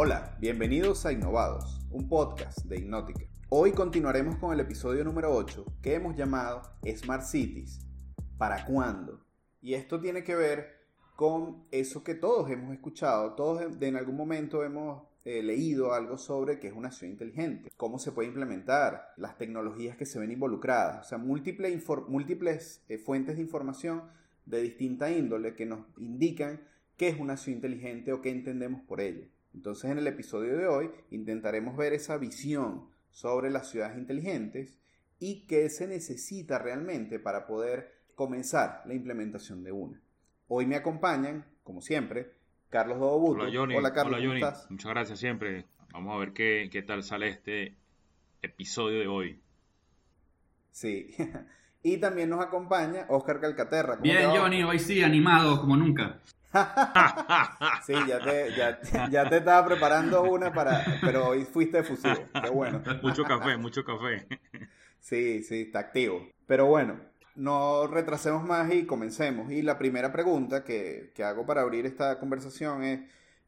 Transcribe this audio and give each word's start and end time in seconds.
Hola, 0.00 0.36
bienvenidos 0.38 1.04
a 1.06 1.12
Innovados, 1.12 1.84
un 1.90 2.08
podcast 2.08 2.58
de 2.66 2.78
Hipnótica. 2.78 3.24
Hoy 3.48 3.72
continuaremos 3.72 4.36
con 4.36 4.52
el 4.52 4.60
episodio 4.60 5.02
número 5.02 5.34
8 5.34 5.64
que 5.82 5.94
hemos 5.94 6.14
llamado 6.14 6.62
Smart 6.86 7.24
Cities. 7.24 7.84
¿Para 8.36 8.64
cuándo? 8.64 9.26
Y 9.60 9.74
esto 9.74 9.98
tiene 10.00 10.22
que 10.22 10.36
ver 10.36 10.86
con 11.16 11.64
eso 11.72 12.04
que 12.04 12.14
todos 12.14 12.48
hemos 12.48 12.72
escuchado, 12.72 13.34
todos 13.34 13.60
en 13.80 13.96
algún 13.96 14.16
momento 14.16 14.62
hemos 14.62 15.02
eh, 15.24 15.42
leído 15.42 15.92
algo 15.92 16.16
sobre 16.16 16.60
qué 16.60 16.68
es 16.68 16.74
una 16.74 16.92
ciudad 16.92 17.14
inteligente, 17.14 17.72
cómo 17.76 17.98
se 17.98 18.12
puede 18.12 18.28
implementar, 18.28 19.14
las 19.16 19.36
tecnologías 19.36 19.96
que 19.96 20.06
se 20.06 20.20
ven 20.20 20.30
involucradas, 20.30 21.06
o 21.06 21.08
sea, 21.08 21.18
múltiples, 21.18 21.84
múltiples 22.06 22.84
eh, 22.88 22.98
fuentes 22.98 23.34
de 23.34 23.42
información 23.42 24.04
de 24.46 24.62
distinta 24.62 25.10
índole 25.10 25.56
que 25.56 25.66
nos 25.66 25.80
indican 25.96 26.60
qué 26.96 27.08
es 27.08 27.18
una 27.18 27.36
ciudad 27.36 27.56
inteligente 27.56 28.12
o 28.12 28.22
qué 28.22 28.30
entendemos 28.30 28.80
por 28.82 29.00
ella. 29.00 29.26
Entonces 29.54 29.90
en 29.90 29.98
el 29.98 30.06
episodio 30.06 30.56
de 30.56 30.66
hoy 30.66 30.90
intentaremos 31.10 31.76
ver 31.76 31.92
esa 31.92 32.16
visión 32.18 32.88
sobre 33.10 33.50
las 33.50 33.70
ciudades 33.70 33.98
inteligentes 33.98 34.78
y 35.18 35.46
qué 35.46 35.68
se 35.68 35.86
necesita 35.86 36.58
realmente 36.58 37.18
para 37.18 37.46
poder 37.46 37.92
comenzar 38.14 38.82
la 38.86 38.94
implementación 38.94 39.64
de 39.64 39.72
una. 39.72 40.00
Hoy 40.48 40.66
me 40.66 40.76
acompañan, 40.76 41.44
como 41.62 41.80
siempre, 41.80 42.32
Carlos 42.70 42.98
Dobuto. 42.98 43.42
Hola, 43.42 43.50
Johnny. 43.52 43.74
Hola, 43.74 43.92
Carlos. 43.92 44.20
Hola, 44.20 44.28
Johnny. 44.28 44.42
Muchas 44.70 44.90
gracias 44.90 45.18
siempre. 45.18 45.64
Vamos 45.92 46.14
a 46.14 46.18
ver 46.18 46.32
qué, 46.32 46.68
qué 46.70 46.82
tal 46.82 47.02
sale 47.02 47.28
este 47.28 47.76
episodio 48.42 49.00
de 49.00 49.06
hoy. 49.06 49.40
Sí. 50.70 51.14
y 51.82 51.98
también 51.98 52.30
nos 52.30 52.44
acompaña 52.44 53.06
Oscar 53.08 53.40
Calcaterra. 53.40 53.96
Bien, 53.96 54.30
Johnny, 54.30 54.62
hoy 54.62 54.78
sí, 54.78 55.02
animado 55.02 55.60
como 55.60 55.76
nunca. 55.76 56.20
sí, 57.86 57.92
ya 58.06 58.18
te, 58.20 58.54
ya, 58.56 58.80
ya, 59.10 59.28
te 59.28 59.36
estaba 59.36 59.66
preparando 59.66 60.22
una 60.22 60.52
para. 60.52 60.84
Pero 61.00 61.28
hoy 61.28 61.44
fuiste 61.44 61.78
efusivo. 61.80 62.24
Qué 62.42 62.48
bueno. 62.48 62.82
Mucho 63.02 63.24
café, 63.24 63.56
mucho 63.56 63.84
café. 63.84 64.26
Sí, 64.98 65.42
sí, 65.42 65.62
está 65.62 65.80
activo. 65.80 66.26
Pero 66.46 66.66
bueno, 66.66 66.98
no 67.34 67.86
retrasemos 67.86 68.44
más 68.44 68.72
y 68.72 68.86
comencemos. 68.86 69.50
Y 69.52 69.62
la 69.62 69.78
primera 69.78 70.12
pregunta 70.12 70.64
que, 70.64 71.12
hago 71.24 71.46
para 71.46 71.62
abrir 71.62 71.86
esta 71.86 72.18
conversación 72.18 72.82
es, 72.82 73.00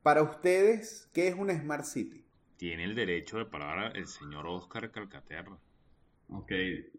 para 0.03 0.23
ustedes, 0.23 1.11
¿qué 1.13 1.29
es 1.29 1.35
una 1.35 1.59
Smart 1.59 1.85
City? 1.85 2.25
Tiene 2.57 2.85
el 2.85 2.95
derecho 2.95 3.39
de 3.39 3.47
palabra 3.47 3.89
el 3.89 4.07
señor 4.07 4.47
Oscar 4.47 4.91
Calcaterra. 4.91 5.59
Ok, 6.29 6.53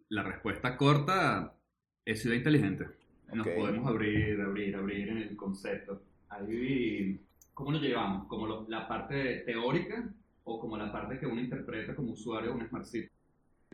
la 0.09 0.23
respuesta 0.23 0.75
corta 0.75 1.55
es 2.03 2.21
ciudad 2.21 2.35
inteligente. 2.35 2.87
Nos 3.33 3.47
podemos 3.47 3.87
abrir, 3.87 4.39
abrir, 4.41 4.75
abrir 4.75 5.09
en 5.09 5.17
el 5.17 5.35
concepto. 5.35 6.01
Ahí, 6.29 7.19
¿cómo 7.53 7.71
lo 7.71 7.79
llevamos? 7.79 8.27
¿Como 8.27 8.65
la 8.67 8.87
parte 8.87 9.43
teórica 9.45 10.13
o 10.43 10.59
como 10.59 10.77
la 10.77 10.91
parte 10.91 11.19
que 11.19 11.25
uno 11.25 11.41
interpreta 11.41 11.95
como 11.95 12.11
usuario 12.11 12.49
de 12.49 12.55
una 12.55 12.67
Smart 12.67 12.85
City? 12.85 13.09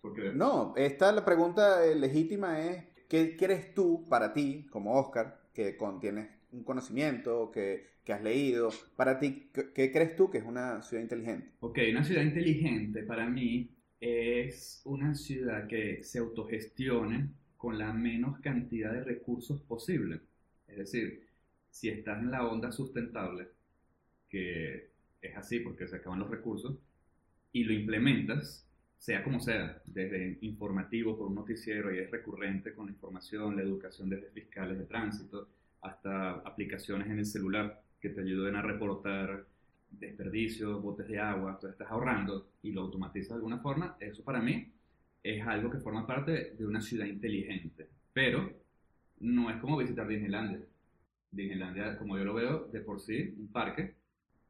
Porque... 0.02 0.31
No, 0.33 0.73
esta 0.75 1.11
la 1.11 1.25
pregunta 1.25 1.85
legítima 1.95 2.59
es 2.59 2.83
¿Qué 3.08 3.38
crees 3.38 3.73
tú 3.73 4.05
para 4.09 4.33
ti, 4.33 4.67
como 4.69 5.00
Oscar, 5.00 5.39
que 5.53 5.78
tienes 6.02 6.30
un 6.52 6.63
conocimiento, 6.63 7.52
que, 7.52 7.95
has 8.11 8.22
leído, 8.22 8.69
para 8.95 9.19
ti, 9.19 9.50
¿qué, 9.73 9.91
crees 9.91 10.16
tú 10.16 10.30
que 10.30 10.39
es 10.39 10.45
una 10.45 10.81
ciudad 10.81 11.03
inteligente? 11.03 11.52
Ok, 11.59 11.80
una 11.91 12.03
ciudad 12.03 12.22
inteligente 12.22 13.03
para 13.03 13.30
mí 13.30 13.69
es 14.00 14.81
una 14.85 15.16
ciudad 15.16 15.67
que 15.67 16.03
se 16.03 16.19
autogestione 16.19 17.30
con 17.58 17.77
la 17.77 17.91
menos 17.91 18.39
cantidad 18.39 18.94
de 18.94 19.03
recursos 19.03 19.62
posible. 19.62 20.22
Es 20.68 20.78
decir, 20.78 21.28
si 21.69 21.90
estás 21.90 22.19
en 22.19 22.31
la 22.31 22.45
onda 22.45 22.72
sustentable, 22.72 23.47
que 24.29 24.90
es 25.22 25.35
así 25.35 25.59
porque 25.59 25.88
se 25.88 25.97
acaban 25.97 26.19
los 26.19 26.29
recursos, 26.29 26.78
y 27.51 27.63
lo 27.63 27.73
implementas, 27.73 28.66
sea 28.97 29.23
como 29.23 29.40
sea, 29.40 29.81
desde 29.85 30.38
informativo 30.41 31.17
por 31.17 31.28
un 31.28 31.35
noticiero 31.35 31.94
y 31.94 32.00
es 32.00 32.12
recurrente 32.12 32.73
con 32.73 32.88
la 32.88 32.91
información, 32.91 33.56
la 33.56 33.63
educación 33.63 34.09
desde 34.09 34.29
fiscales 34.29 34.78
de 34.78 34.85
tránsito, 34.85 35.47
hasta 35.81 36.31
aplicaciones 36.31 37.07
en 37.07 37.19
el 37.19 37.25
celular 37.25 37.81
que 38.00 38.09
te 38.09 38.22
ayuden 38.22 38.56
a 38.56 38.62
reportar 38.62 39.46
desperdicios, 39.90 40.81
botes 40.81 41.07
de 41.07 41.19
agua, 41.19 41.51
entonces 41.51 41.72
estás 41.72 41.91
ahorrando 41.91 42.50
y 42.62 42.72
lo 42.72 42.81
automatizas 42.81 43.29
de 43.29 43.35
alguna 43.35 43.59
forma, 43.59 43.96
eso 44.00 44.23
para 44.23 44.41
mí 44.41 44.72
es 45.36 45.46
algo 45.46 45.70
que 45.70 45.80
forma 45.80 46.06
parte 46.06 46.56
de 46.58 46.66
una 46.66 46.82
ciudad 46.82 47.06
inteligente, 47.06 47.88
pero 48.14 48.52
no 49.20 49.50
es 49.50 49.58
como 49.58 49.78
visitar 49.78 50.08
Disneylandia. 50.08 50.62
Disneylandia, 51.32 51.98
como 51.98 52.18
yo 52.18 52.24
lo 52.24 52.34
veo, 52.34 52.68
de 52.72 52.82
por 52.82 53.00
sí, 53.00 53.34
un 53.38 53.48
parque, 53.48 53.96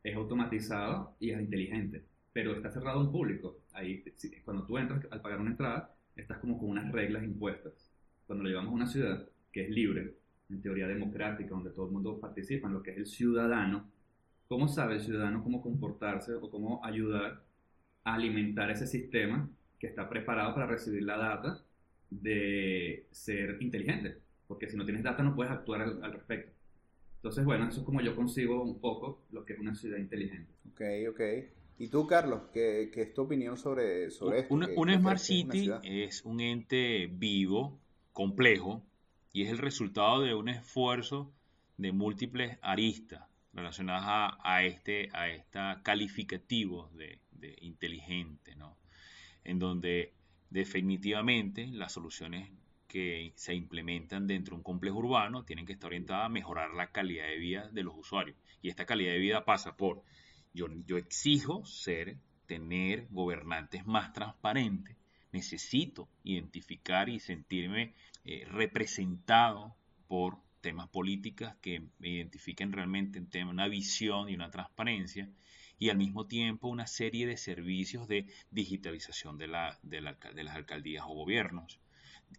es 0.03 0.15
automatizado 0.15 1.15
y 1.19 1.31
es 1.31 1.39
inteligente 1.39 2.03
pero 2.37 2.53
está 2.53 2.69
cerrado 2.69 2.99
a 2.99 3.01
un 3.01 3.11
público. 3.11 3.57
Ahí, 3.73 4.03
cuando 4.45 4.63
tú 4.63 4.77
entras 4.77 5.03
al 5.09 5.21
pagar 5.21 5.41
una 5.41 5.49
entrada, 5.49 5.95
estás 6.15 6.37
como 6.37 6.59
con 6.59 6.69
unas 6.69 6.91
reglas 6.91 7.23
impuestas. 7.23 7.91
Cuando 8.27 8.43
lo 8.43 8.49
llevamos 8.51 8.73
a 8.73 8.75
una 8.75 8.85
ciudad 8.85 9.27
que 9.51 9.63
es 9.63 9.71
libre, 9.71 10.13
en 10.47 10.61
teoría 10.61 10.87
democrática, 10.87 11.49
donde 11.49 11.71
todo 11.71 11.87
el 11.87 11.93
mundo 11.93 12.19
participa 12.19 12.67
en 12.67 12.75
lo 12.75 12.83
que 12.83 12.91
es 12.91 12.97
el 12.97 13.07
ciudadano, 13.07 13.89
¿cómo 14.47 14.67
sabe 14.67 14.93
el 14.93 15.01
ciudadano 15.01 15.43
cómo 15.43 15.63
comportarse 15.63 16.35
o 16.35 16.51
cómo 16.51 16.85
ayudar 16.85 17.43
a 18.03 18.13
alimentar 18.13 18.69
ese 18.69 18.85
sistema 18.85 19.49
que 19.79 19.87
está 19.87 20.09
preparado 20.09 20.53
para 20.53 20.67
recibir 20.67 21.03
la 21.03 21.17
data 21.17 21.63
de 22.09 23.05
ser 23.11 23.57
inteligente? 23.61 24.17
Porque 24.47 24.69
si 24.69 24.77
no 24.77 24.85
tienes 24.85 25.03
data 25.03 25.23
no 25.23 25.35
puedes 25.35 25.51
actuar 25.51 25.81
al, 25.81 26.03
al 26.03 26.13
respecto. 26.13 26.51
Entonces, 27.17 27.43
bueno, 27.45 27.67
eso 27.67 27.79
es 27.79 27.85
como 27.85 28.01
yo 28.01 28.15
consigo 28.15 28.63
un 28.63 28.79
poco 28.79 29.25
lo 29.31 29.43
que 29.43 29.53
es 29.53 29.59
una 29.59 29.75
ciudad 29.75 29.97
inteligente. 29.97 30.51
Ok, 30.71 30.81
ok. 31.09 31.21
¿Y 31.79 31.89
tú, 31.89 32.07
Carlos, 32.07 32.41
qué, 32.53 32.89
es 32.93 33.13
tu 33.13 33.23
opinión 33.23 33.57
sobre, 33.57 34.09
sobre 34.09 34.39
esto? 34.39 34.53
Una, 34.53 34.97
Smart 34.97 35.19
City 35.19 35.69
es, 35.83 36.25
un 36.25 36.39
ente 36.39 37.07
vivo, 37.11 37.79
complejo, 38.13 38.83
y 39.31 39.43
es 39.43 39.51
el 39.51 39.59
resultado 39.59 40.21
de 40.21 40.33
un 40.33 40.49
esfuerzo 40.49 41.31
de 41.77 41.91
múltiples 41.91 42.57
aristas 42.61 43.23
relacionadas 43.53 44.33
a, 44.43 44.63
este 44.63 45.09
a 45.13 45.29
esta 45.29 45.81
calificativo 45.83 46.89
de, 46.95 47.19
de, 47.31 47.55
inteligente, 47.61 48.55
¿no? 48.55 48.75
En 49.47 49.59
donde 49.59 50.13
definitivamente 50.51 51.65
las 51.67 51.93
soluciones 51.93 52.51
que 52.87 53.33
se 53.35 53.53
implementan 53.53 54.27
dentro 54.27 54.51
de 54.51 54.57
un 54.57 54.63
complejo 54.63 54.99
urbano 54.99 55.43
tienen 55.43 55.65
que 55.65 55.73
estar 55.73 55.87
orientadas 55.87 56.25
a 56.25 56.29
mejorar 56.29 56.73
la 56.73 56.91
calidad 56.91 57.27
de 57.27 57.37
vida 57.37 57.69
de 57.71 57.83
los 57.83 57.95
usuarios. 57.97 58.37
Y 58.61 58.69
esta 58.69 58.85
calidad 58.85 59.13
de 59.13 59.19
vida 59.19 59.45
pasa 59.45 59.75
por 59.75 60.03
yo, 60.53 60.67
exijo 60.97 61.65
ser, 61.65 62.17
tener 62.45 63.07
gobernantes 63.09 63.85
más 63.85 64.13
transparentes. 64.13 64.97
Necesito 65.31 66.09
identificar 66.23 67.09
y 67.09 67.19
sentirme 67.19 67.93
eh, 68.23 68.45
representado 68.49 69.75
por 70.07 70.37
temas 70.61 70.89
políticos 70.89 71.53
que 71.61 71.81
me 71.99 72.09
identifiquen 72.09 72.71
realmente 72.71 73.19
en 73.19 73.29
tema, 73.29 73.51
una 73.51 73.67
visión 73.67 74.29
y 74.29 74.35
una 74.35 74.49
transparencia 74.49 75.29
y 75.79 75.89
al 75.89 75.97
mismo 75.97 76.27
tiempo 76.27 76.67
una 76.67 76.87
serie 76.87 77.27
de 77.27 77.37
servicios 77.37 78.07
de 78.07 78.27
digitalización 78.51 79.37
de, 79.37 79.47
la, 79.47 79.79
de, 79.83 80.01
las 80.01 80.55
alcaldías 80.55 81.05
o 81.07 81.13
gobiernos 81.13 81.79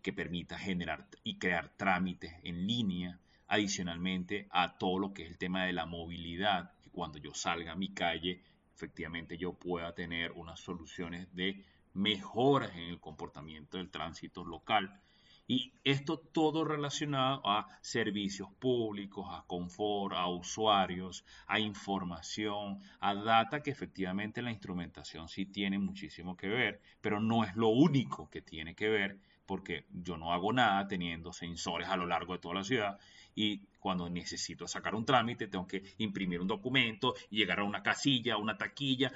que 0.03 0.12
permita 0.12 0.59
generar 0.59 1.09
y 1.25 1.38
crear 1.38 1.71
trámites 1.76 2.34
en 2.43 2.66
línea 2.66 3.21
adicionalmente 3.47 4.47
a 4.50 4.76
todo 4.76 4.99
lo 4.99 5.15
que 5.15 5.22
es 5.22 5.31
el 5.31 5.38
tema 5.38 5.65
de 5.65 5.72
la 5.72 5.87
movilidad 5.87 6.72
cuando 6.99 7.19
yo 7.19 7.32
salga 7.32 7.72
a 7.72 7.76
mi 7.76 7.94
calle, 7.94 8.43
efectivamente 8.75 9.38
yo 9.38 9.53
pueda 9.53 9.94
tener 9.94 10.32
unas 10.32 10.58
soluciones 10.58 11.32
de 11.32 11.64
mejoras 11.94 12.73
en 12.75 12.88
el 12.91 12.99
comportamiento 12.99 13.76
del 13.79 13.88
tránsito 13.88 14.44
local. 14.44 15.00
Y 15.50 15.72
esto 15.82 16.18
todo 16.18 16.62
relacionado 16.62 17.40
a 17.46 17.66
servicios 17.80 18.50
públicos, 18.58 19.26
a 19.30 19.44
confort, 19.46 20.14
a 20.14 20.28
usuarios, 20.28 21.24
a 21.46 21.58
información, 21.58 22.80
a 23.00 23.14
data 23.14 23.62
que 23.62 23.70
efectivamente 23.70 24.42
la 24.42 24.50
instrumentación 24.50 25.26
sí 25.26 25.46
tiene 25.46 25.78
muchísimo 25.78 26.36
que 26.36 26.48
ver, 26.48 26.82
pero 27.00 27.18
no 27.18 27.44
es 27.44 27.56
lo 27.56 27.68
único 27.68 28.28
que 28.28 28.42
tiene 28.42 28.74
que 28.74 28.90
ver 28.90 29.18
porque 29.48 29.86
yo 29.90 30.18
no 30.18 30.34
hago 30.34 30.52
nada 30.52 30.86
teniendo 30.86 31.32
sensores 31.32 31.88
a 31.88 31.96
lo 31.96 32.04
largo 32.04 32.34
de 32.34 32.38
toda 32.38 32.56
la 32.56 32.64
ciudad 32.64 32.98
y 33.34 33.62
cuando 33.80 34.10
necesito 34.10 34.68
sacar 34.68 34.94
un 34.94 35.06
trámite 35.06 35.46
tengo 35.46 35.66
que 35.66 35.82
imprimir 35.96 36.42
un 36.42 36.46
documento, 36.46 37.14
llegar 37.30 37.60
a 37.60 37.64
una 37.64 37.82
casilla, 37.82 38.34
a 38.34 38.36
una 38.36 38.58
taquilla, 38.58 39.10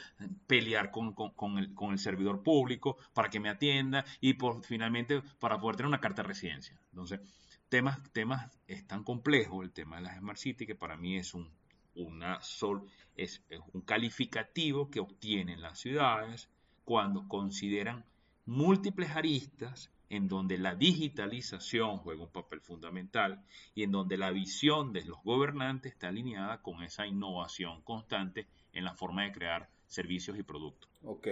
pelear 0.46 0.90
con, 0.90 1.14
el, 1.58 1.98
servidor 1.98 2.42
público 2.42 2.96
para 3.12 3.28
que 3.28 3.40
me 3.40 3.50
atienda 3.50 4.06
y 4.22 4.32
por, 4.32 4.64
finalmente 4.64 5.20
para 5.38 5.58
poder 5.58 5.76
tener 5.76 5.88
una 5.88 6.00
carta 6.00 6.22
de 6.22 6.28
residencia. 6.28 6.80
Entonces, 6.92 7.20
temas, 7.68 8.02
temas 8.14 8.50
es 8.66 8.86
tan 8.86 9.04
complejo 9.04 9.62
el 9.62 9.70
tema 9.70 9.96
de 9.96 10.02
las 10.02 10.16
Smart 10.16 10.38
City 10.38 10.64
que 10.64 10.74
para 10.74 10.96
mí 10.96 11.18
es 11.18 11.34
un, 11.34 11.50
es 13.16 13.44
un 13.74 13.82
calificativo 13.82 14.88
que 14.88 15.00
obtienen 15.00 15.60
las 15.60 15.78
ciudades 15.78 16.48
cuando 16.84 17.28
consideran 17.28 18.06
múltiples 18.46 19.10
aristas 19.10 19.90
en 20.12 20.28
donde 20.28 20.58
la 20.58 20.74
digitalización 20.74 21.96
juega 21.96 22.24
un 22.24 22.30
papel 22.30 22.60
fundamental 22.60 23.42
y 23.74 23.82
en 23.82 23.92
donde 23.92 24.18
la 24.18 24.30
visión 24.30 24.92
de 24.92 25.06
los 25.06 25.22
gobernantes 25.24 25.92
está 25.92 26.08
alineada 26.08 26.60
con 26.60 26.82
esa 26.82 27.06
innovación 27.06 27.80
constante 27.80 28.46
en 28.74 28.84
la 28.84 28.94
forma 28.94 29.24
de 29.24 29.32
crear 29.32 29.70
servicios 29.86 30.38
y 30.38 30.42
productos. 30.42 30.90
Ok, 31.02 31.28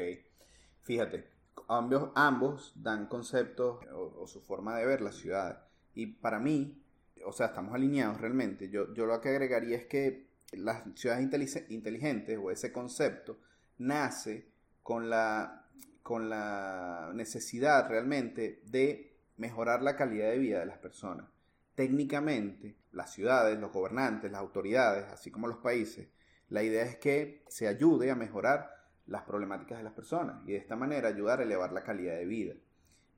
fíjate, 0.81 1.29
ambos, 1.69 2.11
ambos 2.15 2.73
dan 2.75 3.07
conceptos 3.07 3.85
o, 3.93 4.27
su 4.27 4.41
forma 4.41 4.79
de 4.79 4.87
ver 4.87 5.03
la 5.03 5.13
ciudad. 5.13 5.63
Y 5.95 6.07
para 6.07 6.39
mí, 6.39 6.83
o 7.27 7.33
sea, 7.33 7.49
estamos 7.49 7.75
alineados 7.75 8.19
realmente. 8.19 8.71
Yo, 8.71 8.95
yo 8.95 9.05
lo 9.05 9.21
que 9.21 9.29
agregaría 9.29 9.77
es 9.77 9.85
que 9.85 10.31
las 10.53 10.85
ciudades 10.95 11.69
inteligentes 11.69 12.39
o 12.43 12.51
ese 12.51 12.73
concepto 12.73 13.41
nace 13.77 14.49
con 14.83 15.11
la, 15.11 15.60
con 16.03 16.29
la 16.29 17.11
necesidad 17.15 17.89
realmente 17.89 18.63
de 18.67 19.17
mejorar 19.37 19.83
la 19.83 19.97
calidad 19.97 20.31
de 20.31 20.39
vida 20.39 20.61
de 20.61 20.67
las 20.67 20.79
personas. 20.79 21.27
Técnicamente, 21.75 22.77
las 22.93 23.13
ciudades, 23.13 23.59
los 23.59 23.73
gobernantes, 23.73 24.31
las 24.31 24.41
autoridades, 24.41 25.07
así 25.13 25.31
como 25.31 25.47
los 25.47 25.59
países, 25.59 26.09
la 26.49 26.63
idea 26.63 26.85
es 26.85 26.97
que 26.97 27.45
se 27.49 27.69
ayude 27.69 28.11
a 28.11 28.17
mejorar 28.17 28.75
las 29.07 29.23
problemáticas 29.23 29.79
de 29.79 29.85
las 29.85 29.93
personas 29.93 30.43
y 30.47 30.53
de 30.53 30.59
esta 30.59 30.77
manera 30.77 31.09
ayudar 31.09 31.41
a 31.41 31.45
elevar 31.45 31.73
la 31.73 31.85
calidad 31.85 32.17
de 32.17 32.27
vida. 32.27 32.55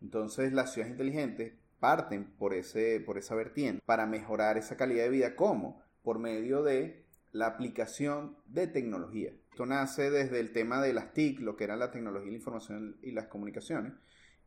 Entonces 0.01 0.53
las 0.53 0.73
ciudades 0.73 0.93
inteligentes 0.93 1.55
parten 1.81 2.33
por, 2.39 2.55
ese, 2.55 3.01
por 3.01 3.19
esa 3.19 3.35
vertiente 3.35 3.83
para 3.85 4.07
mejorar 4.07 4.59
esa 4.59 4.77
calidad 4.77 5.05
de 5.05 5.11
vida. 5.11 5.35
¿Cómo? 5.35 5.83
Por 6.03 6.19
medio 6.19 6.63
de 6.63 7.05
la 7.33 7.47
aplicación 7.47 8.37
de 8.47 8.67
tecnología. 8.67 9.33
Esto 9.53 9.67
nace 9.67 10.11
desde 10.11 10.41
el 10.41 10.51
tema 10.51 10.81
de 10.81 10.95
las 10.95 11.13
TIC, 11.13 11.41
lo 11.41 11.57
que 11.57 11.65
era 11.65 11.77
la 11.77 11.91
tecnología, 11.91 12.31
la 12.31 12.39
información 12.39 12.97
y 13.03 13.11
las 13.11 13.27
comunicaciones, 13.27 13.93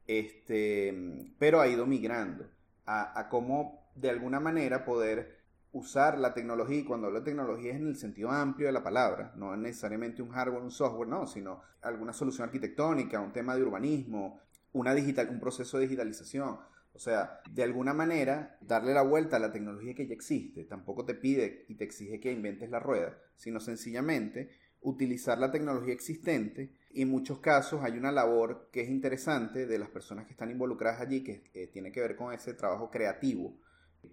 este, 0.08 1.32
pero 1.38 1.62
ha 1.62 1.68
ido 1.68 1.86
migrando 1.86 2.50
a, 2.88 3.28
cómo 3.30 3.88
de 3.94 4.10
alguna 4.10 4.40
manera 4.40 4.84
poder 4.84 5.44
usar 5.74 6.18
la 6.18 6.34
tecnología, 6.34 6.80
y 6.80 6.86
cuando 6.86 7.06
hablo 7.06 7.20
de 7.20 7.26
tecnología 7.26 7.74
es 7.74 7.78
en 7.78 7.88
el 7.88 7.98
sentido 7.98 8.32
amplio 8.32 8.66
de 8.66 8.74
la 8.74 8.82
palabra, 8.82 9.32
no 9.36 9.54
es 9.54 9.60
necesariamente 9.60 10.24
un 10.24 10.30
hardware, 10.30 10.64
un 10.64 10.72
software, 10.72 11.08
no, 11.08 11.28
sino 11.28 11.62
alguna 11.84 12.12
solución 12.12 12.46
arquitectónica, 12.46 13.20
un 13.20 13.32
tema 13.32 13.56
de 13.56 13.62
urbanismo, 13.62 14.40
una 14.74 14.96
digital, 14.96 15.30
un 15.30 15.40
proceso 15.40 15.78
de 15.78 15.84
digitalización. 15.84 16.58
O 16.96 17.00
sea, 17.00 17.42
de 17.52 17.62
alguna 17.62 17.94
manera, 17.94 18.58
darle 18.62 18.94
la 18.94 19.04
vuelta 19.04 19.36
a 19.36 19.40
la 19.40 19.52
tecnología 19.52 19.94
que 19.94 20.08
ya 20.08 20.14
existe. 20.14 20.64
Tampoco 20.64 21.06
te 21.06 21.14
pide 21.14 21.66
y 21.68 21.76
te 21.76 21.84
exige 21.84 22.22
que 22.22 22.32
inventes 22.32 22.70
la 22.72 22.80
rueda, 22.80 23.18
sino 23.36 23.60
sencillamente 23.60 24.50
utilizar 24.82 25.38
la 25.38 25.52
tecnología 25.52 25.94
existente. 25.94 26.72
Y 26.92 27.02
en 27.02 27.10
muchos 27.10 27.40
casos 27.40 27.82
hay 27.84 27.98
una 27.98 28.12
labor 28.12 28.70
que 28.72 28.82
es 28.82 28.90
interesante 28.90 29.66
de 29.66 29.80
las 29.80 29.90
personas 29.90 30.26
que 30.26 30.32
están 30.32 30.52
involucradas 30.52 31.02
allí, 31.02 31.24
que 31.24 31.70
tiene 31.74 31.92
que 31.92 32.02
ver 32.02 32.16
con 32.16 32.34
ese 32.34 32.54
trabajo 32.54 32.90
creativo 32.90 33.58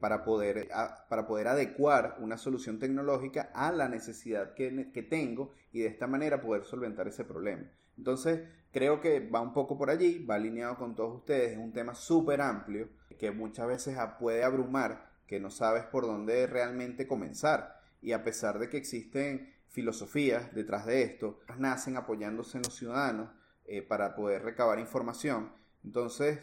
para 0.01 0.25
poder, 0.25 0.69
para 1.09 1.27
poder 1.27 1.49
adecuar 1.49 2.17
una 2.21 2.37
solución 2.37 2.79
tecnológica 2.79 3.51
a 3.55 3.73
la 3.73 3.89
necesidad 3.89 4.55
que, 4.55 4.91
que 4.93 5.03
tengo 5.03 5.53
y 5.73 5.81
de 5.81 5.89
esta 5.89 6.07
manera 6.07 6.41
poder 6.41 6.65
solventar 6.65 7.09
ese 7.09 7.25
problema. 7.25 7.71
Entonces, 7.97 8.41
creo 8.73 9.01
que 9.01 9.21
va 9.21 9.41
un 9.41 9.53
poco 9.53 9.77
por 9.77 9.91
allí, 9.91 10.25
va 10.25 10.37
alineado 10.37 10.77
con 10.77 10.95
todos 10.95 11.17
ustedes, 11.17 11.53
es 11.53 11.59
un 11.59 11.73
tema 11.73 11.95
súper 11.95 12.41
amplio 12.41 12.89
que 13.19 13.31
muchas 13.31 13.67
veces 13.67 13.97
puede 14.19 14.43
abrumar, 14.43 15.11
que 15.27 15.41
no 15.41 15.51
sabes 15.51 15.85
por 15.85 16.05
dónde 16.05 16.47
realmente 16.47 17.07
comenzar. 17.07 17.81
Y 18.01 18.13
a 18.13 18.25
pesar 18.25 18.59
de 18.59 18.69
que 18.69 18.79
existen 18.79 19.55
filosofías 19.73 20.55
detrás 20.55 20.87
de 20.87 21.03
esto, 21.03 21.41
nacen 21.59 21.97
apoyándose 21.97 22.59
en 22.59 22.63
los 22.63 22.77
ciudadanos 22.77 23.31
eh, 23.65 23.83
para 23.83 24.15
poder 24.15 24.43
recabar 24.43 24.79
información. 24.79 25.51
Entonces, 25.83 26.41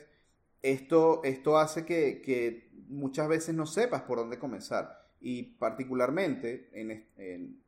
esto, 0.62 1.22
esto 1.24 1.58
hace 1.58 1.86
que, 1.86 2.70
muchas 2.90 3.28
veces 3.28 3.56
no 3.56 3.66
sepas 3.66 4.02
por 4.02 4.18
dónde 4.18 4.40
comenzar. 4.40 5.08
Y 5.22 5.44
particularmente 5.44 6.70
en, 6.74 7.62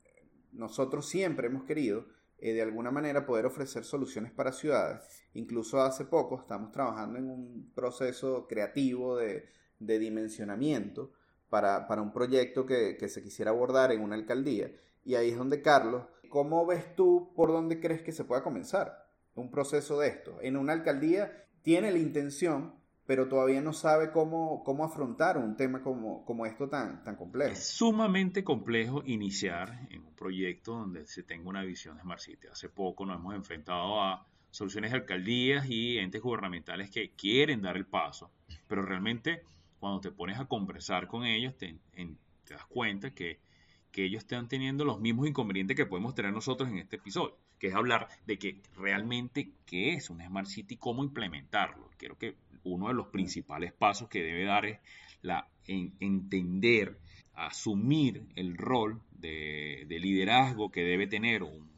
nosotros 0.51 1.07
siempre 1.07 1.47
hemos 1.47 1.63
querido 1.63 2.05
eh, 2.39 2.53
de 2.53 2.61
alguna 2.61 2.89
manera 2.89 3.25
poder 3.25 3.45
ofrecer 3.45 3.83
soluciones 3.83 4.31
para 4.31 4.51
ciudades. 4.51 5.03
Incluso 5.33 5.81
hace 5.81 6.05
poco 6.05 6.39
estamos 6.41 6.71
trabajando 6.71 7.19
en 7.19 7.29
un 7.29 7.71
proceso 7.75 8.47
creativo 8.47 9.17
de, 9.17 9.47
dimensionamiento 9.79 11.11
para, 11.49 11.85
un 12.01 12.13
proyecto 12.13 12.65
que, 12.65 12.97
que, 12.97 13.09
se 13.09 13.21
quisiera 13.21 13.51
abordar 13.51 13.91
en 13.91 14.01
una 14.01 14.15
alcaldía. 14.15 14.71
Y 15.03 15.15
ahí 15.15 15.29
es 15.29 15.37
donde, 15.37 15.61
Carlos, 15.61 16.03
¿cómo 16.29 16.65
ves 16.65 16.95
tú 16.95 17.31
por 17.35 17.49
dónde 17.49 17.79
crees 17.79 18.01
que 18.01 18.11
se 18.11 18.23
pueda 18.23 18.43
comenzar 18.43 19.07
un 19.35 19.49
proceso 19.49 19.99
de 19.99 20.09
esto? 20.09 20.37
En 20.41 20.57
una 20.57 20.73
alcaldía 20.73 21.45
tiene 21.63 21.91
la 21.91 21.99
intención 21.99 22.81
pero 23.11 23.27
todavía 23.27 23.59
no 23.59 23.73
sabe 23.73 24.11
cómo, 24.11 24.63
cómo 24.63 24.85
afrontar 24.85 25.37
un 25.37 25.57
tema 25.57 25.81
como, 25.81 26.23
como 26.23 26.45
esto 26.45 26.69
tan, 26.69 27.03
tan 27.03 27.17
complejo. 27.17 27.51
Es 27.51 27.67
sumamente 27.67 28.41
complejo 28.43 29.03
iniciar 29.05 29.85
en 29.89 30.05
un 30.05 30.15
proyecto 30.15 30.75
donde 30.75 31.05
se 31.07 31.21
tenga 31.21 31.49
una 31.49 31.61
visión 31.61 31.97
de 31.97 32.03
Smart 32.03 32.21
City. 32.21 32.47
Hace 32.49 32.69
poco 32.69 33.05
nos 33.05 33.17
hemos 33.17 33.35
enfrentado 33.35 34.01
a 34.01 34.25
soluciones 34.49 34.91
de 34.91 34.97
alcaldías 34.99 35.69
y 35.69 35.97
entes 35.97 36.21
gubernamentales 36.21 36.89
que 36.89 37.11
quieren 37.11 37.61
dar 37.61 37.75
el 37.75 37.85
paso, 37.85 38.31
pero 38.67 38.81
realmente 38.81 39.43
cuando 39.77 39.99
te 39.99 40.11
pones 40.11 40.39
a 40.39 40.45
conversar 40.45 41.07
con 41.07 41.25
ellos 41.25 41.57
te, 41.57 41.75
te 41.93 42.53
das 42.53 42.65
cuenta 42.67 43.11
que, 43.11 43.41
que 43.91 44.05
ellos 44.05 44.23
están 44.23 44.47
teniendo 44.47 44.85
los 44.85 44.99
mismos 44.99 45.27
inconvenientes 45.27 45.75
que 45.75 45.85
podemos 45.85 46.15
tener 46.15 46.31
nosotros 46.31 46.69
en 46.69 46.77
este 46.77 46.95
episodio, 46.95 47.37
que 47.59 47.67
es 47.67 47.75
hablar 47.75 48.07
de 48.25 48.37
que 48.39 48.61
realmente 48.75 49.51
qué 49.65 49.93
es 49.93 50.09
un 50.09 50.21
Smart 50.21 50.47
City, 50.47 50.77
cómo 50.77 51.03
implementarlo. 51.03 51.89
Quiero 51.97 52.17
que 52.17 52.35
uno 52.63 52.87
de 52.87 52.93
los 52.93 53.07
principales 53.07 53.73
pasos 53.73 54.07
que 54.09 54.23
debe 54.23 54.45
dar 54.45 54.65
es 54.65 54.79
la, 55.21 55.47
en, 55.67 55.93
entender, 55.99 56.99
asumir 57.33 58.25
el 58.35 58.57
rol 58.57 59.01
de, 59.11 59.85
liderazgo 59.89 60.71
que 60.71 60.83
debe 60.83 61.07
tener 61.07 61.43
un, 61.43 61.69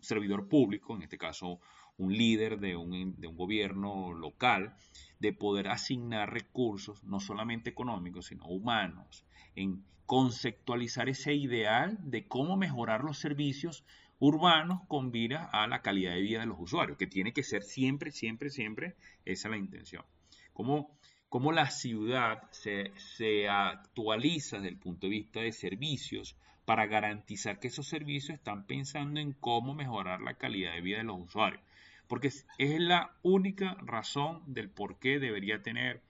servidor 0.00 0.48
público, 0.48 0.94
en 0.94 1.02
este 1.02 1.18
caso 1.18 1.58
un 1.98 2.12
líder 2.12 2.60
de 2.60 2.76
un, 2.76 3.18
de 3.18 3.26
un, 3.26 3.36
gobierno 3.36 4.12
local, 4.12 4.76
de 5.18 5.32
poder 5.32 5.68
asignar 5.68 6.32
recursos, 6.32 7.02
no 7.04 7.20
solamente 7.20 7.70
económicos, 7.70 8.26
sino 8.26 8.44
humanos, 8.46 9.25
en 9.56 9.84
conceptualizar 10.06 11.08
ese 11.08 11.34
ideal 11.34 11.98
de 12.00 12.28
cómo 12.28 12.56
mejorar 12.56 13.02
los 13.02 13.18
servicios 13.18 13.84
urbanos 14.18 14.80
con 14.88 15.10
vira 15.10 15.44
a 15.52 15.66
la 15.66 15.82
calidad 15.82 16.14
de 16.14 16.20
vida 16.20 16.40
de 16.40 16.46
los 16.46 16.60
usuarios, 16.60 16.96
que 16.96 17.06
tiene 17.06 17.32
que 17.32 17.42
ser 17.42 17.62
siempre, 17.62 18.10
siempre, 18.12 18.50
siempre 18.50 18.94
esa 19.24 19.48
la 19.48 19.56
intención. 19.56 20.04
Cómo, 20.52 20.96
cómo 21.28 21.52
la 21.52 21.70
ciudad 21.70 22.42
se, 22.50 22.92
se 22.96 23.48
actualiza 23.48 24.56
desde 24.56 24.68
el 24.68 24.78
punto 24.78 25.06
de 25.06 25.10
vista 25.10 25.40
de 25.40 25.52
servicios 25.52 26.36
para 26.64 26.86
garantizar 26.86 27.58
que 27.58 27.68
esos 27.68 27.88
servicios 27.88 28.38
están 28.38 28.66
pensando 28.66 29.20
en 29.20 29.32
cómo 29.32 29.74
mejorar 29.74 30.20
la 30.20 30.34
calidad 30.34 30.74
de 30.74 30.80
vida 30.80 30.98
de 30.98 31.04
los 31.04 31.20
usuarios. 31.20 31.62
Porque 32.08 32.28
es 32.28 32.44
la 32.58 33.16
única 33.22 33.76
razón 33.82 34.42
del 34.46 34.70
por 34.70 34.98
qué 34.98 35.18
debería 35.18 35.62
tener 35.62 36.02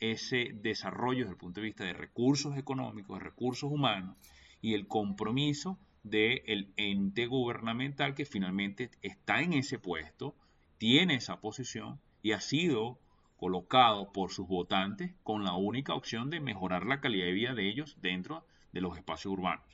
ese 0.00 0.50
desarrollo 0.54 1.20
desde 1.20 1.32
el 1.32 1.38
punto 1.38 1.60
de 1.60 1.66
vista 1.66 1.84
de 1.84 1.92
recursos 1.92 2.56
económicos, 2.56 3.18
de 3.18 3.24
recursos 3.24 3.70
humanos 3.70 4.16
y 4.60 4.74
el 4.74 4.88
compromiso 4.88 5.78
del 6.02 6.72
ente 6.76 7.26
gubernamental 7.26 8.14
que 8.14 8.24
finalmente 8.24 8.90
está 9.02 9.42
en 9.42 9.52
ese 9.52 9.78
puesto, 9.78 10.34
tiene 10.78 11.16
esa 11.16 11.40
posición 11.40 12.00
y 12.22 12.32
ha 12.32 12.40
sido 12.40 12.98
colocado 13.36 14.12
por 14.12 14.30
sus 14.30 14.46
votantes 14.46 15.14
con 15.22 15.44
la 15.44 15.54
única 15.54 15.94
opción 15.94 16.30
de 16.30 16.40
mejorar 16.40 16.86
la 16.86 17.00
calidad 17.00 17.26
de 17.26 17.32
vida 17.32 17.54
de 17.54 17.68
ellos 17.68 17.96
dentro 18.00 18.44
de 18.72 18.80
los 18.80 18.96
espacios 18.96 19.32
urbanos. 19.32 19.64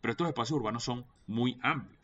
Pero 0.00 0.12
estos 0.12 0.28
espacios 0.28 0.58
urbanos 0.58 0.84
son 0.84 1.04
muy 1.26 1.58
amplios. 1.62 1.98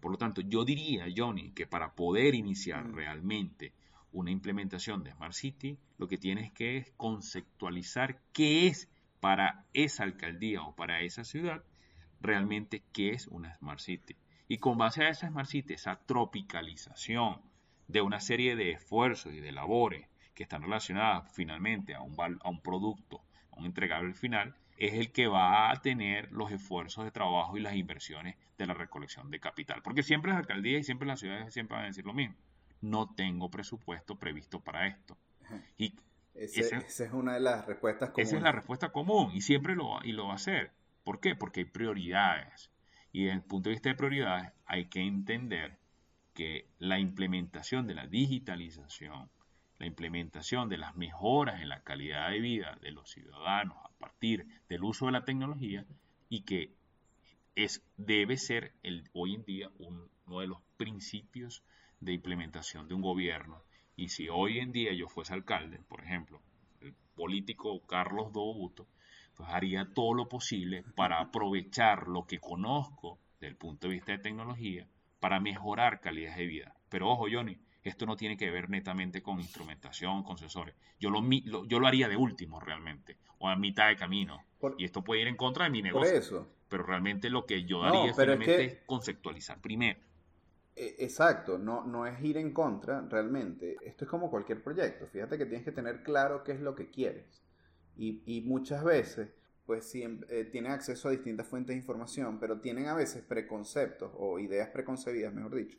Por 0.00 0.12
lo 0.12 0.18
tanto, 0.18 0.40
yo 0.40 0.64
diría, 0.64 1.06
Johnny, 1.14 1.50
que 1.50 1.66
para 1.66 1.94
poder 1.94 2.34
iniciar 2.34 2.88
mm. 2.88 2.94
realmente 2.94 3.72
una 4.16 4.30
implementación 4.30 5.04
de 5.04 5.12
Smart 5.12 5.34
City, 5.34 5.78
lo 5.98 6.08
que 6.08 6.16
tienes 6.16 6.50
que 6.50 6.78
es 6.78 6.90
conceptualizar 6.96 8.18
qué 8.32 8.66
es 8.66 8.88
para 9.20 9.66
esa 9.74 10.04
alcaldía 10.04 10.62
o 10.62 10.74
para 10.74 11.02
esa 11.02 11.22
ciudad 11.22 11.62
realmente 12.22 12.82
qué 12.94 13.10
es 13.10 13.26
una 13.26 13.54
Smart 13.58 13.78
City. 13.78 14.16
Y 14.48 14.56
con 14.56 14.78
base 14.78 15.04
a 15.04 15.10
esa 15.10 15.28
Smart 15.28 15.48
City, 15.50 15.74
esa 15.74 15.96
tropicalización 16.06 17.42
de 17.88 18.00
una 18.00 18.20
serie 18.20 18.56
de 18.56 18.70
esfuerzos 18.70 19.34
y 19.34 19.40
de 19.40 19.52
labores 19.52 20.08
que 20.34 20.44
están 20.44 20.62
relacionadas 20.62 21.30
finalmente 21.34 21.94
a 21.94 22.00
un, 22.00 22.16
a 22.18 22.48
un 22.48 22.62
producto, 22.62 23.20
a 23.52 23.58
un 23.58 23.66
entregable 23.66 24.14
final, 24.14 24.54
es 24.78 24.94
el 24.94 25.12
que 25.12 25.26
va 25.26 25.70
a 25.70 25.82
tener 25.82 26.32
los 26.32 26.50
esfuerzos 26.52 27.04
de 27.04 27.10
trabajo 27.10 27.58
y 27.58 27.60
las 27.60 27.74
inversiones 27.74 28.36
de 28.56 28.66
la 28.66 28.72
recolección 28.72 29.30
de 29.30 29.40
capital. 29.40 29.82
Porque 29.82 30.02
siempre 30.02 30.30
las 30.30 30.40
alcaldías 30.40 30.80
y 30.80 30.84
siempre 30.84 31.06
las 31.06 31.20
ciudades 31.20 31.52
siempre 31.52 31.76
van 31.76 31.84
a 31.84 31.88
decir 31.88 32.06
lo 32.06 32.14
mismo. 32.14 32.36
No 32.80 33.14
tengo 33.14 33.50
presupuesto 33.50 34.18
previsto 34.18 34.60
para 34.60 34.86
esto. 34.86 35.16
Y 35.76 35.94
esa 36.34 36.78
es 36.78 37.12
una 37.12 37.34
de 37.34 37.40
las 37.40 37.66
respuestas 37.66 38.10
comunes. 38.10 38.28
Esa 38.28 38.36
es 38.36 38.42
la 38.42 38.52
respuesta 38.52 38.90
común 38.90 39.30
y 39.32 39.40
siempre 39.40 39.74
lo, 39.74 40.02
y 40.04 40.12
lo 40.12 40.26
va 40.26 40.32
a 40.32 40.36
hacer. 40.36 40.72
¿Por 41.04 41.20
qué? 41.20 41.34
Porque 41.34 41.60
hay 41.60 41.66
prioridades. 41.66 42.70
Y 43.12 43.24
desde 43.24 43.36
el 43.36 43.42
punto 43.42 43.68
de 43.68 43.74
vista 43.74 43.88
de 43.88 43.94
prioridades 43.94 44.52
hay 44.66 44.86
que 44.86 45.00
entender 45.00 45.78
que 46.34 46.68
la 46.78 46.98
implementación 46.98 47.86
de 47.86 47.94
la 47.94 48.06
digitalización, 48.06 49.30
la 49.78 49.86
implementación 49.86 50.68
de 50.68 50.76
las 50.76 50.94
mejoras 50.96 51.62
en 51.62 51.70
la 51.70 51.82
calidad 51.82 52.30
de 52.30 52.40
vida 52.40 52.76
de 52.82 52.90
los 52.90 53.10
ciudadanos 53.10 53.76
a 53.82 53.90
partir 53.98 54.46
del 54.68 54.84
uso 54.84 55.06
de 55.06 55.12
la 55.12 55.24
tecnología 55.24 55.86
y 56.28 56.42
que 56.42 56.74
es, 57.54 57.82
debe 57.96 58.36
ser 58.36 58.74
el, 58.82 59.08
hoy 59.14 59.34
en 59.34 59.44
día 59.44 59.70
uno 59.78 60.40
de 60.40 60.46
los 60.46 60.60
principios 60.76 61.62
de 62.00 62.12
implementación 62.12 62.88
de 62.88 62.94
un 62.94 63.02
gobierno. 63.02 63.62
Y 63.96 64.08
si 64.08 64.28
hoy 64.28 64.58
en 64.58 64.72
día 64.72 64.92
yo 64.92 65.08
fuese 65.08 65.32
alcalde, 65.32 65.80
por 65.88 66.02
ejemplo, 66.02 66.40
el 66.80 66.94
político 67.14 67.80
Carlos 67.86 68.32
Dobuto, 68.32 68.86
pues 69.34 69.48
haría 69.50 69.92
todo 69.94 70.14
lo 70.14 70.28
posible 70.28 70.84
para 70.94 71.20
aprovechar 71.20 72.08
lo 72.08 72.26
que 72.26 72.38
conozco 72.38 73.18
desde 73.34 73.48
el 73.48 73.56
punto 73.56 73.88
de 73.88 73.94
vista 73.94 74.12
de 74.12 74.18
tecnología 74.18 74.88
para 75.20 75.40
mejorar 75.40 76.00
calidad 76.00 76.36
de 76.36 76.46
vida. 76.46 76.74
Pero 76.88 77.08
ojo, 77.10 77.26
Johnny, 77.30 77.58
esto 77.82 78.06
no 78.06 78.16
tiene 78.16 78.36
que 78.36 78.50
ver 78.50 78.68
netamente 78.68 79.22
con 79.22 79.40
instrumentación, 79.40 80.22
con 80.22 80.38
sensores. 80.38 80.74
Yo 80.98 81.10
lo, 81.10 81.22
yo 81.66 81.78
lo 81.78 81.86
haría 81.86 82.08
de 82.08 82.16
último 82.16 82.60
realmente, 82.60 83.16
o 83.38 83.48
a 83.48 83.56
mitad 83.56 83.88
de 83.88 83.96
camino. 83.96 84.42
y 84.78 84.84
esto 84.84 85.02
puede 85.02 85.22
ir 85.22 85.28
en 85.28 85.36
contra 85.36 85.64
de 85.64 85.70
mi 85.70 85.82
negocio. 85.82 86.10
Por 86.10 86.18
eso. 86.18 86.48
Pero 86.68 86.82
realmente 86.82 87.30
lo 87.30 87.46
que 87.46 87.64
yo 87.64 87.84
haría 87.84 88.10
es, 88.10 88.78
conceptualizar 88.86 89.60
primero. 89.60 90.00
E, 90.76 90.96
exacto, 91.00 91.58
no, 91.58 91.84
no 91.86 92.06
es 92.06 92.22
ir 92.22 92.36
en 92.36 92.52
contra 92.52 93.00
realmente. 93.08 93.76
Esto 93.82 94.04
es 94.04 94.10
como 94.10 94.30
cualquier 94.30 94.62
proyecto. 94.62 95.06
Fíjate 95.08 95.38
que 95.38 95.46
tienes 95.46 95.64
que 95.64 95.72
tener 95.72 96.02
claro 96.02 96.44
qué 96.44 96.52
es 96.52 96.60
lo 96.60 96.74
que 96.74 96.90
quieres. 96.90 97.42
Y, 97.96 98.22
y 98.26 98.42
muchas 98.42 98.84
veces, 98.84 99.30
pues 99.64 99.86
siempre, 99.86 100.40
eh, 100.40 100.44
tienen 100.44 100.72
acceso 100.72 101.08
a 101.08 101.12
distintas 101.12 101.46
fuentes 101.46 101.74
de 101.74 101.80
información, 101.80 102.38
pero 102.38 102.60
tienen 102.60 102.86
a 102.88 102.94
veces 102.94 103.22
preconceptos 103.24 104.12
o 104.14 104.38
ideas 104.38 104.68
preconcebidas, 104.70 105.32
mejor 105.32 105.54
dicho, 105.54 105.78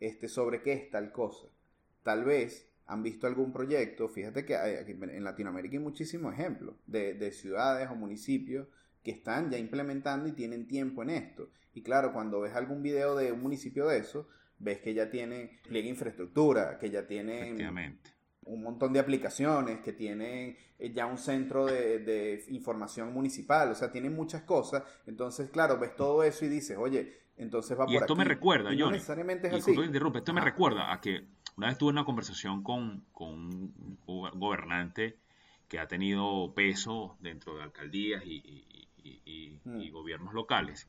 este, 0.00 0.28
sobre 0.28 0.62
qué 0.62 0.72
es 0.74 0.90
tal 0.90 1.12
cosa. 1.12 1.48
Tal 2.04 2.24
vez 2.24 2.70
han 2.86 3.02
visto 3.02 3.26
algún 3.26 3.52
proyecto, 3.52 4.08
fíjate 4.08 4.44
que 4.44 4.54
en 4.54 5.24
Latinoamérica 5.24 5.76
hay 5.76 5.82
muchísimos 5.82 6.34
ejemplos 6.34 6.76
de, 6.86 7.14
de 7.14 7.32
ciudades 7.32 7.90
o 7.90 7.96
municipios 7.96 8.68
que 9.06 9.12
están 9.12 9.52
ya 9.52 9.56
implementando 9.56 10.28
y 10.28 10.32
tienen 10.32 10.66
tiempo 10.66 11.04
en 11.04 11.10
esto. 11.10 11.48
Y 11.74 11.82
claro, 11.84 12.12
cuando 12.12 12.40
ves 12.40 12.56
algún 12.56 12.82
video 12.82 13.14
de 13.14 13.30
un 13.30 13.40
municipio 13.40 13.86
de 13.86 13.98
eso, 13.98 14.26
ves 14.58 14.80
que 14.80 14.94
ya 14.94 15.08
tienen 15.08 15.60
pliegue 15.62 15.88
infraestructura, 15.88 16.76
que 16.76 16.90
ya 16.90 17.06
tienen 17.06 17.56
un 18.42 18.62
montón 18.64 18.92
de 18.92 18.98
aplicaciones, 18.98 19.78
que 19.78 19.92
tienen 19.92 20.56
eh, 20.80 20.92
ya 20.92 21.06
un 21.06 21.18
centro 21.18 21.66
de, 21.66 22.44
información 22.48 23.14
municipal, 23.14 23.70
o 23.70 23.76
sea, 23.76 23.92
tienen 23.92 24.12
muchas 24.12 24.42
cosas. 24.42 24.82
Entonces, 25.06 25.50
claro, 25.50 25.78
ves 25.78 25.94
todo 25.94 26.24
eso 26.24 26.44
y 26.44 26.48
dices, 26.48 26.76
oye, 26.76 27.12
entonces 27.36 27.78
va 27.78 27.86
y 27.86 27.94
esto 27.94 28.16
me 28.16 28.24
recuerda, 28.24 28.74
yo 28.74 28.90
necesariamente 28.90 29.46
es 29.46 29.54
así. 29.54 29.72
esto 30.16 30.32
me 30.32 30.40
recuerda 30.40 30.92
a 30.92 31.00
que 31.00 31.28
una 31.56 31.68
vez 31.68 31.78
tuve 31.78 31.90
una 31.90 32.04
conversación 32.04 32.64
con, 32.64 33.04
un 33.14 33.98
gobernante 34.34 35.20
que 35.68 35.78
ha 35.78 35.86
tenido 35.86 36.52
peso 36.54 37.16
dentro 37.20 37.56
de 37.56 37.62
alcaldías 37.62 38.24
y, 38.24 38.85
mm. 39.64 39.90
gobiernos 39.90 40.34
locales. 40.34 40.88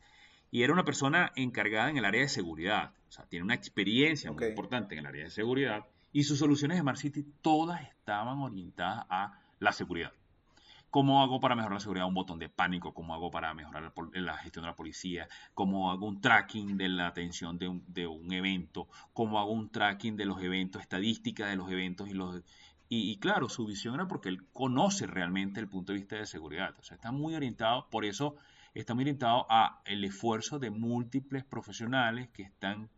Y 0.52 0.64
era 0.64 0.74
una 0.74 0.86
persona 0.86 1.32
encargada 1.36 1.90
en 1.90 1.98
el 1.98 2.06
área 2.06 2.22
de 2.22 2.30
seguridad. 2.30 2.94
O 3.10 3.12
sea, 3.12 3.26
tiene 3.26 3.44
una 3.44 3.56
experiencia 3.56 4.32
muy 4.32 4.46
importante 4.46 4.96
en 4.96 5.00
el 5.00 5.06
área 5.08 5.24
de 5.26 5.30
seguridad. 5.30 5.86
Y 6.14 6.24
sus 6.24 6.40
soluciones 6.40 6.78
de 6.78 6.82
Smart 6.82 6.98
City 6.98 7.26
todas 7.42 7.82
estaban 7.82 8.40
orientadas 8.40 9.06
a 9.10 9.40
la 9.60 9.72
seguridad. 9.72 10.14
¿Cómo 10.90 11.22
hago 11.22 11.40
para 11.40 11.56
mejorar 11.56 11.76
la 11.76 11.80
seguridad? 11.82 12.08
Un 12.08 12.14
botón 12.14 12.40
de 12.40 12.48
pánico. 12.48 12.94
¿Cómo 12.94 13.14
hago 13.14 13.30
para 13.30 13.54
mejorar 13.54 13.94
la 14.14 14.38
gestión 14.38 14.64
de 14.64 14.72
la 14.72 14.76
policía? 14.76 15.28
¿Cómo 15.54 15.92
hago 15.92 16.08
un 16.08 16.22
tracking 16.22 16.78
de 16.78 16.88
la 16.88 17.08
atención 17.08 17.60
de 17.60 18.08
un, 18.08 18.32
evento? 18.32 18.88
¿Cómo 19.14 19.38
hago 19.40 19.52
un 19.52 19.70
tracking 19.70 20.16
de 20.16 20.26
los 20.26 20.42
eventos, 20.42 20.82
estadística 20.82 21.48
de 21.48 21.56
los 21.56 21.70
eventos 21.70 22.10
y 22.10 22.14
los... 22.14 22.42
Y, 22.90 23.18
claro, 23.20 23.50
su 23.50 23.66
visión 23.66 23.96
era 23.96 24.08
porque 24.08 24.30
él 24.30 24.48
conoce 24.54 25.08
realmente 25.08 25.60
el 25.60 25.68
punto 25.68 25.92
de 25.92 26.00
vista 26.00 26.16
de 26.16 26.26
seguridad. 26.26 26.74
O 26.80 26.84
sea, 26.84 26.96
está 26.96 27.12
muy 27.12 27.36
orientado, 27.36 27.90
por 27.90 28.06
eso 28.06 28.36
está 28.74 28.94
muy 28.94 29.04
orientado 29.04 29.46
a 29.50 29.82
el 29.86 30.04
esfuerzo 30.06 30.58
de 30.58 30.70
múltiples 30.70 31.44
profesionales 31.44 32.30
que 32.30 32.44
están 32.44 32.90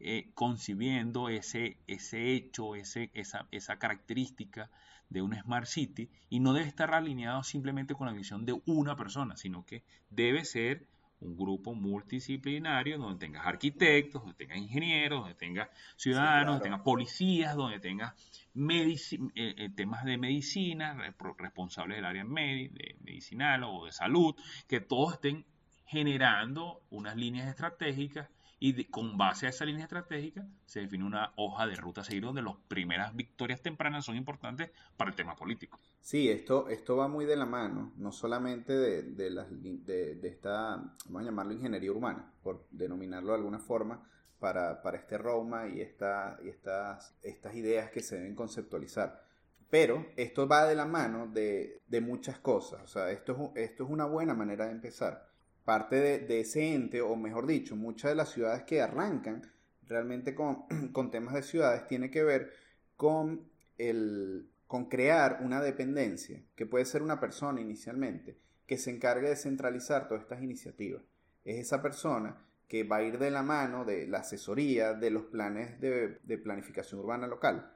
eh, 0.00 0.30
concibiendo 0.34 1.28
ese, 1.28 1.78
ese 1.86 2.32
hecho, 2.32 2.74
ese, 2.74 3.10
esa, 3.14 3.46
esa 3.52 3.78
característica 3.78 4.68
de 5.10 5.22
una 5.22 5.40
Smart 5.40 5.66
City 5.66 6.10
y 6.28 6.40
no 6.40 6.52
debe 6.52 6.66
estar 6.66 6.92
alineado 6.92 7.42
simplemente 7.44 7.94
con 7.94 8.06
la 8.08 8.12
visión 8.12 8.44
de 8.44 8.60
una 8.66 8.96
persona, 8.96 9.36
sino 9.36 9.64
que 9.64 9.84
debe 10.10 10.44
ser 10.44 10.88
un 11.20 11.36
grupo 11.36 11.74
multidisciplinario 11.74 12.98
donde 12.98 13.18
tengas 13.18 13.46
arquitectos, 13.46 14.22
donde 14.22 14.36
tengas 14.36 14.58
ingenieros, 14.58 15.20
donde 15.20 15.34
tengas 15.34 15.68
ciudadanos, 15.96 16.54
donde 16.54 16.64
tengas 16.64 16.80
policías, 16.82 17.56
donde 17.56 17.80
tengas 17.80 18.14
eh, 18.54 18.96
eh, 19.34 19.70
temas 19.74 20.04
de 20.04 20.18
medicina, 20.18 21.14
responsables 21.38 21.98
del 21.98 22.04
área 22.04 22.24
de 22.24 22.96
medicinal 23.00 23.64
o 23.64 23.86
de 23.86 23.92
salud, 23.92 24.34
que 24.68 24.80
todos 24.80 25.14
estén 25.14 25.46
generando 25.86 26.82
unas 26.90 27.16
líneas 27.16 27.48
estratégicas 27.48 28.28
y 28.58 28.84
con 28.84 29.18
base 29.18 29.46
a 29.46 29.50
esa 29.50 29.64
línea 29.64 29.84
estratégica 29.84 30.46
se 30.64 30.80
define 30.80 31.04
una 31.04 31.32
hoja 31.36 31.66
de 31.66 31.76
ruta 31.76 32.00
a 32.00 32.04
seguir 32.04 32.22
donde 32.22 32.42
las 32.42 32.54
primeras 32.68 33.14
victorias 33.14 33.60
tempranas 33.60 34.04
son 34.04 34.16
importantes 34.16 34.70
para 34.96 35.10
el 35.10 35.16
tema 35.16 35.36
político. 35.36 35.78
Sí, 36.00 36.30
esto, 36.30 36.68
esto 36.68 36.96
va 36.96 37.08
muy 37.08 37.26
de 37.26 37.36
la 37.36 37.46
mano, 37.46 37.92
no 37.96 38.12
solamente 38.12 38.72
de, 38.72 39.02
de, 39.02 40.14
de, 40.14 40.28
esta, 40.28 40.76
vamos 41.06 41.22
a 41.22 41.24
llamarlo 41.24 41.52
ingeniería 41.52 41.90
urbana, 41.90 42.32
por 42.42 42.66
denominarlo 42.70 43.32
de 43.32 43.38
alguna 43.38 43.58
forma, 43.58 44.08
para, 44.38 44.80
para 44.82 44.98
este 44.98 45.18
Roma 45.18 45.66
y, 45.66 45.80
esta, 45.80 46.38
y 46.42 46.48
estas, 46.48 47.14
estas 47.22 47.54
ideas 47.54 47.90
que 47.90 48.00
se 48.00 48.16
deben 48.16 48.34
conceptualizar. 48.34 49.24
Pero 49.68 50.06
esto 50.16 50.46
va 50.46 50.64
de 50.64 50.76
la 50.76 50.86
mano 50.86 51.26
de, 51.26 51.82
de 51.88 52.00
muchas 52.00 52.38
cosas, 52.38 52.82
o 52.84 52.86
sea, 52.86 53.10
esto 53.10 53.52
es, 53.54 53.64
esto 53.64 53.84
es 53.84 53.90
una 53.90 54.04
buena 54.04 54.32
manera 54.32 54.66
de 54.66 54.72
empezar 54.72 55.25
parte 55.66 56.20
de, 56.20 56.40
ese 56.40 56.74
ente, 56.74 57.02
o 57.02 57.16
mejor 57.16 57.44
dicho, 57.44 57.74
muchas 57.74 58.12
de 58.12 58.14
las 58.14 58.30
ciudades 58.30 58.62
que 58.62 58.80
arrancan 58.80 59.42
realmente 59.88 60.34
con, 60.92 61.10
temas 61.10 61.34
de 61.34 61.42
ciudades 61.42 61.88
tiene 61.88 62.08
que 62.08 62.22
ver 62.22 62.52
con, 62.96 63.50
el, 63.76 64.48
con 64.68 64.88
crear 64.88 65.40
una 65.42 65.60
dependencia, 65.60 66.40
que 66.54 66.66
puede 66.66 66.84
ser 66.84 67.02
una 67.02 67.18
persona 67.18 67.60
inicialmente, 67.60 68.38
que 68.64 68.78
se 68.78 68.92
encargue 68.92 69.28
de 69.28 69.34
centralizar 69.34 70.06
todas 70.06 70.22
estas 70.22 70.40
iniciativas. 70.40 71.02
Es 71.44 71.58
esa 71.58 71.82
persona 71.82 72.36
que 72.68 72.84
va 72.84 72.98
a 72.98 73.02
ir 73.02 73.18
de 73.18 73.32
la 73.32 73.42
mano 73.42 73.84
de 73.84 74.06
la 74.06 74.18
asesoría 74.18 74.94
de 74.94 75.10
los 75.10 75.24
planes 75.24 75.80
de, 75.80 76.20
de 76.22 76.38
planificación 76.38 77.00
urbana 77.00 77.26
local, 77.26 77.72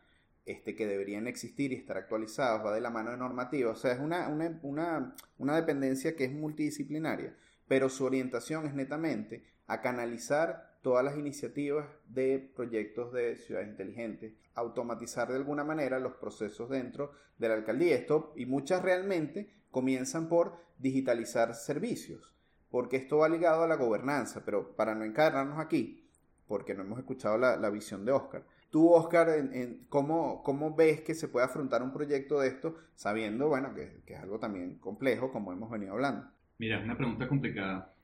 este, 0.47 0.77
que 0.77 0.87
deberían 0.87 1.27
existir 1.27 1.73
y 1.73 1.77
estar 1.77 1.97
actualizados, 1.97 2.65
va 2.65 2.73
de 2.73 2.81
la 2.81 2.91
mano 2.91 3.11
de 3.11 3.17
normativa, 3.17 3.73
o 3.73 3.77
sea, 3.77 3.93
es 3.93 3.99
una, 3.99 4.29
una, 4.29 4.61
una, 4.63 5.17
una 5.39 5.57
dependencia 5.57 6.15
que 6.15 6.27
es 6.27 6.33
multidisciplinaria 6.33 7.35
pero 7.71 7.89
su 7.89 8.05
orientación 8.05 8.67
es 8.67 8.75
netamente 8.75 9.45
a 9.69 9.81
canalizar 9.81 10.77
todas 10.83 11.05
las 11.05 11.17
iniciativas 11.17 11.87
de 12.09 12.51
proyectos 12.57 13.13
de 13.13 13.37
ciudades 13.37 13.69
inteligentes, 13.69 14.35
automatizar 14.55 15.29
de 15.29 15.37
alguna 15.37 15.63
manera 15.63 16.01
los 16.01 16.15
procesos 16.15 16.69
dentro 16.69 17.13
de 17.39 17.49
la 17.49 17.55
alcaldía. 17.55 17.95
Esto 17.95 18.33
y 18.35 18.45
muchas 18.45 18.83
realmente 18.83 19.55
comienzan 19.71 20.29
por 20.29 20.57
digitalizar 20.79 21.55
servicios, 21.55 22.35
porque 22.73 22.97
esto 22.97 23.19
va 23.19 23.29
ligado 23.29 23.63
a 23.63 23.69
la 23.69 23.77
gobernanza, 23.77 24.43
pero 24.45 24.75
para 24.75 24.97
no 24.97 25.05
encadenarnos 25.05 25.61
aquí, 25.61 26.11
porque 26.49 26.75
no 26.75 26.83
hemos 26.83 26.99
escuchado 26.99 27.39
la, 27.39 27.71
visión 27.71 28.05
de 28.05 28.11
Oscar. 28.11 28.45
Tú, 28.71 28.91
Oscar, 28.91 29.29
en, 29.29 29.87
¿cómo, 29.89 30.43
¿cómo, 30.43 30.75
ves 30.75 31.03
que 31.03 31.15
se 31.15 31.29
puede 31.29 31.47
afrontar 31.47 31.85
un 31.85 31.93
proyecto 31.93 32.41
de 32.41 32.49
esto, 32.49 32.75
sabiendo, 32.97 33.47
bueno, 33.47 33.73
que 33.77 34.03
es 34.07 34.19
algo 34.19 34.41
también 34.41 34.81
complejo, 34.81 35.31
como 35.31 35.53
hemos 35.53 35.71
venido 35.71 35.93
hablando? 35.93 36.33
Mira, 36.61 36.77
es 36.77 36.85
una 36.85 36.95
pregunta 36.95 37.27
complicada. 37.27 37.95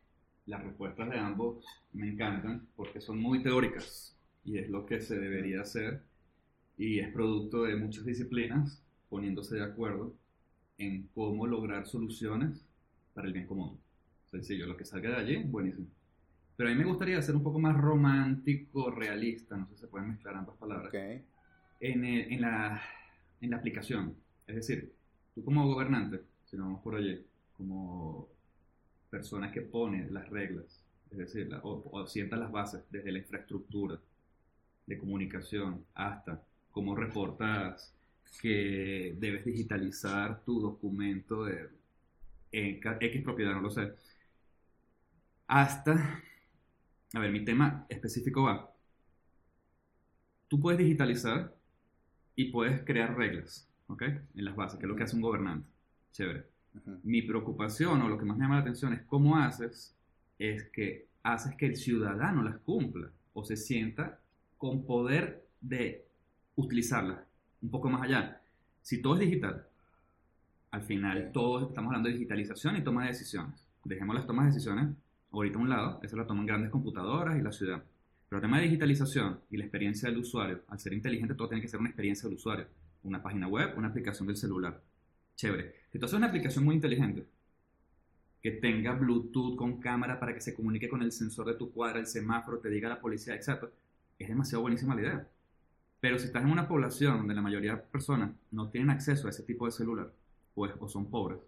Las 0.47 0.65
respuestas 0.65 1.11
de 1.11 1.19
ambos 1.19 1.63
me 1.93 2.09
encantan 2.09 2.67
porque 2.75 3.03
son 3.03 3.19
muy 3.21 3.43
teóricas 3.43 4.17
y 4.47 4.57
es 4.57 4.71
lo 4.71 4.87
que 4.87 4.99
se 4.99 5.19
debería 5.19 5.61
hacer 5.61 6.01
y 6.79 7.01
es 7.01 7.13
producto 7.13 7.65
de 7.65 7.77
muchas 7.77 8.07
disciplinas 8.07 8.83
poniéndose 9.11 9.57
de 9.57 9.63
acuerdo 9.65 10.15
en 10.79 11.07
cómo 11.15 11.47
lograr 11.47 11.87
soluciones 11.87 12.65
para 13.13 13.27
el 13.27 13.35
bien 13.35 13.47
común. 13.47 13.79
Sencillo, 14.31 14.67
lo 14.67 14.79
que 14.79 14.87
salga 14.87 15.11
de 15.11 15.17
allí, 15.17 15.37
buenísimo. 15.45 15.89
Pero 16.57 16.71
a 16.71 16.73
mí 16.73 16.79
me 16.79 16.87
gustaría 16.89 17.21
ser 17.21 17.37
un 17.37 17.43
poco 17.43 17.59
más 17.59 17.77
romántico, 17.77 18.91
realista, 18.91 19.59
no 19.59 19.67
sé 19.67 19.75
si 19.75 19.81
se 19.83 19.89
pueden 19.89 20.09
mezclar 20.09 20.35
ambas 20.35 20.57
palabras, 20.57 20.95
en, 20.95 22.05
en, 22.07 22.41
la, 22.41 22.81
en 23.39 23.51
la 23.51 23.59
aplicación. 23.59 24.17
Es 24.47 24.57
decir, 24.57 24.95
tú 25.35 25.45
como 25.45 25.67
gobernante, 25.67 26.23
si 26.47 26.57
no 26.57 26.65
vamos 26.65 26.81
por 26.81 26.95
allí, 26.95 27.23
como 27.59 28.35
persona 29.11 29.51
que 29.53 29.63
pone 29.63 30.11
las 30.11 30.29
reglas, 30.29 30.83
es 31.11 31.19
decir, 31.19 31.51
o, 31.63 32.07
sienta 32.07 32.37
las 32.37 32.51
bases 32.51 32.85
desde 32.91 33.13
la 33.13 33.19
infraestructura 33.19 33.99
de 34.87 34.99
comunicación 34.99 35.85
hasta 35.95 36.43
cómo 36.71 36.95
reportas 36.95 37.95
que 38.41 39.17
debes 39.19 39.45
digitalizar 39.45 40.43
tu 40.45 40.61
documento 40.61 41.45
de 41.45 41.69
X 42.53 43.23
propiedad, 43.23 43.53
no 43.53 43.61
lo 43.61 43.71
sé, 43.71 43.93
hasta, 45.47 46.23
a 47.15 47.19
ver, 47.21 47.31
mi 47.31 47.45
tema 47.45 47.87
específico 47.89 48.43
va, 48.43 48.73
tú 50.49 50.61
puedes 50.61 50.79
digitalizar 50.79 51.55
y 52.35 52.51
puedes 52.51 52.83
crear 52.85 53.17
reglas, 53.17 53.69
¿ok? 53.89 54.03
En 54.03 54.45
las 54.45 54.57
bases, 54.57 54.79
que 54.79 54.87
es 54.87 54.89
lo 54.89 54.97
que 54.97 55.05
hace 55.05 55.17
un 55.17 55.23
gobernante. 55.23 55.69
Chévere. 56.13 56.56
Mi 57.03 57.23
preocupación 57.23 58.03
o 58.03 58.09
lo 58.09 58.19
que 58.19 58.25
más 58.25 58.37
me 58.37 58.45
llama 58.45 58.57
la 58.57 58.63
atención 58.63 58.93
es 58.93 59.03
cómo 59.03 59.37
haces 59.37 59.95
es 60.39 60.65
que 60.71 61.07
haces 61.23 61.55
que 61.57 61.67
el 61.67 61.77
ciudadano 61.77 62.43
las 62.43 62.59
cumpla 62.59 63.11
o 63.35 63.45
se 63.45 63.57
sienta 63.57 64.21
con 64.59 64.85
poder 64.85 65.47
de 65.61 66.05
utilizarlas 66.57 67.21
un 67.63 67.71
poco 67.71 67.89
más 67.89 68.03
allá. 68.03 68.41
Si 68.83 69.03
todo 69.03 69.15
es 69.15 69.21
digital, 69.21 69.67
al 70.71 70.83
final 70.83 71.31
todos 71.33 71.69
estamos 71.69 71.89
hablando 71.89 72.09
de 72.09 72.15
digitalización 72.15 72.77
y 72.77 72.83
toma 72.83 73.03
de 73.03 73.09
decisiones. 73.09 73.67
Dejemos 73.85 74.15
las 74.15 74.27
tomas 74.27 74.47
de 74.47 74.53
decisiones 74.53 74.97
ahorita 75.33 75.59
a 75.59 75.63
un 75.63 75.69
lado, 75.69 76.01
eso 76.03 76.17
lo 76.17 76.27
toman 76.27 76.47
grandes 76.47 76.71
computadoras 76.71 77.39
y 77.39 77.43
la 77.43 77.53
ciudad. 77.53 77.83
Pero 78.29 78.39
el 78.39 78.43
tema 78.43 78.59
de 78.59 78.65
digitalización 78.65 79.41
y 79.51 79.57
la 79.57 79.65
experiencia 79.65 80.09
del 80.09 80.19
usuario, 80.19 80.63
al 80.69 80.81
ser 80.81 80.93
inteligente, 80.93 81.35
todo 81.35 81.49
tiene 81.49 81.63
que 81.63 81.69
ser 81.69 81.79
una 81.79 81.91
experiencia 81.91 82.29
del 82.29 82.37
usuario. 82.37 82.67
Una 83.05 83.23
página 83.23 83.47
web, 83.47 83.75
una 83.77 83.89
aplicación 83.89 84.27
del 84.27 84.37
celular. 84.37 84.83
Chévere. 85.37 85.75
Si 85.93 85.99
tú 85.99 86.07
haces 86.07 86.17
una 86.17 86.27
aplicación 86.27 86.65
muy 86.65 86.75
inteligente, 86.75 87.27
que 88.43 88.53
tenga 88.53 88.93
Bluetooth 88.93 89.57
con 89.57 89.81
cámara 89.81 90.19
para 90.19 90.33
que 90.35 90.41
se 90.41 90.55
comunique 90.55 90.89
con 90.89 91.03
el 91.03 91.13
sensor 91.13 91.47
de 91.47 91.55
tu 91.55 91.73
cuadra, 91.73 92.01
el 92.01 92.07
semáforo, 92.07 92.59
te 92.59 92.71
diga 92.71 92.89
la 92.89 93.01
policía, 93.01 93.35
etc., 93.35 93.65
es 94.19 94.29
demasiado 94.29 94.63
buenísima 94.63 94.95
la 94.95 95.01
idea. 95.03 95.29
Pero 96.01 96.19
si 96.19 96.27
estás 96.27 96.43
en 96.43 96.51
una 96.51 96.69
población 96.69 97.19
donde 97.19 97.35
la 97.35 97.43
mayoría 97.43 97.77
de 97.77 97.83
personas 97.83 98.31
no 98.51 98.71
tienen 98.71 98.91
acceso 98.91 99.27
a 99.27 99.31
ese 99.31 99.43
tipo 99.43 99.67
de 99.67 99.73
celular, 99.73 100.13
pues, 100.55 100.73
o 100.79 100.89
son 100.89 101.11
pobres, 101.11 101.39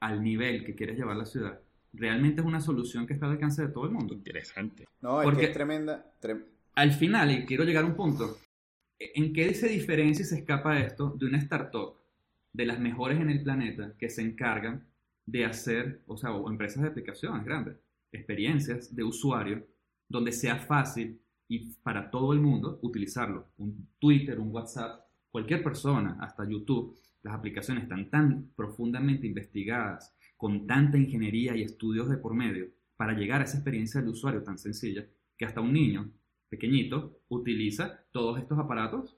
al 0.00 0.22
nivel 0.22 0.64
que 0.64 0.74
quieres 0.74 0.98
llevar 0.98 1.16
la 1.16 1.26
ciudad, 1.26 1.60
realmente 1.92 2.40
es 2.40 2.46
una 2.46 2.60
solución 2.60 3.06
que 3.06 3.14
está 3.14 3.26
al 3.26 3.32
alcance 3.32 3.62
de 3.62 3.68
todo 3.68 3.84
el 3.84 3.92
mundo. 3.92 4.14
Interesante. 4.14 4.86
No, 5.00 5.22
es 5.22 5.38
que 5.38 5.44
es 5.46 5.52
tremenda. 5.52 6.12
al 6.74 6.92
final, 6.92 7.30
y 7.30 7.46
quiero 7.46 7.64
llegar 7.64 7.84
a 7.84 7.86
un 7.86 7.94
punto, 7.94 8.38
¿en 8.98 9.32
qué 9.32 9.54
se 9.54 9.68
diferencia 9.68 10.22
y 10.22 10.26
se 10.26 10.40
escapa 10.40 10.78
esto 10.80 11.14
de 11.18 11.26
una 11.26 11.38
startup 11.38 11.99
de 12.52 12.66
las 12.66 12.80
mejores 12.80 13.20
en 13.20 13.30
el 13.30 13.42
planeta 13.42 13.94
que 13.98 14.08
se 14.08 14.22
encargan 14.22 14.86
de 15.26 15.44
hacer, 15.44 16.02
o 16.06 16.16
sea, 16.16 16.30
empresas 16.30 16.82
de 16.82 16.88
aplicaciones 16.88 17.44
grandes, 17.44 17.76
experiencias 18.12 18.94
de 18.94 19.04
usuario 19.04 19.66
donde 20.08 20.32
sea 20.32 20.56
fácil 20.56 21.20
y 21.48 21.72
para 21.82 22.10
todo 22.10 22.32
el 22.32 22.40
mundo 22.40 22.78
utilizarlo. 22.82 23.48
Un 23.58 23.88
Twitter, 23.98 24.38
un 24.40 24.52
WhatsApp, 24.52 25.04
cualquier 25.30 25.62
persona, 25.62 26.16
hasta 26.20 26.48
YouTube, 26.48 26.98
las 27.22 27.34
aplicaciones 27.34 27.84
están 27.84 28.10
tan 28.10 28.50
profundamente 28.56 29.26
investigadas, 29.26 30.16
con 30.36 30.66
tanta 30.66 30.96
ingeniería 30.96 31.54
y 31.54 31.62
estudios 31.62 32.08
de 32.08 32.16
por 32.16 32.34
medio, 32.34 32.68
para 32.96 33.12
llegar 33.12 33.40
a 33.40 33.44
esa 33.44 33.58
experiencia 33.58 34.00
del 34.00 34.10
usuario 34.10 34.42
tan 34.42 34.58
sencilla, 34.58 35.06
que 35.36 35.44
hasta 35.44 35.60
un 35.60 35.72
niño 35.72 36.10
pequeñito 36.48 37.20
utiliza 37.28 38.04
todos 38.10 38.38
estos 38.38 38.58
aparatos 38.58 39.16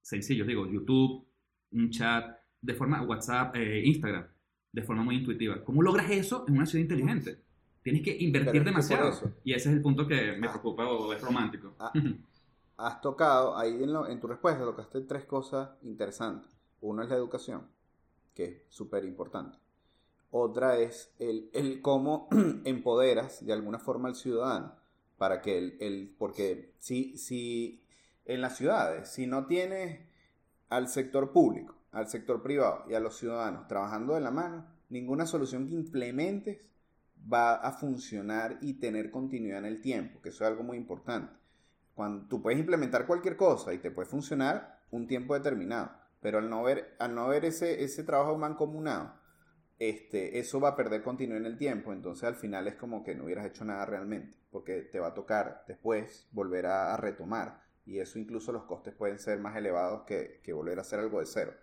sencillos, 0.00 0.46
digo, 0.46 0.66
YouTube, 0.70 1.24
un 1.72 1.90
chat, 1.90 2.36
de 2.60 2.74
forma 2.74 3.02
WhatsApp, 3.02 3.56
eh, 3.56 3.82
Instagram, 3.84 4.26
de 4.72 4.82
forma 4.82 5.02
muy 5.02 5.16
intuitiva. 5.16 5.62
¿Cómo 5.64 5.82
logras 5.82 6.10
eso 6.10 6.44
en 6.48 6.56
una 6.56 6.66
ciudad 6.66 6.82
inteligente? 6.82 7.38
Tienes 7.82 8.02
que 8.02 8.16
invertir 8.16 8.64
demasiado. 8.64 9.12
Y 9.44 9.52
ese 9.52 9.68
es 9.70 9.76
el 9.76 9.82
punto 9.82 10.06
que 10.06 10.32
me 10.32 10.46
ah. 10.46 10.50
preocupa 10.50 10.86
o 10.88 11.12
es 11.12 11.20
romántico. 11.20 11.74
Ah, 11.78 11.92
has 12.76 13.00
tocado, 13.00 13.56
ahí 13.56 13.82
en, 13.82 14.20
tu 14.20 14.26
respuesta 14.26 14.64
tocaste 14.64 15.00
tres 15.02 15.24
cosas 15.24 15.70
interesantes. 15.82 16.50
Uno 16.80 17.02
es 17.02 17.08
la 17.08 17.16
educación, 17.16 17.66
que 18.34 18.44
es 18.44 18.62
súper 18.68 19.04
importante. 19.04 19.58
Otra 20.30 20.78
es 20.78 21.12
el, 21.18 21.50
el, 21.52 21.82
cómo 21.82 22.28
empoderas 22.64 23.44
de 23.44 23.52
alguna 23.52 23.78
forma 23.78 24.08
al 24.08 24.14
ciudadano 24.14 24.74
para 25.18 25.42
que 25.42 25.58
el, 25.58 25.76
el 25.80 26.14
porque 26.18 26.72
si, 26.78 27.16
si 27.18 27.84
en 28.24 28.40
las 28.40 28.56
ciudades, 28.56 29.08
si 29.08 29.26
no 29.26 29.46
tienes 29.46 30.00
al 30.76 30.88
sector 30.88 31.32
público, 31.32 31.74
al 31.92 32.08
sector 32.08 32.42
privado 32.42 32.84
y 32.88 32.94
a 32.94 33.00
los 33.00 33.18
ciudadanos 33.18 33.68
trabajando 33.68 34.14
de 34.14 34.20
la 34.20 34.30
mano, 34.30 34.66
ninguna 34.88 35.26
solución 35.26 35.66
que 35.66 35.74
implementes 35.74 36.68
va 37.32 37.54
a 37.54 37.72
funcionar 37.72 38.58
y 38.60 38.74
tener 38.74 39.10
continuidad 39.10 39.58
en 39.58 39.66
el 39.66 39.80
tiempo, 39.80 40.20
que 40.20 40.30
eso 40.30 40.44
es 40.44 40.50
algo 40.50 40.62
muy 40.62 40.76
importante. 40.76 41.32
Cuando 41.94 42.26
tú 42.26 42.40
puedes 42.40 42.58
implementar 42.58 43.06
cualquier 43.06 43.36
cosa 43.36 43.74
y 43.74 43.78
te 43.78 43.90
puede 43.90 44.08
funcionar 44.08 44.80
un 44.90 45.06
tiempo 45.06 45.34
determinado, 45.34 45.92
pero 46.20 46.38
al 46.38 46.48
no 46.48 46.62
ver, 46.62 46.96
al 46.98 47.14
no 47.14 47.28
ver 47.28 47.44
ese, 47.44 47.84
ese 47.84 48.02
trabajo 48.02 48.38
mancomunado, 48.38 49.12
este, 49.78 50.38
eso 50.38 50.60
va 50.60 50.70
a 50.70 50.76
perder 50.76 51.02
continuidad 51.02 51.40
en 51.40 51.46
el 51.46 51.58
tiempo, 51.58 51.92
entonces 51.92 52.24
al 52.24 52.36
final 52.36 52.68
es 52.68 52.76
como 52.76 53.02
que 53.02 53.14
no 53.14 53.24
hubieras 53.24 53.46
hecho 53.46 53.64
nada 53.64 53.84
realmente, 53.84 54.38
porque 54.50 54.82
te 54.82 55.00
va 55.00 55.08
a 55.08 55.14
tocar 55.14 55.64
después 55.66 56.28
volver 56.30 56.66
a, 56.66 56.96
retomar, 56.96 57.62
y 57.84 57.98
eso 57.98 58.18
incluso 58.18 58.52
los 58.52 58.64
costes 58.64 58.94
pueden 58.94 59.18
ser 59.18 59.38
más 59.40 59.56
elevados 59.56 60.02
que, 60.02 60.52
volver 60.52 60.78
a 60.78 60.82
hacer 60.82 61.00
algo 61.00 61.20
de 61.20 61.26
cero. 61.26 61.54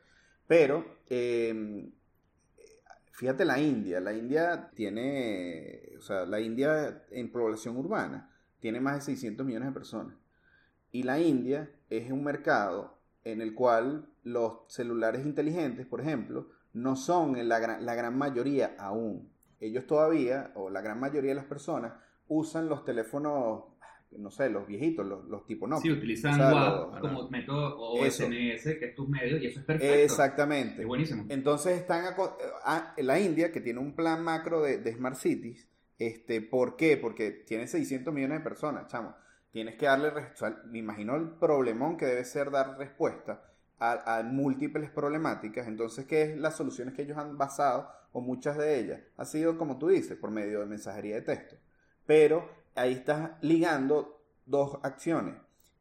Pero 0.48 0.86
em, 1.08 1.92
Fíjate 3.20 3.44
la 3.44 3.60
India, 3.60 4.00
la 4.00 4.14
India 4.14 4.72
tiene, 4.76 5.92
o 5.98 6.02
sea, 6.02 6.26
la 6.26 6.40
India 6.40 7.04
en 7.12 7.30
población 7.30 7.76
urbana 7.76 8.32
tiene 8.62 8.80
más 8.80 8.96
de 8.96 9.02
600 9.02 9.46
millones 9.46 9.68
de 9.68 9.74
personas. 9.74 10.16
Y 10.94 11.04
la 11.04 11.20
India 11.20 11.70
es 11.90 12.10
un 12.12 12.24
mercado 12.24 12.98
en 13.26 13.42
el 13.42 13.56
cual 13.56 14.08
los 14.24 14.60
celulares 14.70 15.26
inteligentes, 15.26 15.86
por 15.86 16.00
ejemplo, 16.00 16.48
no 16.72 16.96
son 16.96 17.36
en 17.36 17.50
la 17.50 17.60
gran, 17.60 17.86
la 17.86 17.94
gran 17.94 18.18
mayoría 18.18 18.74
aún. 18.80 19.30
Ellos 19.60 19.86
todavía, 19.86 20.54
o 20.56 20.70
la 20.70 20.80
gran 20.80 21.02
mayoría 21.02 21.32
de 21.32 21.42
las 21.42 21.46
personas, 21.46 21.96
usan 22.30 22.70
los 22.70 22.86
teléfonos 22.86 23.64
no 24.18 24.32
sé, 24.32 24.50
los 24.50 24.68
viejitos, 24.68 25.06
los, 25.06 25.26
los 25.26 25.46
tipos 25.46 25.70
no. 25.70 25.80
Sí, 25.80 25.92
utilizan 25.92 26.40
WAP 26.40 27.00
como 27.00 27.30
método 27.30 27.78
o 27.78 28.06
SMS, 28.06 28.64
que 28.64 28.86
es 28.86 28.96
tus 28.96 29.08
medios, 29.08 29.42
y 29.42 29.48
eso 29.48 29.60
es 29.60 29.66
perfecto. 29.66 29.96
Exactamente. 29.96 30.82
Es 30.82 30.88
buenísimo. 30.88 31.26
Entonces 31.30 31.80
están 31.80 32.06
a, 32.64 32.96
la 32.98 33.20
India, 33.20 33.52
que 33.52 33.62
tiene 33.62 33.80
un 33.80 33.96
plan 33.96 34.24
macro 34.24 34.62
de, 34.62 34.92
Smart 34.94 35.16
Cities, 35.16 35.68
este, 35.98 36.42
¿por 36.42 36.76
qué? 36.76 36.98
Porque 36.98 37.32
tiene 37.32 37.68
600 37.68 38.14
millones 38.14 38.40
de 38.40 38.44
personas, 38.44 38.88
chamo. 38.88 39.16
Tienes 39.52 39.76
que 39.76 39.86
darle, 39.86 40.12
me 40.66 40.80
imagino 40.80 41.16
el 41.16 41.30
problemón 41.32 41.98
que 41.98 42.06
debe 42.06 42.24
ser 42.24 42.52
dar 42.52 42.78
respuesta 42.78 43.44
a, 43.80 44.18
a, 44.18 44.24
múltiples 44.24 44.90
problemáticas. 44.92 45.68
Entonces, 45.68 46.06
¿qué 46.06 46.24
es 46.24 46.38
las 46.38 46.56
soluciones 46.56 46.94
que 46.94 47.04
ellos 47.04 47.18
han 47.18 47.38
basado, 47.38 47.90
o 48.12 48.22
muchas 48.22 48.58
de 48.58 48.80
ellas? 48.80 49.02
Ha 49.18 49.26
sido, 49.26 49.58
como 49.58 49.78
tú 49.78 49.90
dices, 49.90 50.18
por 50.18 50.32
medio 50.32 50.60
de 50.60 50.66
mensajería 50.66 51.16
de 51.16 51.22
texto. 51.22 51.56
Pero 52.06 52.59
ahí 52.80 52.94
estás 52.94 53.32
ligando 53.42 54.24
dos 54.46 54.80
acciones. 54.84 55.36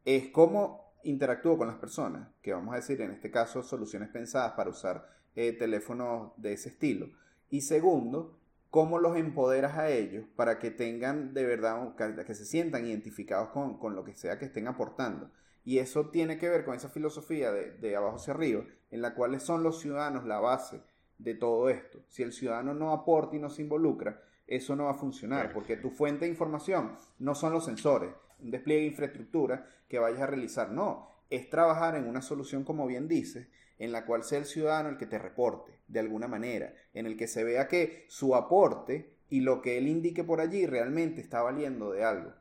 Es 0.05 0.29
cómo 0.29 0.95
interactúo 1.05 1.57
con 1.57 1.69
las 1.69 1.77
personas, 1.77 2.29
que 2.43 2.53
vamos 2.53 2.73
a 2.73 2.79
decir 2.79 3.01
en 3.01 3.13
este 3.13 3.31
caso 3.31 3.63
soluciones 3.63 4.09
pensadas 4.09 4.53
para 4.53 4.71
usar 4.71 5.09
eh, 5.37 5.53
teléfonos 5.53 6.33
de 6.37 6.55
ese 6.55 6.71
estilo. 6.71 7.09
Y 7.51 7.61
segundo, 7.61 8.39
cómo 8.71 8.99
los 8.99 9.17
empoderas 9.17 9.79
a 9.79 9.91
ellos 9.91 10.27
para 10.35 10.59
que 10.59 10.73
tengan 10.73 11.35
de 11.35 11.47
verdad, 11.47 11.95
que, 11.95 12.35
se 12.35 12.45
sientan 12.45 12.87
identificados 12.87 13.51
con, 13.51 13.95
lo 13.95 14.05
que 14.05 14.15
sea 14.15 14.39
que 14.39 14.47
estén 14.47 14.67
aportando. 14.67 15.31
Y 15.65 15.79
eso 15.79 16.09
tiene 16.11 16.37
que 16.37 16.49
ver 16.49 16.65
con 16.65 16.75
esa 16.75 16.89
filosofía 16.89 17.53
de, 17.53 17.73
de 17.73 17.95
abajo 17.95 18.17
hacia 18.17 18.35
arriba, 18.35 18.65
en 18.91 19.03
la 19.03 19.15
cual 19.15 19.39
son 19.41 19.63
los 19.63 19.81
ciudadanos 19.81 20.25
la 20.27 20.41
base 20.41 20.83
de 21.19 21.35
todo 21.35 21.69
esto. 21.69 22.01
Si 22.09 22.25
el 22.25 22.33
ciudadano 22.33 22.75
no 22.75 22.93
aporta 22.93 23.37
y 23.37 23.39
no 23.39 23.51
se 23.51 23.63
involucra, 23.63 24.21
eso 24.49 24.75
no 24.75 24.85
va 24.87 24.93
a 24.93 24.99
funcionar, 24.99 25.53
porque 25.53 25.77
tu 25.77 25.91
fuente 25.91 26.25
de 26.25 26.31
información 26.31 26.97
no 27.19 27.35
son 27.35 27.53
los 27.53 27.67
sensores, 27.67 28.11
un 28.41 28.51
despliegue 28.51 28.83
de 28.83 28.89
infraestructura 28.89 29.71
que 29.89 29.99
vayas 29.99 30.23
a 30.23 30.27
realizar, 30.27 30.73
no, 30.73 31.09
es 31.31 31.49
trabajar 31.51 31.95
en 31.97 32.09
una 32.09 32.23
solución, 32.23 32.65
como 32.65 32.87
bien 32.87 33.07
dices, 33.09 33.49
en 33.79 33.93
la 33.93 34.05
cual 34.05 34.25
sea 34.25 34.39
el 34.39 34.47
ciudadano 34.47 34.89
el 34.89 34.97
que 34.97 35.07
te 35.07 35.19
reporte, 35.19 35.81
de 35.87 36.01
alguna 36.01 36.29
manera, 36.29 36.75
en 36.95 37.07
el 37.07 37.17
que 37.17 37.29
se 37.29 37.45
vea 37.45 37.69
que 37.69 38.07
su 38.09 38.35
aporte 38.35 39.15
y 39.31 39.41
lo 39.41 39.61
que 39.63 39.79
él 39.79 39.87
indique 39.87 40.25
por 40.25 40.41
allí 40.41 40.67
realmente 40.67 41.21
está 41.21 41.43
valiendo 41.43 41.93
de 41.93 42.05
algo. 42.05 42.33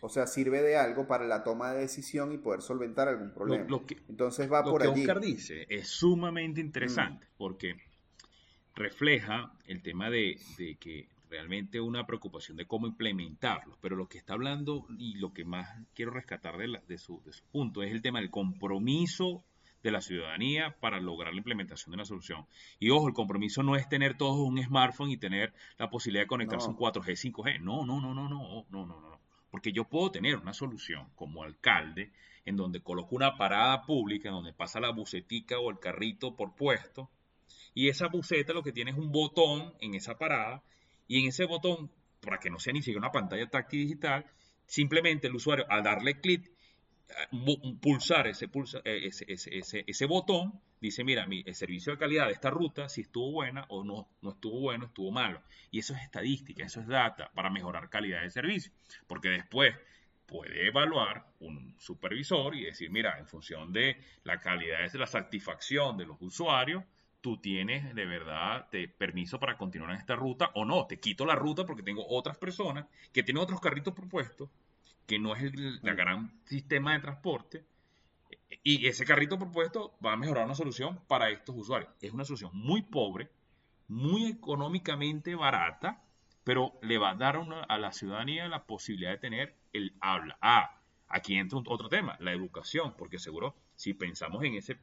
O 0.00 0.10
sea, 0.10 0.26
sirve 0.26 0.60
de 0.60 0.76
algo 0.76 1.06
para 1.06 1.26
la 1.26 1.44
toma 1.44 1.72
de 1.72 1.80
decisión 1.80 2.32
y 2.32 2.36
poder 2.36 2.60
solventar 2.60 3.08
algún 3.08 3.32
problema. 3.32 3.66
Entonces 4.08 4.52
va 4.52 4.62
por 4.62 4.82
allí. 4.82 4.88
Lo 4.88 4.94
que 4.94 5.00
Oscar 5.00 5.20
dice 5.20 5.66
es 5.70 5.88
sumamente 5.88 6.60
interesante 6.60 7.24
mm. 7.24 7.30
porque 7.38 7.76
refleja 8.74 9.52
el 9.66 9.82
tema 9.82 10.10
de, 10.10 10.38
de, 10.58 10.76
que 10.76 11.08
realmente 11.34 11.80
una 11.80 12.06
preocupación 12.06 12.56
de 12.56 12.64
cómo 12.64 12.86
implementarlos, 12.86 13.76
pero 13.80 13.96
lo 13.96 14.08
que 14.08 14.18
está 14.18 14.34
hablando 14.34 14.86
y 14.96 15.16
lo 15.16 15.32
que 15.32 15.44
más 15.44 15.68
quiero 15.92 16.12
rescatar 16.12 16.56
de, 16.56 16.80
de, 16.86 16.96
su, 16.96 17.20
de 17.24 17.32
su 17.32 17.44
punto 17.46 17.82
es 17.82 17.90
el 17.90 18.02
tema 18.02 18.20
del 18.20 18.30
compromiso 18.30 19.42
de 19.82 19.90
la 19.90 20.00
ciudadanía 20.00 20.76
para 20.78 21.00
lograr 21.00 21.32
la 21.32 21.38
implementación 21.38 21.90
de 21.90 21.96
una 21.96 22.04
solución. 22.04 22.46
Y 22.78 22.90
ojo, 22.90 23.08
el 23.08 23.14
compromiso 23.14 23.64
no 23.64 23.74
es 23.74 23.88
tener 23.88 24.16
todos 24.16 24.38
un 24.38 24.62
smartphone 24.62 25.10
y 25.10 25.16
tener 25.16 25.52
la 25.76 25.90
posibilidad 25.90 26.22
de 26.22 26.28
conectarse 26.28 26.70
en 26.70 26.76
4G, 26.76 27.32
5G. 27.32 27.60
No, 27.60 27.84
no, 27.84 28.00
no, 28.00 28.14
no, 28.14 28.28
no, 28.28 28.64
no, 28.70 28.86
no, 28.86 29.00
no. 29.00 29.20
Porque 29.50 29.72
yo 29.72 29.88
puedo 29.88 30.12
tener 30.12 30.36
una 30.36 30.54
solución 30.54 31.08
como 31.16 31.42
alcalde 31.42 32.12
en 32.44 32.56
donde 32.56 32.80
coloco 32.80 33.16
una 33.16 33.36
parada 33.36 33.82
pública, 33.82 34.28
en 34.28 34.36
donde 34.36 34.52
pasa 34.52 34.78
la 34.78 34.92
bucetica 34.92 35.58
o 35.58 35.68
el 35.70 35.80
carrito 35.80 36.36
por 36.36 36.54
puesto, 36.54 37.10
y 37.74 37.88
esa 37.88 38.06
buceta 38.06 38.52
lo 38.52 38.62
que 38.62 38.72
tiene 38.72 38.92
es 38.92 38.96
un 38.96 39.10
botón 39.10 39.74
en 39.80 39.94
esa 39.94 40.16
parada 40.16 40.62
y 41.06 41.22
en 41.22 41.28
ese 41.28 41.44
botón, 41.44 41.90
para 42.20 42.38
que 42.38 42.50
no 42.50 42.58
sea 42.58 42.72
ni 42.72 42.80
siquiera 42.80 43.00
una 43.00 43.12
pantalla 43.12 43.48
táctil 43.48 43.82
digital, 43.82 44.26
simplemente 44.66 45.26
el 45.26 45.34
usuario 45.34 45.66
al 45.68 45.82
darle 45.82 46.20
clic 46.20 46.50
pulsar 47.80 48.26
ese, 48.26 48.48
pulsa, 48.48 48.80
eh, 48.84 49.06
ese, 49.06 49.24
ese, 49.28 49.84
ese, 49.86 50.06
botón, 50.06 50.60
dice, 50.80 51.04
mira, 51.04 51.26
mi, 51.26 51.42
el 51.46 51.54
servicio 51.54 51.92
de 51.92 51.98
calidad 51.98 52.26
de 52.26 52.32
esta 52.32 52.50
ruta, 52.50 52.88
si 52.88 53.02
estuvo 53.02 53.30
buena 53.30 53.66
o 53.68 53.84
no, 53.84 54.08
no 54.22 54.30
estuvo 54.30 54.60
bueno, 54.60 54.86
estuvo 54.86 55.10
malo. 55.10 55.42
Y 55.70 55.80
eso 55.80 55.94
es 55.94 56.02
estadística, 56.02 56.64
eso 56.64 56.80
es 56.80 56.86
data 56.86 57.30
para 57.34 57.50
mejorar 57.50 57.88
calidad 57.90 58.22
de 58.22 58.30
servicio. 58.30 58.72
Porque 59.06 59.28
después 59.28 59.74
puede 60.26 60.66
evaluar 60.66 61.26
un 61.40 61.74
supervisor 61.78 62.54
y 62.54 62.64
decir, 62.64 62.90
mira, 62.90 63.18
en 63.18 63.26
función 63.26 63.72
de 63.72 63.98
la 64.24 64.40
calidad 64.40 64.90
de 64.90 64.98
la 64.98 65.06
satisfacción 65.06 65.96
de 65.96 66.06
los 66.06 66.16
usuarios, 66.20 66.82
tú 67.24 67.38
tienes 67.38 67.94
de 67.94 68.04
verdad 68.04 68.68
te 68.70 68.86
permiso 68.86 69.40
para 69.40 69.56
continuar 69.56 69.92
en 69.92 69.96
esta 69.96 70.14
ruta 70.14 70.50
o 70.52 70.66
no, 70.66 70.86
te 70.86 71.00
quito 71.00 71.24
la 71.24 71.34
ruta 71.34 71.64
porque 71.64 71.82
tengo 71.82 72.04
otras 72.06 72.36
personas 72.36 72.84
que 73.14 73.22
tienen 73.22 73.42
otros 73.42 73.62
carritos 73.62 73.94
propuestos 73.94 74.50
que 75.06 75.18
no 75.18 75.34
es 75.34 75.42
el 75.42 75.80
la 75.82 75.94
gran 75.94 76.30
sistema 76.44 76.92
de 76.92 77.00
transporte, 77.00 77.64
y 78.62 78.86
ese 78.86 79.06
carrito 79.06 79.38
propuesto 79.38 79.96
va 80.04 80.12
a 80.12 80.16
mejorar 80.18 80.44
una 80.44 80.54
solución 80.54 81.00
para 81.08 81.30
estos 81.30 81.56
usuarios. 81.56 81.90
Es 82.02 82.12
una 82.12 82.26
solución 82.26 82.50
muy 82.52 82.82
pobre, 82.82 83.30
muy 83.88 84.26
económicamente 84.26 85.34
barata, 85.34 86.02
pero 86.44 86.74
le 86.82 86.98
va 86.98 87.10
a 87.10 87.14
dar 87.14 87.40
a 87.68 87.78
la 87.78 87.92
ciudadanía 87.92 88.48
la 88.48 88.64
posibilidad 88.64 89.12
de 89.12 89.18
tener 89.18 89.56
el 89.72 89.94
habla. 90.00 90.36
Ah, 90.42 90.78
aquí 91.08 91.36
entra 91.36 91.58
otro 91.58 91.88
tema, 91.88 92.16
la 92.20 92.32
educación, 92.32 92.94
porque 92.98 93.18
seguro 93.18 93.54
si 93.76 93.94
pensamos 93.94 94.44
en 94.44 94.54
ese 94.54 94.78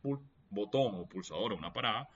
botón 0.50 0.96
o 0.96 1.08
pulsador 1.08 1.54
o 1.54 1.58
una 1.58 1.74
parada, 1.74 2.10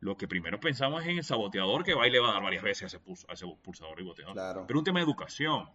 lo 0.00 0.16
que 0.16 0.26
primero 0.26 0.58
pensamos 0.58 1.02
es 1.02 1.08
en 1.08 1.18
el 1.18 1.24
saboteador 1.24 1.84
que 1.84 1.94
va 1.94 2.08
y 2.08 2.10
le 2.10 2.20
va 2.20 2.30
a 2.30 2.32
dar 2.34 2.42
varias 2.42 2.62
veces 2.62 2.94
a 2.94 3.32
ese, 3.32 3.46
pulsador 3.62 4.00
y 4.00 4.04
boteador. 4.04 4.64
Pero 4.66 4.78
un 4.78 4.84
tema 4.84 5.00
de 5.00 5.04
educación. 5.04 5.68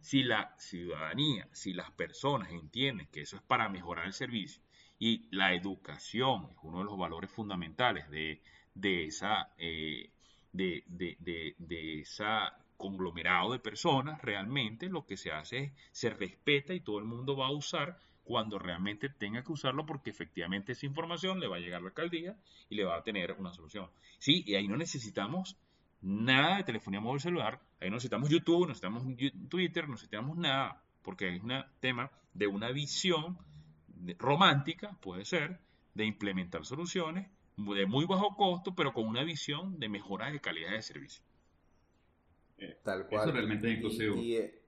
Si 0.00 0.22
la 0.22 0.54
ciudadanía, 0.58 1.46
si 1.52 1.74
las 1.74 1.90
personas 1.90 2.50
entienden 2.50 3.06
que 3.08 3.20
eso 3.20 3.36
es 3.36 3.42
para 3.42 3.68
mejorar 3.68 4.06
el 4.06 4.14
servicio 4.14 4.62
y 4.98 5.28
la 5.30 5.52
educación 5.52 6.48
es 6.52 6.56
uno 6.62 6.78
de 6.78 6.84
los 6.84 6.96
valores 6.96 7.30
fundamentales 7.30 8.08
de, 8.10 8.40
esa, 9.06 9.50
eh, 9.58 10.10
de, 10.52 10.84
de 10.88 12.00
esa 12.00 12.56
conglomerado 12.76 13.52
de 13.52 13.58
personas, 13.58 14.20
realmente 14.22 14.88
lo 14.88 15.06
que 15.06 15.16
se 15.16 15.32
hace 15.32 15.58
es 15.58 15.72
se 15.92 16.10
respeta 16.10 16.74
y 16.74 16.80
todo 16.80 16.98
el 16.98 17.04
mundo 17.04 17.36
va 17.36 17.46
a 17.46 17.52
usar 17.52 17.98
cuando 18.26 18.58
realmente 18.58 19.08
tenga 19.08 19.42
que 19.44 19.52
usarlo 19.52 19.86
porque 19.86 20.10
efectivamente 20.10 20.72
esa 20.72 20.84
información 20.84 21.38
le 21.38 21.46
va 21.46 21.56
a 21.56 21.60
llegar 21.60 21.78
a 21.78 21.82
la 21.82 21.88
alcaldía 21.88 22.36
y 22.68 22.74
le 22.74 22.84
va 22.84 22.96
a 22.96 23.04
tener 23.04 23.32
una 23.38 23.52
solución. 23.52 23.88
Sí, 24.18 24.42
y 24.44 24.56
ahí 24.56 24.66
no 24.66 24.76
necesitamos 24.76 25.56
nada 26.02 26.56
de 26.56 26.64
telefonía 26.64 27.00
móvil 27.00 27.20
celular, 27.20 27.60
ahí 27.80 27.88
no 27.88 27.96
necesitamos 27.96 28.28
YouTube, 28.28 28.62
no 28.62 28.68
necesitamos 28.68 29.04
Twitter, 29.48 29.84
no 29.84 29.92
necesitamos 29.92 30.36
nada, 30.36 30.82
porque 31.02 31.36
es 31.36 31.42
un 31.42 31.52
tema 31.78 32.10
de 32.34 32.48
una 32.48 32.72
visión 32.72 33.38
romántica, 34.18 34.98
puede 35.00 35.24
ser, 35.24 35.60
de 35.94 36.04
implementar 36.04 36.66
soluciones 36.66 37.28
de 37.56 37.86
muy 37.86 38.06
bajo 38.06 38.34
costo, 38.34 38.74
pero 38.74 38.92
con 38.92 39.06
una 39.06 39.22
visión 39.22 39.78
de 39.78 39.88
mejora 39.88 40.32
de 40.32 40.40
calidad 40.40 40.72
de 40.72 40.82
servicio. 40.82 41.22
Tal 42.82 43.06
cual. 43.06 43.22
Eso 43.22 43.32
realmente 43.32 43.70
es 43.70 43.76
inclusivo. 43.76 44.16
Eh, 44.18 44.65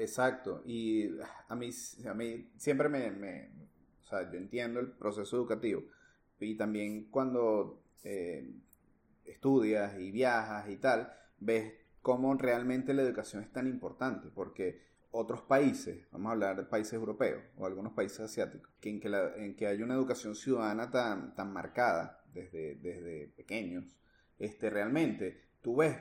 Exacto, 0.00 0.62
y 0.64 1.10
a 1.48 1.56
mí, 1.56 1.70
a 2.08 2.14
mí 2.14 2.48
siempre 2.56 2.88
me, 2.88 3.50
o 4.00 4.04
sea, 4.04 4.30
yo 4.30 4.38
entiendo 4.38 4.78
el 4.78 4.92
proceso 4.92 5.36
educativo 5.36 5.82
y 6.38 6.56
también 6.56 7.08
cuando 7.10 7.82
eh, 8.04 8.48
estudias 9.24 9.98
y 9.98 10.12
viajas 10.12 10.68
y 10.70 10.76
tal, 10.76 11.12
ves 11.40 11.74
cómo 12.00 12.32
realmente 12.34 12.94
la 12.94 13.02
educación 13.02 13.42
es 13.42 13.52
tan 13.52 13.66
importante, 13.66 14.28
porque 14.32 14.80
otros 15.10 15.42
países, 15.42 16.06
vamos 16.12 16.30
a 16.30 16.32
hablar 16.34 16.56
de 16.56 16.62
países 16.62 16.92
europeos 16.92 17.42
o 17.56 17.66
algunos 17.66 17.92
países 17.92 18.20
asiáticos, 18.20 18.70
que 18.80 18.90
en 18.90 19.00
que, 19.00 19.08
la, 19.08 19.34
en 19.34 19.56
que 19.56 19.66
hay 19.66 19.82
una 19.82 19.94
educación 19.94 20.36
ciudadana 20.36 20.92
tan, 20.92 21.34
tan 21.34 21.52
marcada 21.52 22.22
desde, 22.32 22.76
desde 22.76 23.32
pequeños, 23.36 23.98
este, 24.38 24.70
realmente 24.70 25.42
tú 25.60 25.74
ves 25.78 25.96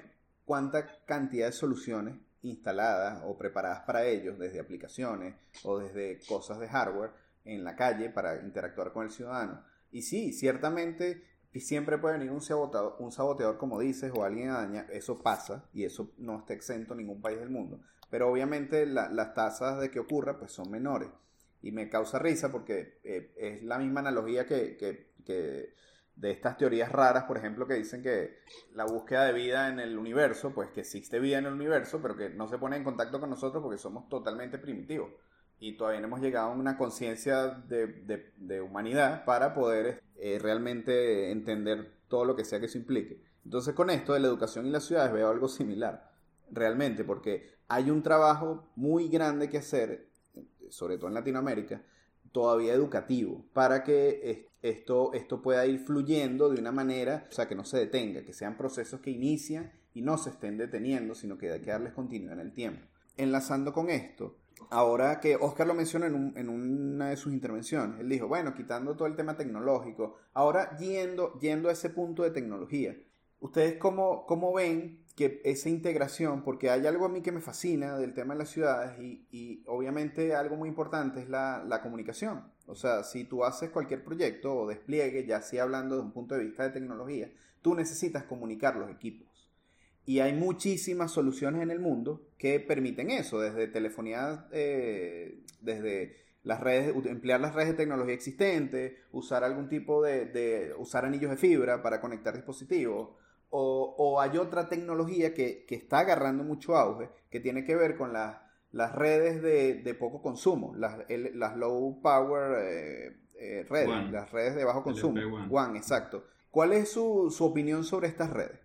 cuánta 0.46 1.04
cantidad 1.06 1.48
de 1.48 1.52
soluciones 1.52 2.27
instaladas 2.42 3.22
o 3.26 3.38
preparadas 3.38 3.82
para 3.82 4.06
ellos 4.06 4.38
desde 4.38 4.60
aplicaciones 4.60 5.36
o 5.64 5.80
desde 5.80 6.20
cosas 6.28 6.60
de 6.60 6.68
hardware 6.68 7.12
en 7.46 7.64
la 7.64 7.76
calle 7.76 8.10
para 8.10 8.42
interactuar 8.44 8.92
con 8.92 9.06
el 9.06 9.12
ciudadano. 9.12 9.64
Y 9.92 10.02
sí, 10.02 10.34
ciertamente 10.34 11.24
siempre 11.60 11.98
puede 11.98 12.18
venir 12.18 12.32
un 12.32 12.42
saboteador, 12.42 12.96
un 13.00 13.12
saboteador 13.12 13.58
como 13.58 13.80
dices, 13.80 14.12
o 14.14 14.24
alguien 14.24 14.50
a 14.50 14.62
dañar, 14.62 14.88
eso 14.92 15.22
pasa 15.22 15.66
y 15.74 15.84
eso 15.84 16.12
no 16.18 16.40
está 16.40 16.54
exento 16.54 16.94
en 16.94 17.00
ningún 17.00 17.22
país 17.22 17.40
del 17.40 17.50
mundo. 17.50 17.82
Pero 18.10 18.32
obviamente 18.32 18.86
las 18.86 19.34
tasas 19.34 19.80
de 19.80 19.92
que 19.92 20.00
ocurra 20.00 20.40
pues 20.40 20.52
son 20.52 20.72
menores. 20.72 21.10
Y 21.62 21.72
me 21.72 21.90
causa 21.90 22.20
risa 22.20 22.52
porque 22.52 23.00
eh, 23.04 23.34
es 23.36 23.64
la 23.64 23.78
misma 23.78 24.00
analogía 24.02 24.46
que, 24.46 24.78
que 24.78 25.74
de 26.18 26.32
estas 26.32 26.58
teorías 26.58 26.92
raras, 26.92 27.26
por 27.26 27.38
ejemplo, 27.38 27.68
que 27.68 27.76
dicen 27.76 28.02
que 28.02 28.40
la 28.74 28.86
búsqueda 28.86 29.26
de 29.26 29.34
vida 29.34 29.70
en 29.70 29.80
el 29.80 29.98
universo, 29.98 30.52
pues 30.54 30.70
que 30.72 30.82
existe 30.82 31.20
vida 31.20 31.38
en 31.38 31.46
el 31.46 31.54
universo, 31.54 32.02
pero 32.02 32.18
que 32.18 32.30
no 32.30 32.48
se 32.48 32.58
pone 32.58 32.76
en 32.76 32.84
contacto 32.84 33.20
con 33.20 33.30
nosotros 33.30 33.62
porque 33.62 33.78
somos 33.78 34.10
totalmente 34.10 34.58
primitivos. 34.58 35.12
Y 35.60 35.78
todavía 35.78 36.02
no 36.02 36.08
hemos 36.08 36.22
llegado 36.22 36.50
a 36.50 36.56
una 36.56 36.78
conciencia 36.78 37.46
de, 37.68 38.62
humanidad 38.62 39.26
para 39.26 39.54
poder 39.54 40.04
eh, 40.16 40.40
realmente 40.42 41.32
entender 41.32 41.92
todo 42.08 42.26
lo 42.26 42.36
que 42.36 42.46
sea 42.46 42.60
que 42.60 42.66
eso 42.66 42.78
implique. 42.78 43.24
Entonces 43.46 43.76
con 43.76 43.90
esto 43.90 44.14
de 44.14 44.20
la 44.20 44.28
educación 44.28 44.66
y 44.66 44.72
las 44.72 44.86
ciudades 44.86 45.14
veo 45.14 45.30
algo 45.30 45.48
similar, 45.48 46.12
realmente, 46.52 47.04
porque 47.04 47.58
hay 47.68 47.92
un 47.92 48.02
trabajo 48.02 48.72
muy 48.76 49.08
grande 49.08 49.50
que 49.50 49.60
hacer, 49.60 50.10
sobre 50.70 50.98
todo 50.98 51.08
en 51.08 51.14
Latinoamérica, 51.14 51.82
todavía 52.32 52.74
educativo, 52.74 53.46
para 53.54 53.84
que 53.84 54.48
esto, 54.62 55.14
esto 55.14 55.42
pueda 55.42 55.66
ir 55.66 55.80
fluyendo 55.80 56.50
de 56.50 56.60
una 56.60 56.72
manera, 56.72 57.28
o 57.30 57.32
sea, 57.32 57.48
que 57.48 57.56
no 57.56 57.64
se 57.64 57.78
detenga, 57.78 58.24
que 58.24 58.34
sean 58.34 58.58
procesos 58.58 59.02
que 59.02 59.12
inician 59.12 59.72
y 59.94 60.02
no 60.02 60.18
se 60.18 60.32
estén 60.32 60.58
deteniendo, 60.58 61.16
sino 61.16 61.38
que 61.38 61.52
hay 61.52 61.62
que 61.62 61.72
darles 61.72 61.94
continuidad 61.94 62.34
en 62.34 62.40
el 62.40 62.54
tiempo. 62.54 62.86
Enlazando 63.18 63.74
con 63.74 63.90
esto, 63.90 64.38
ahora 64.70 65.20
que 65.20 65.36
Oscar 65.36 65.68
lo 65.68 65.74
mencionó 65.74 66.06
en, 66.06 66.34
en, 66.36 66.50
una 66.50 67.10
de 67.10 67.18
sus 67.18 67.34
intervenciones, 67.34 68.00
él 68.00 68.10
dijo, 68.10 68.28
bueno, 68.28 68.54
quitando 68.54 68.96
todo 68.96 69.08
el 69.08 69.16
tema 69.16 69.38
tecnológico, 69.38 70.18
ahora 70.34 70.78
yendo, 70.78 71.38
yendo 71.40 71.70
a 71.70 71.72
ese 71.72 71.90
punto 71.90 72.24
de 72.24 72.32
tecnología, 72.32 72.96
¿ustedes 73.40 73.78
cómo, 73.78 74.26
cómo 74.26 74.54
ven 74.54 75.04
que 75.18 75.42
esa 75.44 75.68
integración, 75.68 76.44
porque 76.44 76.70
hay 76.70 76.86
algo 76.86 77.06
a 77.06 77.10
mí 77.10 77.22
que 77.22 77.32
me 77.32 77.42
fascina 77.42 77.98
del 77.98 78.14
tema 78.14 78.36
de 78.36 78.38
las 78.38 78.52
ciudades 78.52 79.00
y, 79.00 79.64
obviamente 79.66 80.36
algo 80.36 80.56
muy 80.56 80.70
importante 80.70 81.20
es 81.22 81.28
la, 81.28 81.80
comunicación. 81.82 82.44
O 82.68 82.76
sea, 82.76 83.04
si 83.04 83.24
tú 83.24 83.44
haces 83.44 83.72
cualquier 83.72 84.04
proyecto 84.04 84.56
o 84.56 84.68
despliegue, 84.68 85.26
ya 85.26 85.42
sea 85.42 85.64
hablando 85.64 85.96
de 85.96 86.04
un 86.04 86.12
punto 86.12 86.36
de 86.36 86.44
vista 86.44 86.64
de 86.64 86.70
tecnología, 86.70 87.32
tú 87.64 87.74
necesitas 87.74 88.26
comunicar 88.26 88.76
los 88.76 88.92
equipos. 88.92 89.28
Y 90.06 90.20
hay 90.20 90.34
muchísimas 90.34 91.12
soluciones 91.12 91.64
en 91.64 91.72
el 91.72 91.80
mundo 91.80 92.28
que 92.38 92.60
permiten 92.60 93.10
eso, 93.10 93.40
desde 93.40 93.68
telefonía, 93.68 94.48
eh, 94.52 95.42
desde 95.62 96.16
las 96.44 96.62
redes, 96.62 96.94
emplear 97.08 97.42
las 97.42 97.56
redes 97.56 97.70
de 97.70 97.78
tecnología 97.78 98.14
existentes, 98.14 98.94
usar 99.12 99.44
algún 99.44 99.68
tipo 99.68 100.04
de, 100.04 100.26
de 100.26 100.76
usar 100.78 101.06
anillos 101.06 101.32
de 101.32 101.38
fibra 101.38 101.82
para 101.82 102.02
conectar 102.02 102.36
dispositivos, 102.36 103.18
o, 103.50 104.20
hay 104.22 104.38
otra 104.38 104.68
tecnología 104.70 105.34
que, 105.34 105.66
está 105.70 106.00
agarrando 106.00 106.44
mucho 106.44 106.76
auge, 106.76 107.10
que 107.30 107.40
tiene 107.40 107.64
que 107.64 107.76
ver 107.76 107.96
con 107.98 108.14
las, 108.14 108.42
redes 108.96 109.42
de, 109.42 109.94
poco 109.94 110.22
consumo, 110.22 110.76
las, 110.76 110.98
low 111.58 112.02
power 112.02 112.60
eh, 112.62 113.18
eh, 113.40 113.66
redes, 113.70 114.12
las 114.12 114.32
redes 114.32 114.56
de 114.56 114.66
bajo 114.66 114.84
consumo. 114.84 115.20
One. 115.50 115.78
exacto. 115.78 116.26
¿Cuál 116.52 116.74
es 116.74 116.92
su, 116.92 117.34
opinión 117.40 117.84
sobre 117.84 118.08
estas 118.08 118.32
redes? 118.32 118.60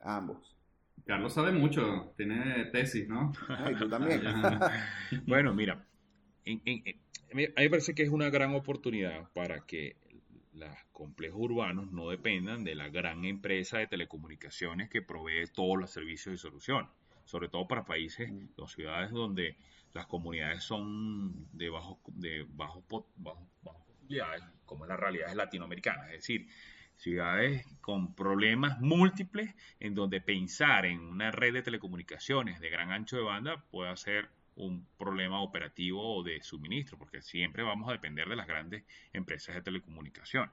ambos. 0.00 0.56
Carlos 1.04 1.32
sabe 1.32 1.52
mucho, 1.52 2.12
tiene 2.16 2.66
tesis, 2.66 3.08
¿no? 3.08 3.32
Ay, 3.48 3.74
tú 3.76 3.88
también. 3.88 4.20
bueno, 5.26 5.54
mira, 5.54 5.84
a 7.32 7.34
mí 7.34 7.48
me 7.56 7.70
parece 7.70 7.94
que 7.94 8.02
es 8.02 8.10
una 8.10 8.30
gran 8.30 8.54
oportunidad 8.54 9.28
para 9.32 9.60
que 9.60 9.96
los 10.58 10.76
complejos 10.92 11.40
urbanos 11.40 11.90
no 11.92 12.10
dependan 12.10 12.64
de 12.64 12.74
la 12.74 12.88
gran 12.88 13.24
empresa 13.24 13.78
de 13.78 13.86
telecomunicaciones 13.86 14.88
que 14.90 15.02
provee 15.02 15.46
todos 15.52 15.78
los 15.78 15.90
servicios 15.90 16.34
y 16.34 16.38
soluciones, 16.38 16.90
sobre 17.24 17.48
todo 17.48 17.66
para 17.68 17.84
países 17.84 18.30
mm. 18.30 18.60
o 18.60 18.68
ciudades 18.68 19.10
donde 19.10 19.56
las 19.94 20.06
comunidades 20.06 20.62
son 20.62 21.48
de 21.52 21.70
bajo 21.70 21.98
de 22.08 22.46
bajo, 22.48 22.82
posibilidades, 23.62 24.44
como 24.66 24.84
es 24.84 24.88
la 24.88 24.96
realidad 24.96 25.32
latinoamericana, 25.34 26.06
es 26.06 26.20
decir, 26.20 26.48
ciudades 26.96 27.64
con 27.80 28.14
problemas 28.14 28.80
múltiples 28.80 29.54
en 29.78 29.94
donde 29.94 30.20
pensar 30.20 30.84
en 30.84 31.00
una 31.00 31.30
red 31.30 31.54
de 31.54 31.62
telecomunicaciones 31.62 32.60
de 32.60 32.70
gran 32.70 32.90
ancho 32.90 33.16
de 33.16 33.22
banda 33.22 33.64
puede 33.70 33.96
ser 33.96 34.28
un 34.58 34.86
problema 34.98 35.40
operativo 35.40 36.16
o 36.16 36.22
de 36.22 36.42
suministro, 36.42 36.98
porque 36.98 37.22
siempre 37.22 37.62
vamos 37.62 37.88
a 37.88 37.92
depender 37.92 38.28
de 38.28 38.36
las 38.36 38.46
grandes 38.46 38.84
empresas 39.12 39.54
de 39.54 39.62
telecomunicación. 39.62 40.50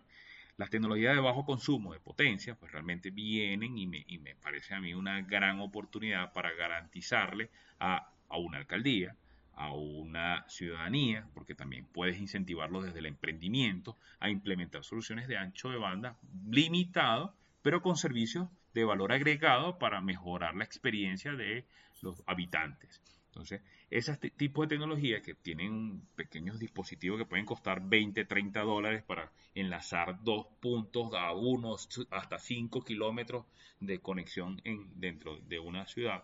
Las 0.57 0.69
tecnologías 0.69 1.15
de 1.15 1.21
bajo 1.21 1.43
consumo 1.43 1.91
de 1.91 1.99
potencia, 1.99 2.55
pues 2.55 2.71
realmente 2.71 3.09
vienen 3.09 3.77
y 3.77 3.87
me, 3.87 4.05
y 4.07 4.19
me 4.19 4.35
parece 4.35 4.73
a 4.73 4.79
mí 4.79 4.93
una 4.93 5.21
gran 5.21 5.59
oportunidad 5.59 6.31
para 6.31 6.53
garantizarle 6.53 7.49
a, 7.79 8.09
a 8.29 8.37
una 8.37 8.57
alcaldía, 8.59 9.15
a 9.53 9.73
una 9.73 10.45
ciudadanía, 10.47 11.27
porque 11.33 11.55
también 11.55 11.85
puedes 11.85 12.19
incentivarlo 12.19 12.81
desde 12.81 12.99
el 12.99 13.07
emprendimiento 13.07 13.97
a 14.19 14.29
implementar 14.29 14.83
soluciones 14.83 15.27
de 15.27 15.37
ancho 15.37 15.69
de 15.69 15.77
banda 15.77 16.17
limitado, 16.49 17.35
pero 17.61 17.81
con 17.81 17.97
servicios 17.97 18.47
de 18.73 18.83
valor 18.83 19.11
agregado 19.11 19.79
para 19.79 19.99
mejorar 19.99 20.55
la 20.55 20.65
experiencia 20.65 21.33
de 21.33 21.65
los 22.01 22.21
habitantes. 22.27 23.01
Entonces, 23.35 23.61
ese 23.89 24.15
tipo 24.15 24.61
de 24.61 24.69
tecnologías 24.69 25.21
que 25.21 25.35
tienen 25.35 26.07
pequeños 26.15 26.57
dispositivos 26.57 27.19
que 27.19 27.25
pueden 27.25 27.45
costar 27.45 27.81
20, 27.85 28.23
30 28.23 28.61
dólares 28.61 29.03
para 29.03 29.29
enlazar 29.53 30.23
dos 30.23 30.47
puntos 30.61 31.13
a 31.13 31.33
uno 31.33 31.75
hasta 32.11 32.39
5 32.39 32.85
kilómetros 32.85 33.45
de 33.81 33.99
conexión 33.99 34.61
en, 34.63 34.89
dentro 35.01 35.37
de 35.37 35.59
una 35.59 35.85
ciudad, 35.85 36.23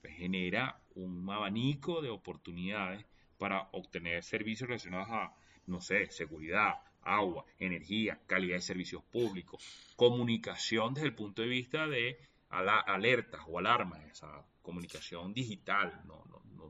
pues 0.00 0.16
genera 0.16 0.80
un 0.94 1.28
abanico 1.28 2.00
de 2.00 2.08
oportunidades 2.08 3.04
para 3.36 3.68
obtener 3.72 4.24
servicios 4.24 4.66
relacionados 4.70 5.08
a, 5.10 5.34
no 5.66 5.82
sé, 5.82 6.10
seguridad, 6.10 6.76
agua, 7.02 7.44
energía, 7.58 8.18
calidad 8.26 8.56
de 8.56 8.62
servicios 8.62 9.02
públicos, 9.04 9.62
comunicación 9.94 10.94
desde 10.94 11.08
el 11.08 11.14
punto 11.14 11.42
de 11.42 11.48
vista 11.48 11.86
de 11.86 12.18
alertas 12.58 13.42
o 13.46 13.58
alarmas, 13.58 14.04
esa 14.04 14.44
comunicación 14.62 15.32
digital, 15.32 16.02
no, 16.06 16.24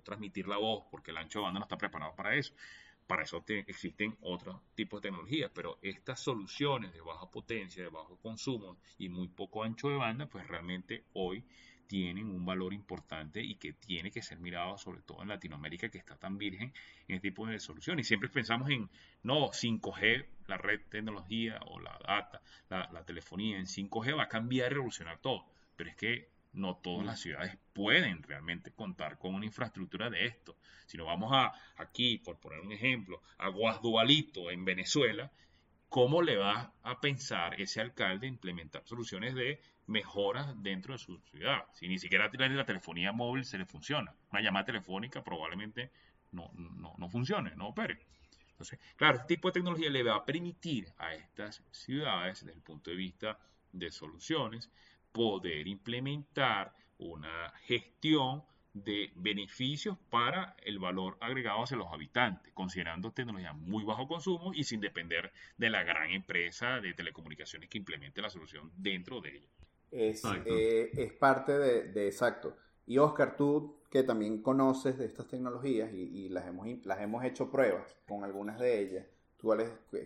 transmitir 0.04 0.46
la 0.46 0.58
voz 0.58 0.84
porque 0.90 1.10
el 1.10 1.16
ancho 1.16 1.40
de 1.40 1.44
banda 1.44 1.58
no 1.58 1.64
está 1.64 1.76
preparado 1.76 2.14
para 2.14 2.36
eso. 2.36 2.54
Para 3.06 3.22
eso 3.22 3.44
existen 3.46 4.16
otros 4.20 4.60
tipos 4.74 5.00
de 5.00 5.08
tecnologías, 5.08 5.50
pero 5.54 5.78
estas 5.80 6.20
soluciones 6.20 6.92
de 6.92 7.00
baja 7.00 7.30
potencia, 7.30 7.82
de 7.82 7.88
bajo 7.88 8.16
consumo 8.16 8.78
y 8.98 9.08
muy 9.08 9.28
poco 9.28 9.62
ancho 9.62 9.88
de 9.88 9.96
banda, 9.96 10.26
pues 10.26 10.46
realmente 10.46 11.04
hoy 11.12 11.44
tienen 11.86 12.26
un 12.26 12.44
valor 12.44 12.74
importante 12.74 13.40
y 13.42 13.56
que 13.56 13.72
tiene 13.72 14.10
que 14.10 14.22
ser 14.22 14.38
mirado 14.38 14.76
sobre 14.76 15.02
todo 15.02 15.22
en 15.22 15.28
Latinoamérica 15.28 15.88
que 15.88 15.98
está 15.98 16.16
tan 16.16 16.36
virgen 16.36 16.72
en 17.08 17.16
este 17.16 17.30
tipo 17.30 17.46
de 17.46 17.60
soluciones. 17.60 18.06
Y 18.06 18.08
siempre 18.08 18.28
pensamos 18.28 18.70
en, 18.70 18.90
no, 19.22 19.50
5G, 19.50 20.26
la 20.48 20.58
red 20.58 20.80
tecnología 20.88 21.60
o 21.66 21.78
la 21.78 21.98
data, 22.06 22.42
la, 22.68 22.90
la 22.92 23.04
telefonía 23.04 23.58
en 23.58 23.66
5G 23.66 24.16
va 24.16 24.24
a 24.24 24.28
cambiar 24.28 24.72
y 24.72 24.74
revolucionar 24.74 25.18
todo. 25.18 25.44
Pero 25.76 25.90
es 25.90 25.96
que 25.96 26.28
no 26.56 26.76
todas 26.76 27.06
las 27.06 27.20
ciudades 27.20 27.56
pueden 27.72 28.22
realmente 28.22 28.72
contar 28.72 29.18
con 29.18 29.34
una 29.34 29.44
infraestructura 29.44 30.10
de 30.10 30.26
esto. 30.26 30.56
Si 30.86 30.96
nos 30.96 31.06
vamos 31.06 31.30
a 31.32 31.52
aquí, 31.76 32.18
por 32.18 32.38
poner 32.38 32.60
un 32.60 32.72
ejemplo, 32.72 33.22
a 33.38 33.48
Guasdualito 33.48 34.50
en 34.50 34.64
Venezuela, 34.64 35.30
¿cómo 35.88 36.22
le 36.22 36.36
va 36.36 36.72
a 36.82 37.00
pensar 37.00 37.60
ese 37.60 37.80
alcalde 37.80 38.26
implementar 38.26 38.82
soluciones 38.86 39.34
de 39.34 39.60
mejoras 39.86 40.54
dentro 40.62 40.94
de 40.94 40.98
su 40.98 41.18
ciudad? 41.30 41.64
Si 41.74 41.88
ni 41.88 41.98
siquiera 41.98 42.30
la 42.32 42.64
telefonía 42.66 43.12
móvil 43.12 43.44
se 43.44 43.58
le 43.58 43.66
funciona. 43.66 44.14
Una 44.32 44.40
llamada 44.40 44.64
telefónica 44.64 45.22
probablemente 45.22 45.90
no, 46.32 46.50
no, 46.54 46.94
no 46.96 47.08
funcione, 47.08 47.54
no 47.54 47.68
opere. 47.68 47.98
Entonces, 48.50 48.78
claro, 48.96 49.18
este 49.18 49.34
tipo 49.34 49.48
de 49.48 49.52
tecnología 49.52 49.90
le 49.90 50.02
va 50.02 50.16
a 50.16 50.24
permitir 50.24 50.90
a 50.96 51.12
estas 51.12 51.62
ciudades, 51.72 52.40
desde 52.40 52.56
el 52.56 52.62
punto 52.62 52.90
de 52.90 52.96
vista 52.96 53.38
de 53.70 53.90
soluciones, 53.90 54.70
poder 55.16 55.66
implementar 55.66 56.74
una 56.98 57.48
gestión 57.64 58.42
de 58.74 59.10
beneficios 59.16 59.96
para 60.10 60.54
el 60.62 60.78
valor 60.78 61.16
agregado 61.20 61.62
hacia 61.62 61.78
los 61.78 61.90
habitantes, 61.90 62.52
considerando 62.52 63.10
tecnología 63.12 63.54
muy 63.54 63.82
bajo 63.82 64.06
consumo 64.06 64.52
y 64.52 64.64
sin 64.64 64.82
depender 64.82 65.32
de 65.56 65.70
la 65.70 65.84
gran 65.84 66.10
empresa 66.10 66.82
de 66.82 66.92
telecomunicaciones 66.92 67.70
que 67.70 67.78
implemente 67.78 68.20
la 68.20 68.28
solución 68.28 68.70
dentro 68.76 69.22
de 69.22 69.36
ella. 69.36 69.48
Es, 69.90 70.22
eh, 70.44 71.16
parte 71.18 71.52
de, 71.58 72.06
exacto. 72.06 72.54
Y 72.86 72.98
Oscar, 72.98 73.38
tú 73.38 73.80
que 73.90 74.02
también 74.02 74.42
conoces 74.42 74.98
de 74.98 75.06
estas 75.06 75.26
tecnologías 75.28 75.90
y, 75.94 76.28
las, 76.28 76.46
hemos, 76.46 76.66
las 76.84 77.00
hemos 77.00 77.24
hecho 77.24 77.50
pruebas 77.50 77.96
con 78.06 78.22
algunas 78.22 78.58
de 78.58 78.82
ellas, 78.82 79.06
¿tú, 79.38 79.50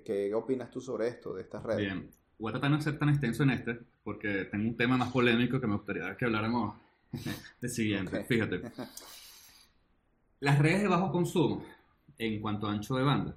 ¿qué 0.04 0.32
opinas 0.32 0.70
tú 0.70 0.80
sobre 0.80 1.08
esto, 1.08 1.34
de 1.34 1.42
estas 1.42 1.64
redes? 1.64 1.82
Bien, 1.82 2.10
voy 2.38 2.50
a 2.50 2.52
tratar 2.52 2.70
de 2.70 2.76
no 2.76 2.82
ser 2.82 2.96
tan 2.96 3.08
extenso 3.08 3.42
en 3.42 3.50
este, 3.50 3.80
porque 4.04 4.46
tengo 4.46 4.68
un 4.68 4.76
tema 4.76 4.96
más 4.96 5.10
polémico 5.12 5.60
que 5.60 5.66
me 5.66 5.74
gustaría 5.74 6.16
que 6.16 6.24
habláramos 6.24 6.76
de 7.60 7.68
siguiente. 7.68 8.24
Fíjate. 8.24 8.62
Las 10.40 10.58
redes 10.58 10.82
de 10.82 10.88
bajo 10.88 11.12
consumo, 11.12 11.64
en 12.18 12.40
cuanto 12.40 12.66
a 12.66 12.72
ancho 12.72 12.96
de 12.96 13.02
banda, 13.02 13.36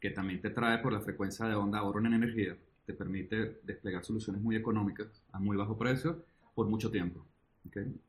que 0.00 0.10
también 0.10 0.40
te 0.40 0.50
trae 0.50 0.78
por 0.78 0.92
la 0.92 1.00
frecuencia 1.00 1.46
de 1.46 1.54
onda 1.54 1.78
ahorro 1.78 2.00
en 2.00 2.14
energía, 2.14 2.56
te 2.86 2.94
permite 2.94 3.60
desplegar 3.62 4.04
soluciones 4.04 4.42
muy 4.42 4.56
económicas 4.56 5.08
a 5.32 5.38
muy 5.38 5.56
bajo 5.56 5.78
precio 5.78 6.24
por 6.54 6.66
mucho 6.66 6.90
tiempo. 6.90 7.24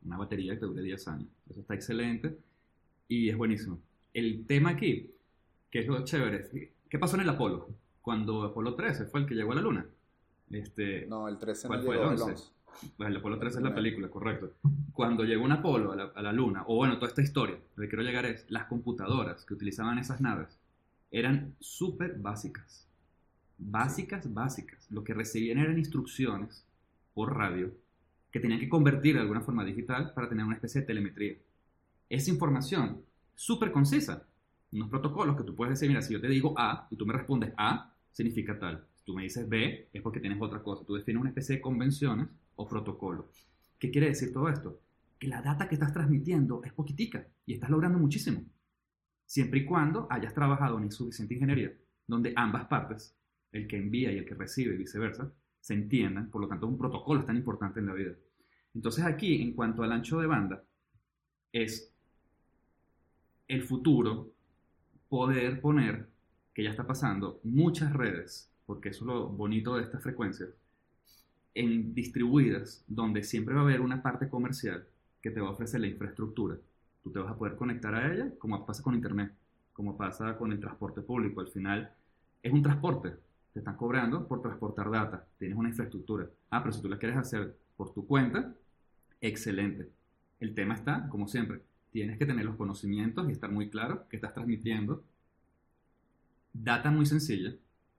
Una 0.03 0.17
batería 0.17 0.53
que 0.53 0.61
te 0.61 0.65
dure 0.65 0.81
10 0.81 1.07
años. 1.09 1.27
Eso 1.49 1.61
está 1.61 1.75
excelente 1.75 2.37
y 3.07 3.29
es 3.29 3.37
buenísimo. 3.37 3.79
El 4.13 4.45
tema 4.47 4.71
aquí, 4.71 5.11
que 5.69 5.79
es 5.79 5.87
lo 5.87 6.03
chévere, 6.03 6.71
¿qué 6.89 6.99
pasó 6.99 7.15
en 7.15 7.21
el 7.21 7.29
Apolo? 7.29 7.69
Cuando 8.01 8.43
Apolo 8.43 8.73
13 8.75 9.05
fue 9.05 9.21
el 9.21 9.27
que 9.27 9.35
llegó 9.35 9.51
a 9.51 9.55
la 9.55 9.61
Luna. 9.61 9.85
Este, 10.53 11.05
no, 11.07 11.27
el 11.27 11.37
13 11.37 11.67
no 11.67 11.75
llegó, 11.77 11.93
el 11.93 12.21
11. 12.21 12.43
el 12.99 13.17
Apolo 13.17 13.39
13 13.39 13.57
es 13.57 13.63
la 13.63 13.73
película, 13.73 14.09
correcto. 14.09 14.53
Cuando 14.91 15.23
llegó 15.23 15.43
un 15.43 15.51
Apolo 15.51 15.91
a 15.91 16.21
la, 16.21 16.31
Luna, 16.31 16.63
o 16.67 16.75
bueno, 16.75 16.95
toda 16.95 17.07
esta 17.07 17.21
historia, 17.21 17.57
lo 17.75 17.81
que 17.81 17.89
quiero 17.89 18.03
llegar 18.03 18.25
es, 18.25 18.45
las 18.49 18.65
computadoras 18.65 19.45
que 19.45 19.53
utilizaban 19.53 19.97
esas 19.97 20.21
naves 20.21 20.59
eran 21.11 21.55
súper 21.59 22.17
básicas. 22.19 22.87
Básicas, 23.57 24.31
básicas. 24.33 24.89
Lo 24.91 25.03
que 25.03 25.13
recibían 25.13 25.59
eran 25.59 25.77
instrucciones 25.77 26.65
por 27.13 27.35
radio 27.35 27.71
que 28.31 28.39
tenían 28.39 28.59
que 28.59 28.69
convertir 28.69 29.15
de 29.15 29.21
alguna 29.21 29.41
forma 29.41 29.63
digital 29.63 30.13
para 30.13 30.27
tener 30.27 30.45
una 30.45 30.55
especie 30.55 30.81
de 30.81 30.87
telemetría. 30.87 31.35
Esa 32.09 32.31
información, 32.31 33.03
súper 33.35 33.71
concisa. 33.71 34.25
Unos 34.71 34.89
protocolos 34.89 35.37
que 35.37 35.43
tú 35.43 35.55
puedes 35.55 35.75
decir, 35.75 35.87
mira, 35.87 36.01
si 36.01 36.13
yo 36.13 36.21
te 36.21 36.27
digo 36.27 36.55
A 36.57 36.87
y 36.89 36.95
tú 36.95 37.05
me 37.05 37.13
respondes 37.13 37.53
A, 37.57 37.93
significa 38.11 38.57
tal 38.57 38.87
tú 39.03 39.13
me 39.13 39.23
dices 39.23 39.47
B, 39.47 39.89
es 39.91 40.01
porque 40.01 40.19
tienes 40.19 40.41
otra 40.41 40.61
cosa. 40.61 40.85
Tú 40.85 40.95
defines 40.95 41.19
una 41.19 41.29
especie 41.29 41.55
de 41.55 41.61
convenciones 41.61 42.27
o 42.55 42.67
protocolo. 42.67 43.29
¿Qué 43.79 43.91
quiere 43.91 44.07
decir 44.07 44.31
todo 44.31 44.49
esto? 44.49 44.81
Que 45.19 45.27
la 45.27 45.41
data 45.41 45.67
que 45.67 45.75
estás 45.75 45.93
transmitiendo 45.93 46.63
es 46.63 46.73
poquitica 46.73 47.27
y 47.45 47.53
estás 47.53 47.69
logrando 47.69 47.99
muchísimo. 47.99 48.43
Siempre 49.25 49.61
y 49.61 49.65
cuando 49.65 50.07
hayas 50.09 50.33
trabajado 50.33 50.79
en 50.79 50.91
suficiente 50.91 51.33
ingeniería, 51.33 51.73
donde 52.07 52.33
ambas 52.35 52.65
partes, 52.65 53.15
el 53.51 53.67
que 53.67 53.77
envía 53.77 54.11
y 54.11 54.17
el 54.17 54.25
que 54.25 54.35
recibe 54.35 54.75
y 54.75 54.77
viceversa, 54.77 55.31
se 55.59 55.73
entiendan. 55.73 56.29
Por 56.29 56.41
lo 56.41 56.47
tanto, 56.47 56.67
un 56.67 56.77
protocolo 56.77 57.21
es 57.21 57.25
tan 57.25 57.37
importante 57.37 57.79
en 57.79 57.87
la 57.87 57.93
vida. 57.93 58.13
Entonces 58.73 59.05
aquí, 59.05 59.41
en 59.41 59.53
cuanto 59.53 59.83
al 59.83 59.91
ancho 59.91 60.19
de 60.19 60.27
banda, 60.27 60.63
es 61.51 61.93
el 63.47 63.63
futuro 63.63 64.33
poder 65.09 65.61
poner, 65.61 66.09
que 66.53 66.63
ya 66.63 66.71
está 66.71 66.85
pasando, 66.85 67.39
muchas 67.43 67.93
redes 67.93 68.52
porque 68.65 68.89
eso 68.89 69.03
es 69.03 69.07
lo 69.07 69.29
bonito 69.29 69.75
de 69.75 69.83
estas 69.83 70.01
frecuencias, 70.01 70.49
en 71.55 71.93
distribuidas, 71.93 72.83
donde 72.87 73.23
siempre 73.23 73.53
va 73.53 73.61
a 73.61 73.63
haber 73.63 73.81
una 73.81 74.01
parte 74.01 74.29
comercial 74.29 74.85
que 75.21 75.31
te 75.31 75.39
va 75.39 75.49
a 75.49 75.51
ofrecer 75.51 75.79
la 75.81 75.87
infraestructura. 75.87 76.57
Tú 77.03 77.11
te 77.11 77.19
vas 77.19 77.31
a 77.31 77.37
poder 77.37 77.55
conectar 77.55 77.93
a 77.93 78.11
ella, 78.11 78.31
como 78.39 78.65
pasa 78.65 78.81
con 78.81 78.95
Internet, 78.95 79.31
como 79.73 79.97
pasa 79.97 80.37
con 80.37 80.51
el 80.51 80.59
transporte 80.59 81.01
público. 81.01 81.41
Al 81.41 81.47
final 81.49 81.91
es 82.41 82.51
un 82.51 82.63
transporte, 82.63 83.13
te 83.53 83.59
están 83.59 83.75
cobrando 83.75 84.27
por 84.27 84.41
transportar 84.41 84.89
data, 84.89 85.25
tienes 85.37 85.57
una 85.57 85.69
infraestructura. 85.69 86.29
Ah, 86.49 86.61
pero 86.63 86.73
si 86.73 86.81
tú 86.81 86.89
la 86.89 86.97
quieres 86.97 87.17
hacer 87.17 87.55
por 87.77 87.93
tu 87.93 88.05
cuenta, 88.07 88.53
excelente. 89.21 89.89
El 90.39 90.53
tema 90.53 90.73
está, 90.73 91.07
como 91.09 91.27
siempre, 91.27 91.61
tienes 91.91 92.17
que 92.17 92.25
tener 92.25 92.45
los 92.45 92.55
conocimientos 92.55 93.29
y 93.29 93.31
estar 93.31 93.51
muy 93.51 93.69
claro 93.69 94.07
que 94.09 94.17
estás 94.17 94.33
transmitiendo 94.33 95.03
data 96.53 96.91
muy 96.91 97.05
sencilla, 97.05 97.53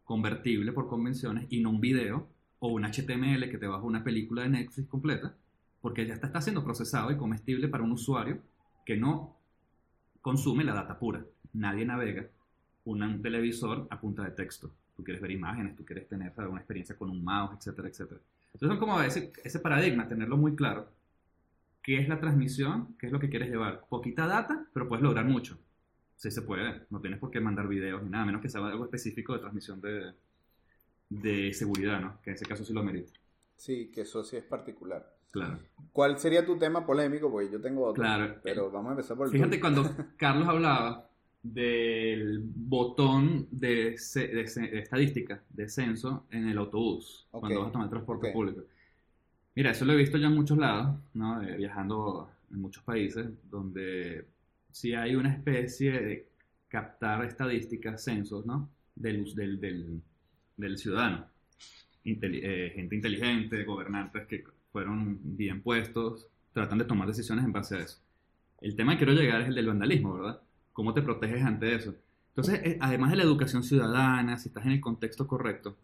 convertible 0.04 0.72
por 0.72 0.88
convenciones 0.88 1.46
y 1.50 1.60
no 1.60 1.70
un 1.70 1.80
video 1.80 2.28
o 2.58 2.68
un 2.68 2.84
HTML 2.84 3.50
que 3.50 3.58
te 3.58 3.66
baja 3.66 3.82
una 3.82 4.04
película 4.04 4.42
de 4.42 4.50
Netflix 4.50 4.88
completa, 4.88 5.34
porque 5.80 6.06
ya 6.06 6.14
está, 6.14 6.28
está 6.28 6.40
siendo 6.40 6.64
procesado 6.64 7.10
y 7.10 7.16
comestible 7.16 7.68
para 7.68 7.84
un 7.84 7.92
usuario 7.92 8.38
que 8.84 8.96
no 8.96 9.36
consume 10.22 10.64
la 10.64 10.74
data 10.74 10.98
pura. 10.98 11.24
Nadie 11.52 11.84
navega 11.84 12.26
un 12.84 13.22
televisor 13.22 13.86
a 13.90 14.00
punta 14.00 14.22
de 14.24 14.30
texto. 14.30 14.70
Tú 14.96 15.02
quieres 15.02 15.20
ver 15.20 15.30
imágenes, 15.30 15.76
tú 15.76 15.84
quieres 15.84 16.08
tener 16.08 16.32
una 16.36 16.58
experiencia 16.60 16.96
con 16.96 17.10
un 17.10 17.24
mouse, 17.24 17.56
etcétera, 17.58 17.88
etcétera. 17.88 18.20
Entonces 18.52 18.68
son 18.68 18.78
como 18.78 19.00
ese, 19.00 19.32
ese 19.42 19.58
paradigma, 19.58 20.08
tenerlo 20.08 20.36
muy 20.36 20.54
claro. 20.54 20.88
¿Qué 21.82 21.98
es 21.98 22.08
la 22.08 22.20
transmisión? 22.20 22.94
¿Qué 22.98 23.06
es 23.06 23.12
lo 23.12 23.18
que 23.18 23.28
quieres 23.28 23.50
llevar? 23.50 23.84
Poquita 23.88 24.26
data, 24.26 24.66
pero 24.72 24.88
puedes 24.88 25.02
lograr 25.02 25.24
mucho. 25.24 25.58
Sí 26.16 26.30
se 26.30 26.42
puede, 26.42 26.82
no 26.90 27.00
tienes 27.00 27.18
por 27.18 27.30
qué 27.30 27.40
mandar 27.40 27.68
videos 27.68 28.02
ni 28.02 28.10
nada, 28.10 28.24
menos 28.24 28.40
que 28.40 28.48
sea 28.48 28.64
algo 28.64 28.84
específico 28.84 29.34
de 29.34 29.40
transmisión 29.40 29.80
de, 29.80 30.12
de 31.08 31.52
seguridad, 31.52 32.00
¿no? 32.00 32.20
Que 32.22 32.30
en 32.30 32.36
ese 32.36 32.46
caso 32.46 32.64
sí 32.64 32.72
lo 32.72 32.80
amerita. 32.80 33.12
Sí, 33.56 33.90
que 33.92 34.02
eso 34.02 34.24
sí 34.24 34.36
es 34.36 34.44
particular. 34.44 35.14
Claro. 35.30 35.58
¿Cuál 35.92 36.18
sería 36.18 36.46
tu 36.46 36.56
tema 36.56 36.86
polémico? 36.86 37.30
Porque 37.30 37.50
yo 37.50 37.60
tengo 37.60 37.86
otro. 37.86 38.02
Claro. 38.02 38.36
Pero 38.42 38.70
vamos 38.70 38.90
a 38.90 38.92
empezar 38.92 39.16
por 39.16 39.26
el 39.26 39.32
Fíjate 39.32 39.60
cuando 39.60 39.84
Carlos 40.16 40.48
hablaba 40.48 41.08
del 41.42 42.40
botón 42.42 43.48
de, 43.50 43.96
de, 44.14 44.78
estadística, 44.78 45.42
de 45.50 45.68
censo 45.68 46.24
en 46.30 46.48
el 46.48 46.56
autobús, 46.56 47.26
cuando 47.30 47.60
vas 47.60 47.68
a 47.68 47.72
tomar 47.72 47.90
transporte 47.90 48.32
público. 48.32 48.62
Mira, 49.54 49.72
eso 49.72 49.84
lo 49.84 49.92
he 49.92 49.96
visto 49.96 50.16
ya 50.18 50.28
en 50.28 50.34
muchos 50.34 50.56
lados, 50.56 50.96
¿no? 51.12 51.40
viajando 51.40 52.30
en 52.50 52.60
muchos 52.60 52.82
países, 52.82 53.26
donde 53.50 54.24
si 54.74 54.92
hay 54.92 55.14
una 55.14 55.32
especie 55.32 55.92
de 55.92 56.28
captar 56.66 57.24
estadísticas, 57.24 58.02
censos, 58.02 58.44
¿no? 58.44 58.68
Del, 58.96 59.32
del, 59.32 60.02
del, 60.56 60.78
ciudadano. 60.78 61.28
Eh, 62.04 62.72
gente 62.74 62.96
inteligente, 62.96 63.62
gobernantes 63.62 64.26
que 64.26 64.42
fueron 64.72 65.20
bien 65.22 65.62
puestos, 65.62 66.26
tratan 66.52 66.78
de 66.78 66.86
tomar 66.86 67.06
decisiones 67.06 67.44
en 67.44 67.52
base 67.52 67.76
a 67.76 67.82
eso. 67.82 68.00
El 68.60 68.74
tema 68.74 68.94
que 68.94 69.04
quiero 69.04 69.12
llegar 69.12 69.42
es 69.42 69.48
el 69.48 69.54
del 69.54 69.68
vandalismo, 69.68 70.14
¿verdad? 70.14 70.42
¿Cómo 70.72 70.92
te 70.92 71.02
proteges 71.02 71.44
ante 71.44 71.72
eso? 71.72 71.94
Entonces, 72.30 72.60
eh, 72.64 72.78
además 72.80 73.12
de 73.12 73.18
la 73.18 73.22
educación 73.22 73.62
ciudadana, 73.62 74.38
si 74.38 74.48
estás 74.48 74.66
en 74.66 74.72
el 74.72 74.80
contexto 74.80 75.28
correcto, 75.28 75.78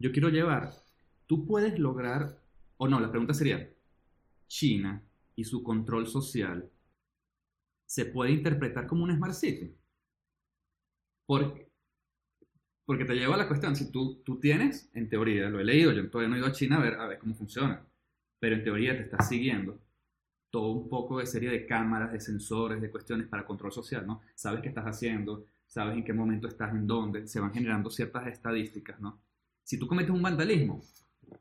yo 0.00 0.10
quiero 0.10 0.30
llevar, 0.30 0.72
tú 1.28 1.46
puedes 1.46 1.78
lograr, 1.78 2.40
o 2.76 2.88
no, 2.88 2.98
la 2.98 3.10
pregunta 3.10 3.34
sería, 3.34 3.70
China 4.48 5.00
y 5.36 5.44
su 5.44 5.62
control 5.62 6.08
social 6.08 6.71
se 7.92 8.06
puede 8.06 8.30
interpretar 8.30 8.86
como 8.86 9.04
un 9.04 9.14
Smart 9.14 9.34
City. 9.34 9.76
Porque, 11.26 11.70
porque 12.86 13.04
te 13.04 13.14
lleva 13.14 13.34
a 13.34 13.36
la 13.36 13.46
cuestión, 13.46 13.76
si 13.76 13.92
tú, 13.92 14.22
tú 14.24 14.40
tienes, 14.40 14.90
en 14.94 15.10
teoría, 15.10 15.50
lo 15.50 15.60
he 15.60 15.64
leído, 15.64 15.92
yo 15.92 16.08
todavía 16.08 16.30
no 16.30 16.36
he 16.36 16.38
ido 16.38 16.48
a 16.48 16.52
China 16.52 16.78
a 16.78 16.80
ver, 16.80 16.94
a 16.94 17.06
ver 17.06 17.18
cómo 17.18 17.34
funciona, 17.34 17.84
pero 18.38 18.56
en 18.56 18.64
teoría 18.64 18.96
te 18.96 19.02
estás 19.02 19.28
siguiendo 19.28 19.78
todo 20.48 20.70
un 20.70 20.88
poco 20.88 21.18
de 21.18 21.26
serie 21.26 21.50
de 21.50 21.66
cámaras, 21.66 22.12
de 22.12 22.20
sensores, 22.20 22.80
de 22.80 22.90
cuestiones 22.90 23.28
para 23.28 23.44
control 23.44 23.72
social, 23.72 24.06
¿no? 24.06 24.22
Sabes 24.34 24.62
qué 24.62 24.68
estás 24.68 24.86
haciendo, 24.86 25.44
sabes 25.66 25.94
en 25.94 26.02
qué 26.02 26.14
momento 26.14 26.48
estás, 26.48 26.72
en 26.72 26.86
dónde, 26.86 27.28
se 27.28 27.40
van 27.40 27.52
generando 27.52 27.90
ciertas 27.90 28.26
estadísticas, 28.26 28.98
¿no? 29.00 29.20
Si 29.62 29.78
tú 29.78 29.86
cometes 29.86 30.12
un 30.12 30.22
vandalismo, 30.22 30.80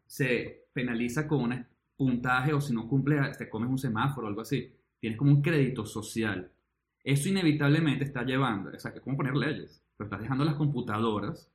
se 0.06 0.66
penaliza 0.74 1.30
con 1.30 1.44
un 1.44 1.66
puntaje 1.96 2.52
o 2.52 2.60
si 2.60 2.74
no 2.74 2.90
cumple, 2.90 3.22
te 3.38 3.50
comes 3.50 3.70
un 3.70 3.80
semáforo 3.80 4.28
o 4.28 4.30
algo 4.30 4.42
así. 4.42 4.81
Tienes 5.02 5.18
como 5.18 5.32
un 5.32 5.42
crédito 5.42 5.86
social. 5.86 6.52
Eso 7.04 7.28
inevitablemente 7.28 8.06
está 8.06 8.24
llevando, 8.24 8.70
o 8.70 8.80
sea, 8.80 8.94
que 8.94 9.02
como 9.02 9.18
poner 9.18 9.36
leyes, 9.36 9.84
pero 9.98 10.06
estás 10.06 10.22
dejando 10.22 10.44
a 10.44 10.46
las 10.46 10.56
computadoras 10.56 11.52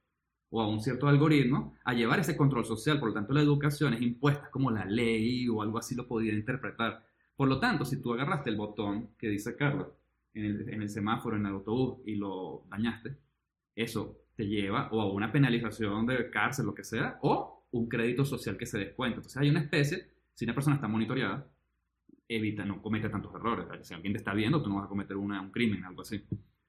o 0.50 0.60
a 0.60 0.68
un 0.68 0.80
cierto 0.80 1.06
algoritmo 1.06 1.76
a 1.84 1.94
llevar 1.94 2.18
ese 2.18 2.36
control 2.36 2.64
social. 2.64 2.98
Por 2.98 3.10
lo 3.10 3.14
tanto, 3.14 3.32
la 3.32 3.42
educación 3.42 3.94
es 3.94 4.02
impuesta 4.02 4.50
como 4.50 4.72
la 4.72 4.84
ley 4.84 5.48
o 5.48 5.62
algo 5.62 5.78
así 5.78 5.94
lo 5.94 6.08
podría 6.08 6.34
interpretar. 6.34 7.06
Por 7.36 7.48
lo 7.48 7.60
tanto, 7.60 7.84
si 7.84 8.02
tú 8.02 8.14
agarraste 8.14 8.50
el 8.50 8.56
botón 8.56 9.10
que 9.16 9.28
dice 9.28 9.54
Carlos 9.54 9.88
en 10.34 10.82
el, 10.82 10.88
semáforo, 10.88 11.36
en 11.36 11.46
el 11.46 11.52
autobús 11.52 11.98
y 12.04 12.16
lo 12.16 12.64
dañaste, 12.68 13.16
eso 13.76 14.18
te 14.34 14.46
lleva 14.46 14.88
o 14.90 15.00
a 15.00 15.12
una 15.12 15.30
penalización 15.30 16.04
de 16.06 16.30
cárcel, 16.30 16.66
lo 16.66 16.74
que 16.74 16.82
sea, 16.82 17.18
o 17.22 17.64
un 17.70 17.88
crédito 17.88 18.24
social 18.24 18.56
que 18.56 18.66
se 18.66 18.78
descuenta. 18.78 19.18
Entonces 19.18 19.40
hay 19.40 19.50
una 19.50 19.60
especie, 19.60 20.08
si 20.34 20.44
una 20.44 20.54
persona 20.54 20.76
está 20.76 20.88
monitoreada, 20.88 21.46
evita, 22.28 22.64
no 22.64 22.82
comete 22.82 23.08
tantos 23.08 23.34
errores. 23.34 23.66
Si 23.86 23.94
alguien 23.94 24.12
te 24.12 24.18
está 24.18 24.34
viendo, 24.34 24.62
tú 24.62 24.68
no 24.68 24.76
vas 24.76 24.86
a 24.86 24.88
cometer 24.88 25.16
un 25.16 25.50
crimen, 25.50 25.84
algo 25.84 26.02
así. 26.02 26.22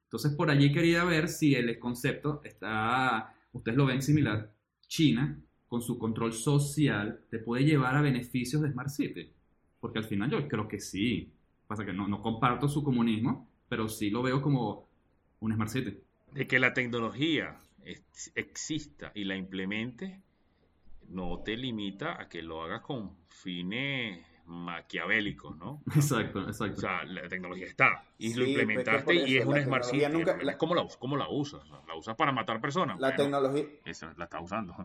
Entonces 0.04 0.34
por 0.34 0.50
allí 0.50 0.72
quería 0.72 1.04
ver 1.04 1.28
si 1.28 1.56
el 1.56 1.78
concepto 1.80 2.42
está, 2.44 3.36
ustedes 3.52 3.78
lo 3.78 3.86
ven 3.86 4.02
similar, 4.02 4.54
China, 4.88 5.40
con 5.68 5.82
su 5.82 5.98
control 5.98 6.34
social, 6.34 7.26
te 7.30 7.40
puede 7.40 7.66
llevar 7.66 7.96
a 7.96 8.02
beneficios 8.02 8.62
de 8.62 8.72
Smart 8.72 8.90
City. 8.90 9.32
Porque 9.80 10.00
al 10.00 10.06
final 10.06 10.30
yo 10.30 10.48
creo 10.48 10.68
que 10.68 10.80
sí. 10.80 11.34
Pasa 11.68 11.86
que 11.86 11.92
no, 11.92 12.08
no 12.08 12.22
comparto 12.22 12.70
su 12.70 12.84
comunismo, 12.84 13.50
pero 13.68 13.90
sí 13.90 14.10
lo 14.10 14.24
veo 14.24 14.42
como 14.42 14.88
un 15.42 15.54
Smart 15.54 15.70
City. 15.70 15.98
De 16.32 16.48
que 16.48 16.60
la 16.60 16.74
tecnología 16.74 17.60
exista 18.36 19.12
y 19.14 19.26
la 19.26 19.36
implemente 19.36 20.22
no 21.10 21.40
te 21.40 21.56
limita 21.56 22.22
a 22.22 22.28
que 22.28 22.42
lo 22.42 22.64
hagas 22.64 22.82
con 22.82 23.16
fines 23.28 24.26
maquiavélicos, 24.48 25.58
¿no? 25.58 25.82
Exacto, 25.96 26.42
exacto. 26.42 26.78
O 26.78 26.82
sea, 26.82 27.04
la 27.04 27.28
tecnología 27.28 27.68
está 27.68 28.04
y 28.18 28.34
lo 28.34 28.46
implementaste 28.46 29.14
y 29.14 29.38
es 29.38 29.46
un 29.46 29.62
Smart 29.62 29.84
City. 29.84 30.06
¿Cómo, 30.58 30.76
la, 30.76 30.88
¿Cómo 31.00 31.18
la 31.18 31.30
usas? 31.30 31.62
¿La 31.88 31.96
usas 31.96 32.16
para 32.16 32.32
matar 32.32 32.60
personas? 32.60 33.00
La 33.00 33.16
tecnología... 33.16 33.66
Esa 33.86 34.14
la 34.18 34.26
está 34.26 34.42
usando. 34.42 34.76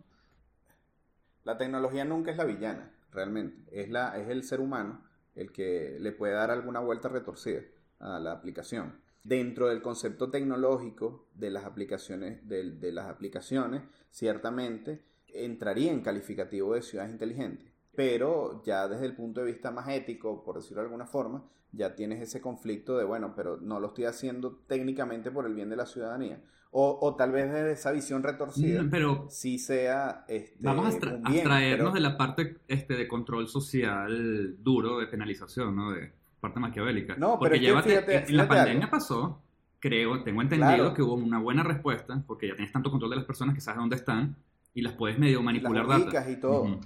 La 1.44 1.56
tecnología 1.56 2.04
nunca 2.04 2.30
es 2.30 2.36
la 2.36 2.44
villana, 2.44 2.90
realmente. 3.10 3.62
Es, 3.72 3.88
la, 3.90 4.16
es 4.18 4.28
el 4.28 4.44
ser 4.44 4.60
humano 4.60 5.02
el 5.34 5.52
que 5.52 5.96
le 5.98 6.12
puede 6.12 6.34
dar 6.34 6.50
alguna 6.50 6.80
vuelta 6.80 7.08
retorcida 7.08 7.62
a 8.00 8.18
la 8.18 8.32
aplicación. 8.32 9.00
Dentro 9.24 9.68
del 9.68 9.82
concepto 9.82 10.30
tecnológico 10.30 11.28
de 11.34 11.50
las 11.50 11.64
aplicaciones, 11.64 12.46
de, 12.48 12.92
las 12.92 13.08
aplicaciones 13.08 13.82
ciertamente 14.10 15.00
entraría 15.28 15.92
en 15.92 16.02
calificativo 16.02 16.74
de 16.74 16.82
ciudades 16.82 17.12
inteligentes. 17.12 17.71
Pero 17.94 18.62
ya 18.64 18.88
desde 18.88 19.06
el 19.06 19.14
punto 19.14 19.40
de 19.40 19.46
vista 19.52 19.70
más 19.70 19.88
ético, 19.88 20.42
por 20.44 20.56
decirlo 20.56 20.82
de 20.82 20.86
alguna 20.86 21.06
forma, 21.06 21.44
ya 21.72 21.94
tienes 21.94 22.20
ese 22.20 22.40
conflicto 22.40 22.96
de, 22.96 23.04
bueno, 23.04 23.34
pero 23.36 23.58
no 23.58 23.80
lo 23.80 23.88
estoy 23.88 24.04
haciendo 24.04 24.60
técnicamente 24.66 25.30
por 25.30 25.46
el 25.46 25.54
bien 25.54 25.68
de 25.68 25.76
la 25.76 25.86
ciudadanía. 25.86 26.40
O, 26.74 27.14
tal 27.18 27.32
vez 27.32 27.52
desde 27.52 27.72
esa 27.72 27.92
visión 27.92 28.22
retorcida, 28.22 28.82
mm, 28.82 28.88
pero 28.90 29.26
sí 29.28 29.58
sea... 29.58 30.24
Este, 30.26 30.56
vamos 30.60 30.86
a, 30.86 31.08
abstraernos 31.22 31.92
de 31.92 32.00
la 32.00 32.16
parte 32.16 32.60
este, 32.66 32.94
de 32.94 33.06
control 33.06 33.46
social 33.46 34.56
duro, 34.62 34.98
de 34.98 35.06
penalización, 35.06 35.76
¿no? 35.76 35.92
De, 35.92 36.12
parte 36.42 36.58
maquiavélica. 36.60 37.16
No, 37.16 37.38
porque 37.38 37.60
pero 37.60 38.26
la 38.28 38.48
pandemia 38.48 38.90
pasó, 38.90 39.40
creo, 39.78 40.22
tengo 40.24 40.42
entendido 40.42 40.92
que 40.92 41.00
hubo 41.00 41.14
una 41.14 41.38
buena 41.38 41.62
respuesta, 41.62 42.22
porque 42.26 42.48
ya 42.48 42.56
tienes 42.56 42.72
tanto 42.72 42.90
control 42.90 43.10
de 43.10 43.16
las 43.16 43.24
personas 43.24 43.54
que 43.54 43.60
sabes 43.60 43.78
dónde 43.78 43.96
están 43.96 44.36
y 44.74 44.82
las 44.82 44.94
puedes 44.94 45.18
medio 45.18 45.40
manipular 45.40 45.86
las 45.86 46.28
y 46.28 46.36
todo. 46.36 46.80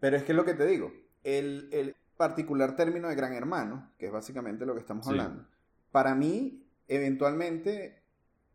Pero 0.00 0.16
es 0.16 0.24
que 0.24 0.32
es 0.32 0.36
lo 0.36 0.44
que 0.44 0.54
te 0.54 0.66
digo, 0.66 0.92
el, 1.22 1.68
el, 1.72 1.94
particular 2.16 2.76
término 2.76 3.08
de 3.08 3.14
gran 3.14 3.32
hermano, 3.32 3.92
que 3.98 4.06
es 4.06 4.12
básicamente 4.12 4.66
lo 4.66 4.74
que 4.74 4.80
estamos 4.80 5.08
hablando, 5.08 5.46
para 5.90 6.14
mí, 6.14 6.66
eventualmente, 6.86 8.02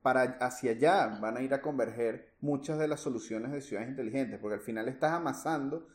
para 0.04 0.38
hacia 0.40 0.72
allá 0.72 1.18
van 1.20 1.38
a 1.38 1.42
ir 1.42 1.52
a 1.52 1.64
converger 1.64 2.36
muchas 2.42 2.78
de 2.78 2.88
las 2.88 3.00
soluciones 3.00 3.52
de 3.52 3.62
ciudades 3.62 3.90
inteligentes, 3.90 4.40
porque 4.40 4.56
al 4.56 4.62
final 4.62 4.88
estás 4.88 5.14
amasando 5.14 5.88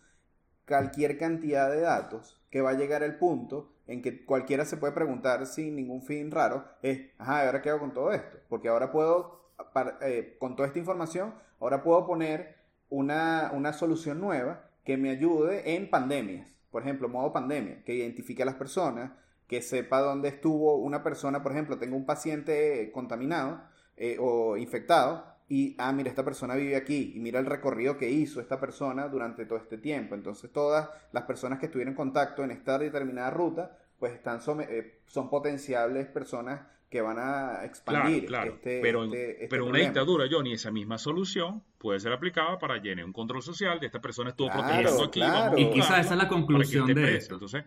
cualquier 0.66 1.16
cantidad 1.16 1.70
de 1.70 1.80
datos 1.80 2.40
que 2.50 2.60
va 2.60 2.70
a 2.70 2.74
llegar 2.74 3.04
al 3.04 3.18
punto 3.18 3.72
en 3.86 4.02
que 4.02 4.24
cualquiera 4.24 4.64
se 4.64 4.76
puede 4.76 4.92
preguntar 4.92 5.46
sin 5.46 5.76
ningún 5.76 6.02
fin 6.02 6.30
raro, 6.30 6.64
es, 6.82 7.10
ajá, 7.18 7.46
¿ahora 7.46 7.62
qué 7.62 7.70
hago 7.70 7.80
con 7.80 7.94
todo 7.94 8.12
esto? 8.12 8.38
Porque 8.48 8.68
ahora 8.68 8.90
puedo, 8.90 9.52
eh, 10.00 10.36
con 10.38 10.56
toda 10.56 10.68
esta 10.68 10.78
información, 10.78 11.34
ahora 11.60 11.82
puedo 11.82 12.06
poner 12.06 12.56
una, 12.88 13.50
una 13.54 13.72
solución 13.72 14.20
nueva 14.20 14.69
que 14.90 14.96
me 14.96 15.10
ayude 15.10 15.76
en 15.76 15.88
pandemias. 15.88 16.48
Por 16.72 16.82
ejemplo, 16.82 17.08
modo 17.08 17.32
pandemia, 17.32 17.84
que 17.84 17.94
identifique 17.94 18.42
a 18.42 18.44
las 18.44 18.56
personas, 18.56 19.12
que 19.46 19.62
sepa 19.62 20.00
dónde 20.00 20.30
estuvo 20.30 20.78
una 20.78 21.04
persona, 21.04 21.44
por 21.44 21.52
ejemplo, 21.52 21.78
tengo 21.78 21.94
un 21.96 22.04
paciente 22.04 22.90
contaminado 22.92 23.62
eh, 23.96 24.16
o 24.18 24.56
infectado, 24.56 25.24
y, 25.48 25.76
ah, 25.78 25.92
mira, 25.92 26.10
esta 26.10 26.24
persona 26.24 26.56
vive 26.56 26.74
aquí 26.74 27.12
y 27.14 27.20
mira 27.20 27.38
el 27.38 27.46
recorrido 27.46 27.96
que 27.96 28.10
hizo 28.10 28.40
esta 28.40 28.58
persona 28.58 29.06
durante 29.06 29.46
todo 29.46 29.60
este 29.60 29.78
tiempo. 29.78 30.16
Entonces 30.16 30.52
todas 30.52 30.90
las 31.12 31.22
personas 31.22 31.60
que 31.60 31.66
estuvieron 31.66 31.92
en 31.92 31.96
contacto 31.96 32.42
en 32.42 32.50
esta 32.50 32.76
determinada 32.76 33.30
ruta, 33.30 33.78
pues 34.00 34.12
están 34.12 34.40
eh, 34.62 35.02
son 35.06 35.30
potenciales 35.30 36.08
personas 36.08 36.62
que 36.90 37.00
van 37.00 37.18
a 37.18 37.64
expandir 37.64 38.26
claro, 38.26 38.54
Este, 38.54 38.80
pero, 38.82 39.04
este, 39.04 39.30
este 39.30 39.48
pero 39.48 39.66
una 39.66 39.78
dictadura, 39.78 40.26
Johnny, 40.28 40.54
esa 40.54 40.72
misma 40.72 40.98
solución 40.98 41.62
puede 41.78 42.00
ser 42.00 42.12
aplicada 42.12 42.58
para 42.58 42.78
llenar 42.78 43.04
un 43.04 43.12
control 43.12 43.42
social 43.42 43.78
de 43.78 43.86
esta 43.86 44.00
persona 44.00 44.30
estuvo 44.30 44.50
protegiendo 44.50 45.04
aquí. 45.04 45.22
y 45.56 45.70
quizás 45.70 46.06
esa 46.06 46.14
es 46.14 46.18
la 46.18 46.28
conclusión 46.28 46.92
de 46.92 47.16
esto. 47.16 47.34
Entonces, 47.34 47.64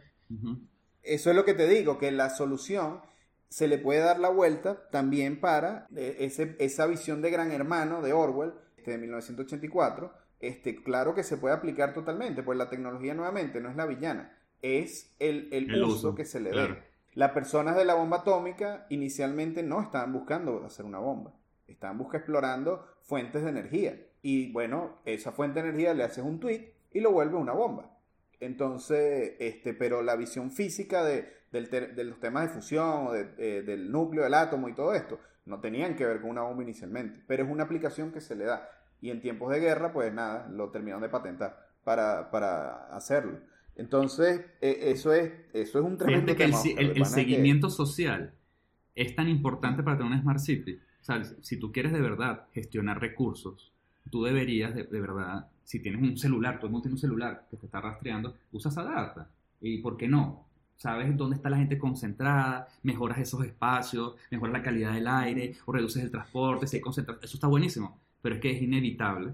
Eso 1.01 1.29
es 1.29 1.36
lo 1.36 1.45
que 1.45 1.53
te 1.53 1.67
digo, 1.67 1.97
que 1.97 2.12
la 2.12 2.29
solución 2.29 3.01
se 3.47 3.67
le 3.67 3.77
puede 3.77 4.01
dar 4.01 4.19
la 4.19 4.29
vuelta 4.29 4.89
también 4.89 5.39
para 5.39 5.88
eh, 5.95 6.17
ese, 6.19 6.55
esa 6.59 6.86
visión 6.88 7.21
de 7.21 7.29
gran 7.29 7.51
hermano 7.51 8.01
de 8.01 8.12
Orwell 8.12 8.53
este, 8.77 8.91
de 8.91 8.97
1984. 8.97 10.12
Este, 10.39 10.83
claro 10.83 11.15
que 11.15 11.23
se 11.23 11.38
puede 11.38 11.55
aplicar 11.55 11.93
totalmente, 11.93 12.43
pues 12.43 12.58
la 12.58 12.69
tecnología 12.69 13.13
nuevamente 13.13 13.62
no 13.62 13.69
es 13.69 13.77
la 13.77 13.85
villana, 13.85 14.37
es 14.62 15.15
el, 15.19 15.48
el, 15.54 15.81
uso, 15.81 16.13
que 16.13 16.25
se 16.25 16.41
le 16.41 16.50
da. 16.50 16.83
Las 17.15 17.31
personas 17.31 17.75
de 17.75 17.85
la 17.85 17.93
bomba 17.93 18.17
atómica 18.17 18.87
inicialmente 18.89 19.61
no 19.61 19.81
estaban 19.81 20.11
buscando 20.13 20.63
hacer 20.65 20.85
una 20.85 20.99
bomba, 20.99 21.33
estaban 21.67 21.97
buscando 21.97 22.17
explorando 22.17 22.87
fuentes 23.01 23.43
de 23.43 23.49
energía. 23.49 23.99
Y 24.21 24.51
bueno, 24.51 24.99
esa 25.05 25.31
fuente 25.31 25.61
de 25.61 25.69
energía 25.69 25.93
le 25.93 26.03
haces 26.03 26.23
un 26.23 26.39
tweet 26.39 26.73
y 26.91 27.01
lo 27.01 27.11
vuelve 27.11 27.35
una 27.35 27.53
bomba. 27.53 27.91
Entonces, 28.39 29.35
este, 29.39 29.73
pero 29.73 30.01
la 30.01 30.15
visión 30.15 30.51
física 30.51 31.03
de, 31.03 31.31
de 31.51 32.03
los 32.03 32.19
temas 32.19 32.43
de 32.43 32.49
fusión, 32.49 33.07
o 33.07 33.15
eh, 33.15 33.63
del 33.63 33.91
núcleo 33.91 34.23
del 34.23 34.33
átomo 34.33 34.67
y 34.67 34.73
todo 34.73 34.93
esto, 34.93 35.19
no 35.45 35.59
tenían 35.59 35.95
que 35.95 36.05
ver 36.05 36.21
con 36.21 36.31
una 36.31 36.41
bomba 36.41 36.63
inicialmente, 36.63 37.21
pero 37.27 37.43
es 37.43 37.49
una 37.49 37.63
aplicación 37.63 38.11
que 38.11 38.21
se 38.21 38.35
le 38.35 38.45
da. 38.45 38.69
Y 39.01 39.11
en 39.11 39.21
tiempos 39.21 39.51
de 39.51 39.59
guerra, 39.59 39.93
pues 39.93 40.11
nada, 40.13 40.47
lo 40.49 40.71
terminaron 40.71 41.03
de 41.03 41.09
patentar 41.09 41.67
para, 41.83 42.31
para 42.31 42.87
hacerlo. 42.87 43.39
Entonces, 43.76 44.42
e, 44.62 44.92
eso, 44.92 45.13
es, 45.13 45.32
eso 45.54 45.80
es 45.80 45.86
un 45.86 45.98
tremendo 45.98 46.36
que 46.36 46.44
el, 46.44 47.06
seguimiento 47.06 47.69
social 47.69 48.34
es 48.96 49.15
tan 49.15 49.30
importante 49.30 49.82
para 49.84 49.98
tener 49.98 50.12
una 50.12 50.21
Smart 50.21 50.40
City. 50.40 50.80
O 51.02 51.04
sea, 51.04 51.24
si 51.42 51.58
tú 51.58 51.71
quieres 51.71 51.92
de 51.92 52.02
verdad 52.02 52.48
gestionar 52.54 53.02
recursos, 53.02 53.71
tú 54.10 54.24
deberías 54.24 54.76
de, 54.76 54.84
de 54.84 55.02
verdad, 55.02 55.48
si 55.63 55.80
tienes 55.80 56.02
un 56.02 56.17
celular, 56.17 56.58
todo 56.58 56.67
el 56.67 56.71
mundo 56.71 56.84
tiene 56.84 56.96
un 56.96 57.00
celular 57.00 57.48
que 57.50 57.58
te 57.58 57.65
está 57.65 57.82
rastreando, 57.82 58.36
usa 58.52 58.69
esa 58.69 58.84
data. 58.84 59.30
¿Y 59.60 59.80
por 59.80 59.98
qué 59.98 60.08
no? 60.08 60.46
sabes 60.76 61.15
dónde 61.15 61.38
está 61.38 61.50
la 61.50 61.58
gente 61.58 61.78
concentrada, 61.78 62.67
mejoras 62.84 63.17
esos 63.19 63.46
espacios, 63.46 64.15
mejoras 64.32 64.54
la 64.54 64.63
calidad 64.63 64.94
del 64.94 65.08
aire 65.08 65.56
o 65.65 65.71
reduces 65.71 66.04
el 66.04 66.12
transporte, 66.12 66.67
se 66.67 66.82
concentra, 66.82 67.17
eso 67.21 67.38
está 67.38 67.48
buenísimo, 67.48 68.00
pero 68.21 68.36
es 68.36 68.42
que 68.42 68.52
es 68.52 68.62
inevitable 68.62 69.34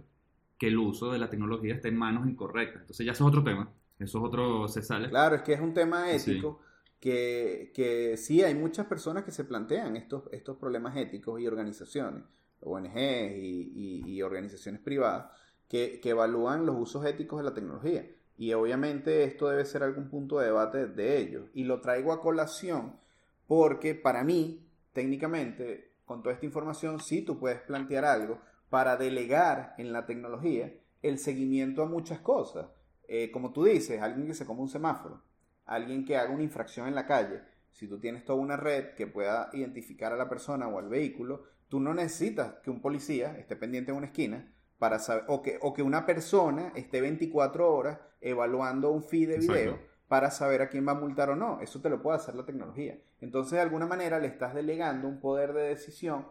que 0.58 0.68
el 0.68 0.78
uso 0.78 1.12
de 1.12 1.20
la 1.20 1.30
tecnología 1.30 1.76
esté 1.76 1.88
en 1.88 1.98
manos 1.98 2.28
incorrectas. 2.28 2.82
Entonces 2.82 3.06
ya 3.06 3.14
eso 3.14 3.24
es 3.24 3.28
otro 3.28 3.44
tema, 3.44 3.70
eso 4.00 4.18
es 4.18 4.24
otro, 4.24 4.68
se 4.68 4.82
sale. 4.82 5.10
Claro, 5.10 5.36
es 5.36 5.41
que 5.41 5.54
es 5.54 5.60
un 5.60 5.74
tema 5.74 6.12
ético. 6.12 6.62
Que, 7.00 7.72
que, 7.74 8.18
sí 8.18 8.43
hay 8.43 8.56
muchas 8.56 8.86
personas 8.86 9.24
que 9.24 9.32
se 9.32 9.45
plantean 9.45 9.95
estos, 9.95 10.24
estos 10.34 10.58
problemas 10.58 10.97
éticos 10.97 11.39
y 11.39 11.47
organizaciones, 11.47 12.24
ONG 12.60 12.97
y, 13.38 14.04
y, 14.06 14.22
organizaciones 14.22 14.82
privadas, 14.82 15.32
que, 15.70 16.02
que, 16.02 16.10
evalúan 16.10 16.66
los 16.66 16.76
usos 16.78 17.06
éticos 17.06 17.39
de 17.39 17.45
la 17.45 17.54
tecnología. 17.54 18.06
Y 18.38 18.52
obviamente 18.54 19.24
esto 19.24 19.47
debe 19.47 19.66
ser 19.66 19.84
algún 19.84 20.10
punto 20.10 20.39
de 20.39 20.47
debate 20.47 20.88
de 20.88 21.20
ellos. 21.20 21.50
Y 21.54 21.64
lo 21.64 21.80
traigo 21.80 22.12
a 22.12 22.22
colación 22.22 23.00
porque 23.47 23.95
para 23.95 24.24
mí, 24.24 24.68
técnicamente, 24.93 25.93
con 26.06 26.22
toda 26.22 26.36
esta 26.36 26.45
información, 26.45 27.00
sí 27.00 27.22
tú 27.22 27.39
puedes 27.39 27.62
plantear 27.62 28.06
algo 28.06 28.39
para 28.70 28.97
delegar 28.97 29.74
en 29.78 29.91
la 29.91 30.06
tecnología 30.06 30.74
el 31.02 31.18
seguimiento 31.18 31.82
a 31.82 31.88
muchas 31.88 32.20
cosas. 32.20 32.68
Eh, 33.12 33.32
como 33.32 33.51
tú 33.51 33.64
dices, 33.64 33.99
alguien 33.99 34.28
que 34.28 34.36
se 34.36 34.45
come 34.45 34.62
un 34.62 34.70
semáforo, 34.70 35.24
alguien 35.66 36.05
que 36.05 36.16
haga 36.16 36.32
una 36.32 36.43
infracción 36.43 36.88
en 36.88 36.93
la 36.93 37.07
calle, 37.07 37.41
si 37.72 37.88
tú 37.88 37.99
tienes 37.99 38.24
toda 38.24 38.38
una 38.38 38.55
red 38.55 38.93
que 38.93 39.07
pueda 39.07 39.49
identificar 39.53 40.14
a 40.14 40.16
la 40.16 40.30
persona 40.30 40.68
o 40.68 40.78
al 40.78 40.89
vehículo, 40.89 41.45
tú 41.70 41.80
no 41.80 41.95
necesitas 41.95 42.53
que 42.64 42.70
un 42.70 42.82
policía 42.82 43.36
esté 43.39 43.55
pendiente 43.55 43.89
en 43.89 43.97
una 43.97 44.05
esquina 44.05 44.53
para 44.78 44.99
saber, 44.99 45.24
o 45.28 45.41
que, 45.41 45.57
o 45.60 45.74
que 45.74 45.82
una 45.82 46.05
persona 46.05 46.72
esté 46.76 47.01
24 47.01 47.74
horas 47.74 47.97
evaluando 48.22 48.91
un 48.91 49.01
feed 49.01 49.30
de 49.30 49.38
video 49.39 49.80
para 50.07 50.30
saber 50.30 50.62
a 50.62 50.70
quién 50.70 50.88
va 50.88 50.91
a 50.91 50.99
multar 50.99 51.32
o 51.32 51.36
no. 51.36 51.62
Eso 51.62 51.82
te 51.82 51.89
lo 51.89 52.03
puede 52.03 52.18
hacer 52.18 52.36
la 52.36 52.45
tecnología. 52.45 52.99
Entonces, 53.22 53.53
de 53.53 53.62
alguna 53.62 53.88
manera, 53.88 54.20
le 54.20 54.28
estás 54.28 54.53
delegando 54.53 55.07
un 55.07 55.20
poder 55.20 55.53
de 55.53 55.64
decisión 55.64 56.28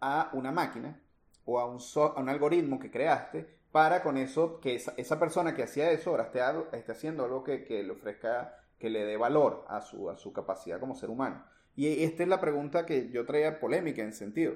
a 0.00 0.30
una 0.32 0.52
máquina 0.52 1.00
o 1.44 1.58
a 1.58 1.66
un, 1.66 1.80
a 1.96 2.20
un 2.20 2.28
algoritmo 2.28 2.78
que 2.78 2.92
creaste 2.92 3.58
para 3.72 4.02
con 4.02 4.16
eso 4.16 4.60
que 4.60 4.74
esa, 4.74 5.18
persona 5.18 5.54
que 5.54 5.62
hacía 5.62 5.90
eso 5.90 6.10
ahora 6.10 6.30
esté, 6.72 6.92
haciendo 6.92 7.24
algo 7.24 7.44
que, 7.44 7.64
le 7.68 7.90
ofrezca, 7.90 8.56
que 8.78 8.90
le 8.90 9.04
dé 9.04 9.16
valor 9.16 9.64
a 9.68 9.80
su, 9.80 10.10
a 10.10 10.16
su 10.16 10.32
capacidad 10.32 10.80
como 10.80 10.94
ser 10.94 11.10
humano. 11.10 11.44
Y 11.76 12.04
esta 12.04 12.24
es 12.24 12.28
la 12.28 12.40
pregunta 12.40 12.84
que 12.84 13.10
yo 13.10 13.24
traía 13.24 13.60
polémica 13.60 14.02
en 14.02 14.12
sentido. 14.12 14.54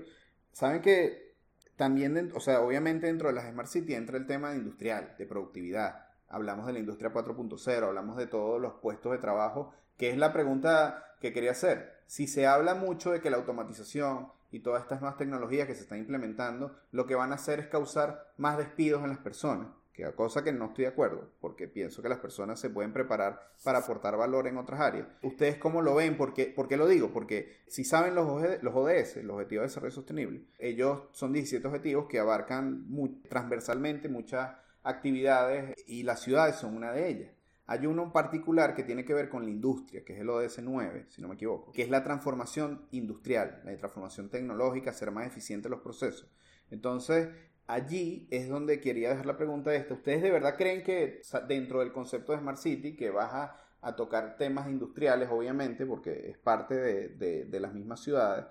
Saben 0.53 0.83
que 0.83 1.35
también, 1.77 2.33
o 2.35 2.41
sea, 2.41 2.61
obviamente 2.61 3.07
dentro 3.07 3.29
de 3.29 3.35
las 3.35 3.49
Smart 3.51 3.69
City 3.69 3.95
entra 3.95 4.17
el 4.17 4.27
tema 4.27 4.55
industrial, 4.55 5.15
de 5.19 5.27
productividad. 5.27 6.07
Hablamos 6.29 6.67
de 6.67 6.73
la 6.73 6.79
industria 6.81 7.13
4.0, 7.13 7.83
hablamos 7.83 8.17
de 8.17 8.27
todos 8.27 8.61
los 8.61 8.75
puestos 8.75 9.13
de 9.13 9.19
trabajo, 9.19 9.73
que 9.97 10.11
es 10.11 10.17
la 10.17 10.33
pregunta 10.33 11.17
que 11.21 11.33
quería 11.33 11.53
hacer. 11.53 12.03
Si 12.07 12.27
se 12.27 12.47
habla 12.47 12.75
mucho 12.75 13.11
de 13.11 13.21
que 13.21 13.31
la 13.31 13.37
automatización 13.37 14.29
y 14.55 14.61
todas 14.61 14.83
estas 14.83 15.01
nuevas 15.01 15.19
tecnologías 15.19 15.67
que 15.67 15.75
se 15.75 15.83
están 15.83 15.99
implementando, 15.99 16.77
lo 16.93 17.07
que 17.07 17.17
van 17.17 17.33
a 17.33 17.35
hacer 17.35 17.59
es 17.59 17.67
causar 17.67 18.33
más 18.37 18.57
despidos 18.57 19.03
en 19.03 19.09
las 19.09 19.19
personas, 19.19 19.67
que 19.93 20.05
cosa 20.13 20.45
que 20.45 20.53
no 20.53 20.67
estoy 20.67 20.85
de 20.85 20.91
acuerdo, 20.93 21.29
porque 21.41 21.67
pienso 21.67 22.03
que 22.03 22.09
las 22.09 22.21
personas 22.21 22.61
se 22.61 22.71
pueden 22.71 22.93
preparar 22.93 23.51
para 23.65 23.81
aportar 23.81 24.17
valor 24.17 24.47
en 24.47 24.57
otras 24.57 24.81
áreas. 24.81 25.09
¿Ustedes 25.25 25.57
cómo 25.57 25.83
lo 25.83 25.97
ven? 25.97 26.17
¿Por 26.17 26.35
qué, 26.35 26.55
lo 26.77 26.87
digo? 26.87 27.13
Porque 27.13 27.63
si 27.67 27.83
saben 27.83 28.15
los, 28.15 28.29
ODS, 28.29 29.17
los 29.25 29.35
Objetivos 29.35 29.63
de 29.63 29.69
Desarrollo 29.69 29.91
Sostenible, 29.91 30.45
ellos 30.61 31.03
son 31.11 31.33
17 31.33 31.67
objetivos 31.67 32.07
que 32.07 32.21
abarcan 32.21 32.87
transversalmente 33.29 34.09
muchas 34.09 34.57
actividades 34.85 35.75
y 35.89 36.05
las 36.05 36.21
ciudades 36.21 36.55
son 36.55 36.77
una 36.77 36.93
de 36.93 37.09
ellas. 37.09 37.31
Hay 37.67 37.87
uno 37.87 38.03
en 38.03 38.13
particular 38.13 38.75
que 38.75 38.83
tiene 38.83 39.05
que 39.05 39.15
ver 39.15 39.31
con 39.31 39.45
la 39.45 39.51
industria, 39.51 40.05
que 40.05 40.13
es 40.13 40.21
el 40.21 40.29
ODS 40.29 40.61
9, 40.63 41.07
si 41.09 41.23
no 41.23 41.29
me 41.29 41.35
equivoco, 41.35 41.73
que 41.73 41.83
es 41.83 41.89
la 41.89 42.05
transformación 42.05 42.87
industrial, 42.91 43.63
la 43.65 43.75
transformación 43.77 44.29
tecnológica, 44.29 44.91
hacer 44.91 45.11
más 45.11 45.27
eficientes 45.27 45.71
los 45.71 45.81
procesos. 45.81 46.31
Entonces, 46.71 47.29
allí 47.67 48.29
es 48.31 48.51
donde 48.51 48.81
quería 48.81 49.09
dejar 49.09 49.25
la 49.25 49.39
pregunta 49.39 49.75
esta. 49.75 49.95
¿Ustedes 49.95 50.23
de 50.23 50.31
verdad 50.31 50.57
creen 50.59 50.83
que 50.83 51.23
dentro 51.49 51.81
del 51.81 51.93
concepto 51.93 52.33
de 52.33 52.39
Smart 52.39 52.59
City, 52.59 52.97
que 52.97 53.11
vas 53.11 53.33
a, 53.33 53.61
tocar 53.97 54.39
temas 54.39 54.67
industriales, 54.69 55.29
obviamente, 55.31 55.85
porque 55.85 56.31
es 56.31 56.39
parte 56.39 56.75
de, 56.75 57.61
las 57.61 57.75
mismas 57.75 58.01
ciudades, 58.01 58.47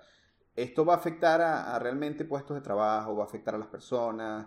esto 0.54 0.84
va 0.84 0.94
a 0.94 0.96
afectar 0.96 1.40
a 1.40 1.76
realmente 1.80 2.24
puestos 2.24 2.56
de 2.56 2.60
trabajo, 2.60 3.16
va 3.16 3.24
a 3.24 3.26
afectar 3.26 3.54
a 3.54 3.58
las 3.58 3.66
personas? 3.66 4.46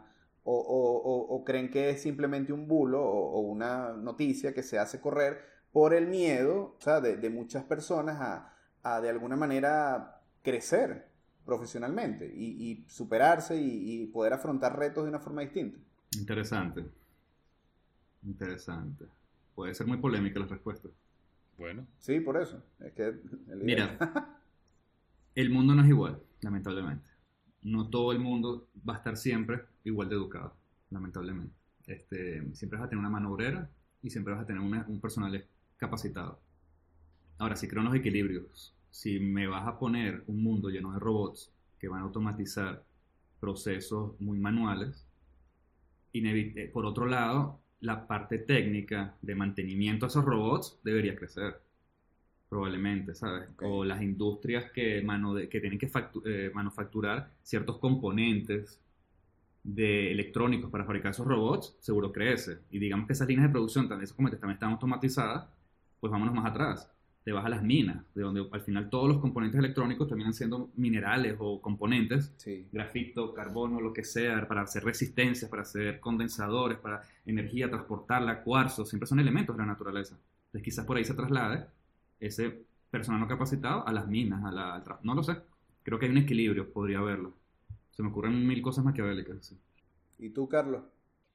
O, 0.50 1.44
creen 1.46 1.70
que 1.70 1.90
es 1.90 2.02
simplemente 2.02 2.54
un 2.54 2.68
bulo 2.68 3.04
o, 3.04 3.40
una 3.42 3.94
noticia 3.94 4.54
que 4.54 4.64
se 4.64 4.80
hace 4.80 5.02
correr 5.02 5.42
por 5.72 5.94
el 5.94 6.08
miedo 6.08 6.78
de, 7.02 7.30
muchas 7.30 7.64
personas 7.66 8.54
a, 8.84 9.02
de 9.02 9.10
alguna 9.10 9.36
manera 9.36 10.22
crecer 10.42 11.10
profesionalmente 11.46 12.26
y, 12.26 12.86
superarse 12.88 13.58
y, 13.60 14.06
poder 14.08 14.34
afrontar 14.34 14.78
retos 14.78 15.04
de 15.04 15.10
una 15.10 15.20
forma 15.20 15.42
distinta. 15.42 15.80
Interesante. 16.18 16.86
Interesante. 18.24 19.06
Puede 19.54 19.74
ser 19.74 19.88
muy 19.88 19.98
polémica 19.98 20.40
la 20.40 20.46
respuesta. 20.46 20.88
Bueno. 21.58 21.86
Sí, 21.98 22.20
por 22.20 22.38
eso. 22.38 22.64
Es 22.80 22.94
que 22.94 23.20
Mira, 23.48 23.98
el 25.36 25.50
mundo 25.50 25.76
no 25.76 25.82
es 25.82 25.90
igual, 25.90 26.22
lamentablemente 26.42 27.17
no 27.64 27.90
todo 27.90 28.12
el 28.12 28.20
mundo 28.20 28.68
va 28.88 28.96
a 28.96 28.98
estar 28.98 29.18
siempre 29.18 29.62
igual 29.84 30.10
de 30.10 30.16
educado, 30.16 30.54
lamentablemente. 30.90 31.54
Este, 31.86 32.56
siempre 32.56 32.80
vas 32.80 32.88
a 32.88 32.90
tener 32.90 33.00
una 33.00 33.10
mano 33.10 33.34
obrera 33.34 33.70
y 34.02 34.10
siempre 34.10 34.34
vas 34.34 34.44
a 34.44 34.46
tener 34.46 34.62
un 34.62 35.00
personal 35.00 35.44
capacitado. 35.78 36.40
Ahora, 37.38 37.56
si 37.56 37.68
creo 37.68 37.82
en 37.82 37.90
los 37.90 37.96
equilibrios, 37.96 38.74
si 38.90 39.20
me 39.20 39.48
vas 39.48 39.68
a 39.68 39.78
poner 39.78 40.24
un 40.28 40.42
mundo 40.42 40.70
lleno 40.70 40.92
de 40.94 41.00
robots 41.00 41.52
que 41.80 41.88
van 41.88 42.02
a 42.02 42.04
automatizar 42.04 42.84
procesos 43.40 44.20
muy 44.20 44.40
manuales, 44.40 45.06
eh, 46.14 46.70
por 46.74 46.86
otro 46.86 47.06
lado, 47.06 47.60
la 47.82 48.08
parte 48.08 48.40
técnica 48.40 49.16
de 49.22 49.36
mantenimiento 49.36 50.06
de 50.06 50.10
esos 50.10 50.26
robots 50.26 50.80
debería 50.84 51.16
crecer 51.16 51.62
probablemente, 52.50 53.14
¿sabes? 53.14 53.50
O 53.62 53.84
las 53.84 54.02
industrias 54.02 54.72
que, 54.72 55.02
mano 55.02 55.34
de, 55.34 55.50
que 55.50 55.60
tienen 55.60 55.80
que 55.80 55.90
eh, 56.26 56.52
manufacturar 56.54 57.32
ciertos 57.44 57.78
componentes 57.78 58.80
de 59.64 60.12
electrónicos 60.12 60.72
para 60.72 60.86
fabricar 60.86 61.12
esos 61.12 61.28
robots, 61.28 61.76
seguro 61.80 62.12
crece. 62.12 62.60
Y 62.72 62.80
digamos 62.80 63.08
que 63.08 63.14
esas 63.14 63.28
líneas 63.28 63.48
de 63.48 63.52
producción, 63.52 63.88
también, 63.90 64.06
esos 64.06 64.16
componentes 64.16 64.40
también 64.40 64.56
están 64.56 64.72
automatizadas, 64.72 65.50
pues 66.00 66.12
vámonos 66.12 66.34
más 66.34 66.46
atrás. 66.46 66.90
Te 67.26 67.34
vas 67.34 67.46
a 67.46 67.50
las 67.50 67.62
minas, 67.62 68.06
de 68.16 68.22
donde 68.22 68.48
al 68.50 68.62
final 68.62 68.90
todos 68.90 69.10
los 69.10 69.20
componentes 69.20 69.60
electrónicos 69.60 70.08
terminan 70.08 70.34
siendo 70.34 70.72
minerales 70.78 71.36
o 71.40 71.62
componentes, 71.62 72.34
grafito, 72.72 73.34
carbono, 73.34 73.82
lo 73.82 73.92
que 73.92 74.06
sea, 74.06 74.48
para 74.48 74.62
hacer 74.62 74.86
resistencias, 74.86 75.52
para 75.52 75.64
hacer 75.64 76.00
condensadores, 76.00 76.78
para 76.78 77.02
energía, 77.26 77.70
transportarla, 77.70 78.44
cuarzo, 78.44 78.86
siempre 78.86 79.08
son 79.08 79.20
elementos 79.20 79.58
de 79.58 79.64
la 79.64 79.68
naturaleza. 79.68 80.18
Entonces 80.46 80.64
quizás 80.64 80.86
por 80.86 80.96
ahí 80.96 81.04
se 81.04 81.14
traslade 81.14 81.66
ese 82.20 82.66
personal 82.90 83.20
no 83.20 83.28
capacitado 83.28 83.88
a 83.88 83.92
las 83.92 84.08
minas, 84.08 84.44
a 84.44 84.52
la, 84.52 85.00
no 85.04 85.16
lo 85.16 85.24
sé. 85.24 85.38
Creo 85.84 86.00
que 86.00 86.06
hay 86.06 86.12
un 86.12 86.18
equilibrio, 86.18 86.72
podría 86.72 87.00
haberlo. 87.00 87.34
Se 87.92 88.04
me 88.04 88.10
ocurren 88.10 88.46
mil 88.46 88.62
cosas 88.62 88.86
maquiavélicas. 88.86 89.56
¿Y 90.20 90.30
tú, 90.30 90.48
Carlos? 90.48 90.84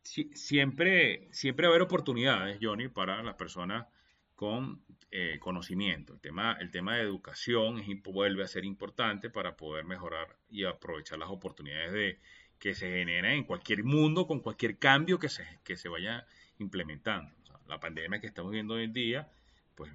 siempre, 0.03 1.28
siempre 1.30 1.66
va 1.66 1.72
a 1.72 1.76
haber 1.76 1.83
oportunidades, 1.83 2.59
Johnny, 2.61 2.89
para 2.89 3.22
las 3.22 3.37
personas 3.37 3.87
con 4.35 4.83
eh, 5.12 5.39
conocimiento. 5.41 6.14
El 6.14 6.20
tema, 6.20 6.57
el 6.61 6.70
tema 6.70 6.97
de 6.97 7.03
educación 7.03 7.80
vuelve 8.05 8.43
a 8.43 8.49
ser 8.49 8.64
importante 8.64 9.30
para 9.30 9.57
poder 9.57 9.85
mejorar 9.85 10.37
y 10.51 10.64
aprovechar 10.64 11.18
las 11.18 11.30
oportunidades 11.30 11.93
de, 11.93 12.18
que 12.59 12.74
se 12.74 12.89
generan 12.89 13.33
en 13.33 13.45
cualquier 13.45 13.85
mundo 13.85 14.26
con 14.26 14.41
cualquier 14.41 14.78
cambio 14.78 15.18
que 15.18 15.28
se, 15.28 15.45
que 15.64 15.76
se 15.76 15.89
vaya 15.89 16.26
implementando. 16.59 17.33
la 17.68 17.80
pandemia 17.80 18.20
que 18.20 18.26
estamos 18.26 18.53
viendo 18.53 18.74
hoy 18.74 18.85
en 18.85 18.93
día, 18.93 19.28
pues 19.74 19.91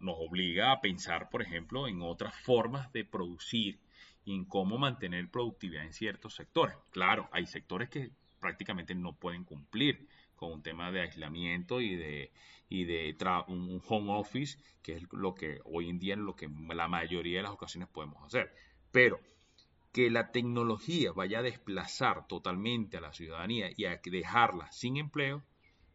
nos 0.00 0.16
obliga 0.18 0.72
a 0.72 0.80
pensar, 0.80 1.28
por 1.30 1.42
ejemplo, 1.42 1.88
en 1.88 2.02
otras 2.02 2.34
formas 2.34 2.92
de 2.92 3.04
producir 3.04 3.80
y 4.24 4.34
en 4.34 4.44
cómo 4.44 4.78
mantener 4.78 5.30
productividad 5.30 5.84
en 5.84 5.92
ciertos 5.92 6.34
sectores. 6.34 6.76
Claro, 6.90 7.28
hay 7.32 7.46
sectores 7.46 7.88
que 7.88 8.10
prácticamente 8.40 8.94
no 8.94 9.14
pueden 9.14 9.44
cumplir 9.44 10.08
con 10.36 10.52
un 10.52 10.62
tema 10.62 10.92
de 10.92 11.00
aislamiento 11.00 11.80
y 11.80 11.96
de, 11.96 12.32
y 12.68 12.84
de 12.84 13.16
un 13.48 13.82
home 13.88 14.12
office, 14.12 14.58
que 14.82 14.96
es 14.96 15.02
lo 15.12 15.34
que 15.34 15.60
hoy 15.64 15.88
en 15.88 15.98
día 15.98 16.14
es 16.14 16.20
lo 16.20 16.36
que 16.36 16.48
la 16.74 16.88
mayoría 16.88 17.38
de 17.38 17.42
las 17.42 17.52
ocasiones 17.52 17.88
podemos 17.88 18.22
hacer. 18.22 18.54
Pero 18.92 19.18
que 19.92 20.10
la 20.10 20.30
tecnología 20.30 21.12
vaya 21.12 21.40
a 21.40 21.42
desplazar 21.42 22.26
totalmente 22.28 22.98
a 22.98 23.00
la 23.00 23.12
ciudadanía 23.12 23.70
y 23.76 23.86
a 23.86 24.00
dejarla 24.04 24.70
sin 24.70 24.96
empleo, 24.96 25.42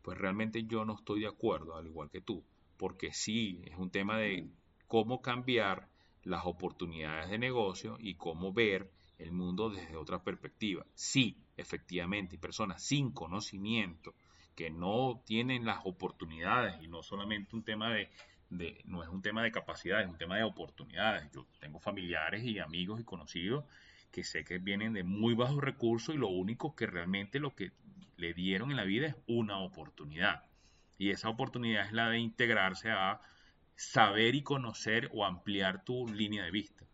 pues 0.01 0.17
realmente 0.17 0.63
yo 0.65 0.83
no 0.83 0.95
estoy 0.95 1.21
de 1.21 1.27
acuerdo, 1.27 1.77
al 1.77 1.87
igual 1.87 2.09
que 2.09 2.19
tú 2.19 2.43
porque 2.77 3.13
sí, 3.13 3.61
es 3.65 3.77
un 3.77 3.89
tema 3.89 4.17
de 4.17 4.47
cómo 4.87 5.21
cambiar 5.21 5.87
las 6.23 6.45
oportunidades 6.45 7.29
de 7.29 7.37
negocio 7.37 7.97
y 7.99 8.15
cómo 8.15 8.53
ver 8.53 8.91
el 9.17 9.31
mundo 9.31 9.69
desde 9.69 9.95
otra 9.95 10.23
perspectiva. 10.23 10.85
Sí, 10.93 11.37
efectivamente, 11.57 12.37
personas 12.37 12.83
sin 12.83 13.11
conocimiento 13.11 14.13
que 14.55 14.69
no 14.69 15.21
tienen 15.25 15.65
las 15.65 15.79
oportunidades 15.85 16.81
y 16.81 16.87
no 16.87 17.03
solamente 17.03 17.55
un 17.55 17.63
tema 17.63 17.93
de, 17.93 18.09
de, 18.49 18.81
no 18.85 19.03
es 19.03 19.09
un 19.09 19.21
tema 19.21 19.43
de 19.43 19.51
capacidad, 19.51 20.01
es 20.01 20.07
un 20.07 20.17
tema 20.17 20.37
de 20.37 20.43
oportunidades. 20.43 21.29
Yo 21.33 21.47
tengo 21.59 21.79
familiares 21.79 22.43
y 22.43 22.59
amigos 22.59 22.99
y 22.99 23.03
conocidos 23.03 23.65
que 24.11 24.23
sé 24.23 24.43
que 24.43 24.59
vienen 24.59 24.93
de 24.93 25.03
muy 25.03 25.33
bajos 25.33 25.61
recursos 25.61 26.13
y 26.13 26.19
lo 26.19 26.27
único 26.27 26.75
que 26.75 26.85
realmente 26.85 27.39
lo 27.39 27.55
que 27.55 27.71
le 28.17 28.33
dieron 28.33 28.69
en 28.69 28.77
la 28.77 28.83
vida 28.83 29.07
es 29.07 29.15
una 29.27 29.57
oportunidad. 29.57 30.43
Y 30.97 31.11
esa 31.11 31.29
oportunidad 31.29 31.85
es 31.85 31.91
la 31.91 32.09
de 32.09 32.19
integrarse 32.19 32.91
a 32.91 33.21
saber 33.75 34.35
y 34.35 34.43
conocer 34.43 35.09
o 35.13 35.25
ampliar 35.25 35.83
tu 35.83 36.07
línea 36.07 36.43
de 36.43 36.51
vista. 36.51 36.85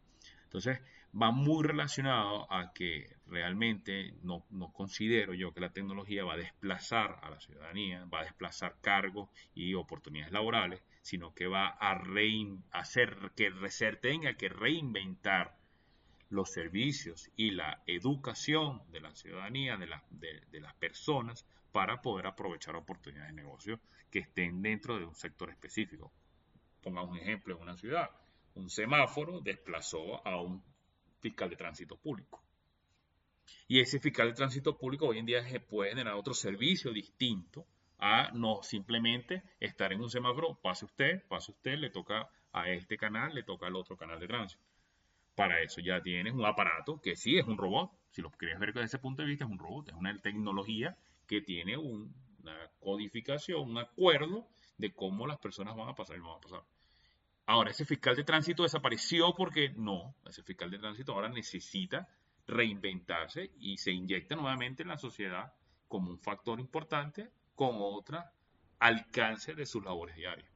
Entonces, 0.44 0.80
va 1.20 1.32
muy 1.32 1.64
relacionado 1.64 2.52
a 2.52 2.74
que 2.74 3.16
realmente 3.26 4.14
no, 4.22 4.46
considero 4.74 5.34
yo 5.34 5.54
que 5.54 5.62
la 5.62 5.74
tecnología 5.74 6.24
va 6.24 6.34
a 6.34 6.38
desplazar 6.38 7.20
a 7.22 7.30
la 7.30 7.40
ciudadanía, 7.40 8.06
va 8.06 8.22
a 8.22 8.24
desplazar 8.24 8.78
cargos 8.82 9.30
y 9.54 9.74
oportunidades 9.74 10.32
laborales, 10.32 10.84
sino 11.02 11.34
que 11.34 11.48
va 11.48 11.78
a 11.80 12.02
hacer 12.72 13.32
que 13.36 13.52
se 13.70 13.94
tenga 13.94 14.34
que 14.36 14.50
reinventar 14.50 15.58
los 16.30 16.52
servicios 16.52 17.32
y 17.36 17.52
la 17.52 17.82
educación 17.88 18.84
de 18.92 19.02
la 19.02 19.16
ciudadanía, 19.16 19.78
de, 19.78 20.42
de 20.52 20.60
las 20.60 20.76
personas, 20.76 21.46
para 21.80 22.02
poder 22.02 22.28
aprovechar 22.28 22.76
oportunidades 22.76 23.34
de 23.34 23.42
negocio 23.42 23.80
que 24.12 24.20
estén 24.20 24.62
dentro 24.62 25.00
de 25.00 25.06
un 25.06 25.16
sector 25.16 25.50
específico. 25.50 26.12
Pongamos 26.84 27.12
un 27.12 27.20
ejemplo 27.20 27.56
en 27.56 27.62
una 27.62 27.78
ciudad. 27.78 28.10
Un 28.56 28.70
semáforo 28.70 29.40
desplazó 29.40 30.28
a 30.28 30.42
un 30.42 30.62
fiscal 31.22 31.50
de 31.50 31.56
tránsito 31.56 31.96
público. 31.96 32.44
Y 33.70 33.80
ese 33.80 33.98
fiscal 34.02 34.28
de 34.28 34.34
tránsito 34.34 34.78
público 34.78 35.08
hoy 35.08 35.20
en 35.20 35.26
día 35.26 35.42
se 35.48 35.62
puede 35.62 35.92
generar 35.92 36.16
otro 36.16 36.34
servicio 36.34 36.92
distinto 36.92 37.66
a 37.98 38.30
no 38.34 38.62
simplemente 38.62 39.42
estar 39.62 39.94
en 39.94 40.02
un 40.02 40.10
semáforo, 40.10 40.60
pase 40.62 40.84
usted, 40.84 41.26
pase 41.30 41.54
usted, 41.54 41.78
le 41.78 41.92
toca 41.92 42.30
a 42.52 42.70
este 42.70 42.98
canal, 42.98 43.34
le 43.34 43.44
toca 43.44 43.68
al 43.68 43.78
otro 43.78 43.96
canal 43.96 44.20
de 44.20 44.28
tránsito. 44.28 44.62
Para 45.34 45.62
eso 45.62 45.80
ya 45.80 46.02
tienes 46.02 46.34
un 46.34 46.46
aparato 46.46 47.00
que 47.00 47.16
sí 47.16 47.38
es 47.38 47.48
un 47.48 47.58
robot, 47.58 47.90
si 48.12 48.22
lo 48.22 48.32
quieres 48.32 48.60
ver 48.60 48.74
desde 48.74 48.88
ese 48.88 49.00
punto 49.00 49.22
de 49.22 49.30
vista 49.30 49.46
es 49.46 49.50
un 49.50 49.60
robot, 49.60 49.88
es 49.88 49.96
una 49.96 50.14
tecnología 50.20 50.98
que 51.30 51.42
tiene 51.42 51.78
una 51.78 52.72
codificación, 52.80 53.70
un 53.70 53.78
acuerdo 53.78 54.48
de 54.80 54.92
cómo 54.92 55.28
las 55.28 55.38
personas 55.38 55.76
van 55.78 55.90
a 55.90 55.94
pasar 55.94 56.18
y 56.18 56.20
no 56.22 56.30
van 56.30 56.38
a 56.40 56.42
pasar. 56.42 56.64
Ahora, 57.46 57.70
ese 57.70 57.86
fiscal 57.86 58.16
de 58.16 58.24
tránsito 58.24 58.64
desapareció 58.64 59.36
porque 59.36 59.70
no, 59.70 60.16
ese 60.28 60.42
fiscal 60.42 60.72
de 60.72 60.80
tránsito 60.80 61.14
ahora 61.14 61.30
necesita 61.30 62.10
reinventarse 62.48 63.52
y 63.60 63.78
se 63.78 63.92
inyecta 63.92 64.36
nuevamente 64.36 64.82
en 64.82 64.90
la 64.90 64.98
sociedad 64.98 65.54
como 65.88 66.10
un 66.10 66.20
factor 66.20 66.60
importante 66.60 67.30
con 67.54 67.76
otra 67.78 68.34
alcance 68.80 69.54
de 69.54 69.68
sus 69.68 69.84
labores 69.84 70.16
diarias. 70.16 70.50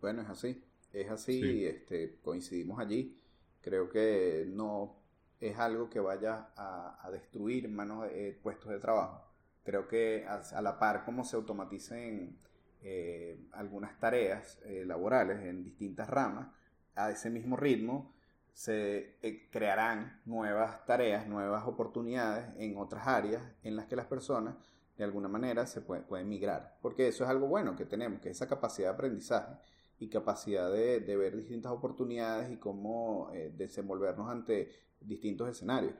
Bueno, 0.00 0.22
es 0.22 0.28
así, 0.28 0.62
es 0.92 1.10
así, 1.10 1.66
este, 1.66 2.20
coincidimos 2.22 2.78
allí. 2.78 3.18
Creo 3.60 3.88
que 3.88 4.44
no 4.46 5.05
es 5.40 5.58
algo 5.58 5.90
que 5.90 6.00
vaya 6.00 6.48
a, 6.56 7.08
destruir 7.12 7.68
manos 7.68 8.08
eh, 8.10 8.38
puestos 8.42 8.70
de 8.70 8.78
trabajo. 8.78 9.24
Creo 9.64 9.88
que 9.88 10.26
a, 10.26 10.62
la 10.62 10.78
par 10.78 11.04
como 11.04 11.24
se 11.24 11.36
automaticen 11.36 12.38
eh, 12.82 13.48
algunas 13.52 13.98
tareas 13.98 14.60
eh, 14.64 14.84
laborales 14.86 15.40
en 15.42 15.64
distintas 15.64 16.08
ramas, 16.08 16.48
a 16.94 17.10
ese 17.10 17.30
mismo 17.30 17.56
ritmo 17.56 18.14
se 18.52 19.16
eh, 19.22 19.48
crearán 19.50 20.22
nuevas 20.24 20.86
tareas, 20.86 21.26
nuevas 21.26 21.66
oportunidades 21.66 22.46
en 22.56 22.78
otras 22.78 23.06
áreas 23.06 23.42
en 23.62 23.76
las 23.76 23.86
que 23.86 23.96
las 23.96 24.06
personas 24.06 24.54
de 24.96 25.04
alguna 25.04 25.28
manera 25.28 25.66
se 25.66 25.82
pueden 25.82 26.28
migrar. 26.28 26.78
Porque 26.80 27.08
eso 27.08 27.24
es 27.24 27.30
algo 27.30 27.48
bueno 27.48 27.76
que 27.76 27.84
tenemos, 27.84 28.20
que 28.20 28.30
esa 28.30 28.48
capacidad 28.48 28.88
de 28.88 28.94
aprendizaje 28.94 29.52
y 29.98 30.08
capacidad 30.08 30.70
de, 30.70 31.16
ver 31.16 31.36
distintas 31.36 31.72
oportunidades 31.72 32.52
y 32.52 32.56
cómo 32.56 33.30
desenvolvernos 33.56 34.30
ante 34.30 34.70
distintos 35.00 35.48
escenarios. 35.48 35.94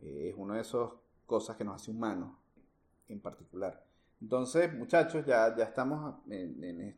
es 0.00 0.34
una 0.36 0.54
de 0.54 0.62
esas 0.62 0.90
cosas 1.26 1.56
que 1.56 1.64
nos 1.64 1.80
hace 1.80 1.90
humanos 1.90 2.36
en 3.08 3.20
particular. 3.20 3.84
Entonces, 4.22 4.72
muchachos, 4.72 5.26
ya, 5.26 5.54
ya 5.56 5.64
estamos 5.64 6.14
en, 6.30 6.96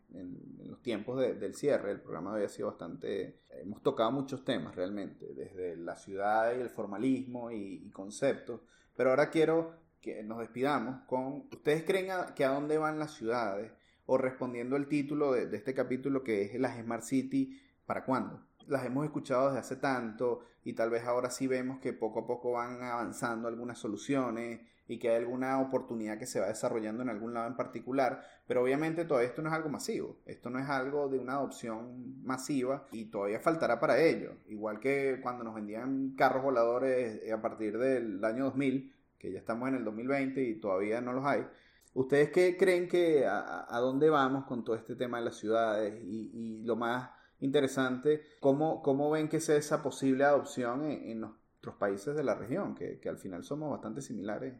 los 0.67 0.83
tiempos 0.83 1.19
del 1.19 1.55
cierre. 1.55 1.93
El 1.93 2.01
programa 2.01 2.35
había 2.35 2.49
sido 2.51 2.69
bastante... 2.69 3.41
Hemos 3.51 3.83
tocado 3.83 4.13
muchos 4.13 4.45
temas 4.45 4.77
realmente, 4.77 5.33
desde 5.33 5.77
la 5.77 5.97
ciudad 5.97 6.55
y 6.55 6.61
el 6.61 6.69
formalismo 6.69 7.51
y, 7.51 7.89
conceptos. 7.91 8.61
Pero 8.95 9.11
ahora 9.11 9.31
quiero 9.31 9.75
que 10.03 10.23
nos 10.23 10.39
despidamos 10.39 11.03
con... 11.07 11.49
¿Ustedes 11.51 11.85
creen 11.85 12.11
que 12.37 12.45
a 12.45 12.51
dónde 12.51 12.77
van 12.77 12.99
las 12.99 13.15
ciudades? 13.15 13.73
O 14.07 14.19
respondiendo 14.19 14.77
al 14.77 14.87
título 14.87 15.33
de, 15.33 15.55
este 15.57 15.75
capítulo 15.75 16.23
que 16.23 16.43
es 16.43 16.61
las 16.61 16.79
Smart 16.79 17.03
City, 17.03 17.61
¿para 17.87 18.05
cuándo? 18.05 18.41
Las 18.67 18.85
hemos 18.85 19.05
escuchado 19.05 19.49
desde 19.49 19.61
hace 19.61 19.77
tanto 19.77 20.41
y 20.65 20.73
tal 20.73 20.91
vez 20.91 21.05
ahora 21.05 21.31
sí 21.31 21.47
vemos 21.47 21.79
que 21.79 21.93
poco 21.93 22.21
a 22.21 22.27
poco 22.27 22.53
van 22.53 22.83
avanzando 22.83 23.49
algunas 23.49 23.79
soluciones 23.79 24.61
y 24.87 24.99
que 24.99 25.11
hay 25.11 25.17
alguna 25.17 25.61
oportunidad 25.61 26.19
que 26.19 26.27
se 26.27 26.41
va 26.41 26.47
desarrollando 26.47 27.03
en 27.03 27.09
algún 27.09 27.33
lado 27.33 27.47
en 27.47 27.57
particular, 27.57 28.23
pero 28.47 28.63
obviamente 28.63 29.05
todo 29.05 29.21
esto 29.21 29.41
no 29.41 29.49
es 29.49 29.55
algo 29.55 29.71
masivo, 29.71 30.19
esto 30.27 30.51
no 30.51 30.59
es 30.59 30.69
algo 30.69 31.09
de 31.09 31.19
una 31.19 31.35
adopción 31.35 32.23
masiva 32.23 32.87
y 32.93 33.07
todavía 33.07 33.41
faltará 33.41 33.81
para 33.81 33.99
ello, 33.99 34.33
igual 34.47 34.81
que 34.81 35.21
cuando 35.23 35.45
nos 35.45 35.55
vendían 35.55 36.15
carros 36.17 36.43
voladores 36.43 37.31
a 37.31 37.41
partir 37.41 37.79
del 37.79 38.23
año 38.25 38.45
2000, 38.45 38.93
que 39.19 39.33
ya 39.33 39.39
estamos 39.39 39.69
en 39.69 39.77
el 39.77 39.85
2020 39.85 40.43
y 40.43 40.55
todavía 40.57 41.01
no 41.01 41.15
los 41.15 41.25
hay. 41.25 41.47
¿Ustedes 41.95 42.31
qué 42.31 42.57
creen 42.57 42.89
que 42.89 43.25
a, 43.27 43.79
dónde 43.81 44.11
vamos 44.11 44.45
con 44.47 44.65
todo 44.65 44.77
este 44.77 44.97
tema 44.97 45.19
de 45.19 45.25
las 45.25 45.37
ciudades 45.37 46.03
y, 46.05 46.63
lo 46.65 46.77
más 46.77 47.11
interesante, 47.41 48.23
¿cómo, 48.41 48.83
cómo 48.83 49.11
ven 49.11 49.29
que 49.29 49.41
sea 49.41 49.57
esa 49.57 49.83
posible 49.83 50.25
adopción 50.25 50.85
en, 50.85 51.21
nuestros 51.21 51.77
países 51.77 52.15
de 52.17 52.25
la 52.25 52.35
región, 52.35 52.75
que, 52.75 52.99
que 52.99 53.09
al 53.09 53.19
final 53.19 53.45
somos 53.45 53.71
bastante 53.71 54.03
similares 54.03 54.55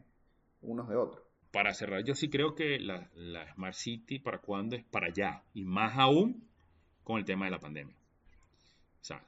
unos 0.61 0.87
de 0.87 0.95
otros. 0.95 1.23
Para 1.51 1.73
cerrar, 1.73 2.03
yo 2.03 2.15
sí 2.15 2.29
creo 2.29 2.55
que 2.55 2.79
la, 2.79 3.09
Smart 3.53 3.75
City 3.75 4.19
para 4.19 4.39
cuándo 4.39 4.75
es 4.75 4.83
para 4.83 5.07
allá, 5.07 5.43
y 5.53 5.63
más 5.63 5.97
aún 5.97 6.47
con 7.03 7.17
el 7.17 7.25
tema 7.25 7.45
de 7.45 7.51
la 7.51 7.59
pandemia. 7.59 7.95
O 7.95 9.07
sea, 9.07 9.23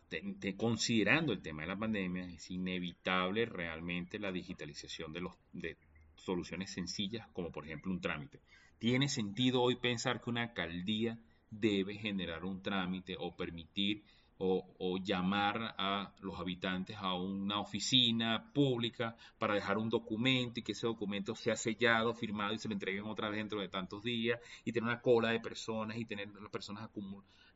considerando 0.57 1.31
el 1.33 1.41
tema 1.41 1.61
de 1.61 1.67
la 1.67 1.77
pandemia, 1.77 2.25
es 2.25 2.49
inevitable 2.49 3.45
realmente 3.45 4.17
la 4.17 4.31
digitalización 4.31 5.13
de, 5.13 5.21
los, 5.21 5.33
de 5.53 5.77
soluciones 6.17 6.71
sencillas, 6.71 7.27
como 7.33 7.51
por 7.51 7.65
ejemplo 7.65 7.91
un 7.91 8.01
trámite. 8.01 8.41
¿Tiene 8.77 9.07
sentido 9.07 9.61
hoy 9.61 9.75
pensar 9.75 10.21
que 10.21 10.29
una 10.29 10.43
alcaldía 10.43 11.17
debe 11.49 11.95
generar 11.95 12.43
un 12.45 12.61
trámite 12.61 13.15
o 13.19 13.35
permitir 13.35 14.03
o, 14.39 14.97
llamar 15.03 15.75
a 15.77 16.13
los 16.19 16.39
habitantes 16.39 16.97
a 16.97 17.13
una 17.15 17.59
oficina 17.59 18.51
pública 18.53 19.15
para 19.37 19.55
dejar 19.55 19.77
un 19.77 19.89
documento 19.89 20.59
y 20.59 20.63
que 20.63 20.73
ese 20.73 20.87
documento 20.87 21.35
sea 21.35 21.55
sellado, 21.55 22.13
firmado 22.13 22.53
y 22.53 22.59
se 22.59 22.67
lo 22.67 22.73
entreguen 22.73 23.05
otra 23.05 23.29
vez 23.29 23.37
dentro 23.37 23.61
de 23.61 23.69
tantos 23.69 24.03
días 24.03 24.39
y 24.63 24.71
tener 24.71 24.89
una 24.89 25.01
cola 25.01 25.29
de 25.29 25.39
personas 25.39 25.97
y 25.97 26.05
tener 26.05 26.29
las 26.39 26.51
personas 26.51 26.89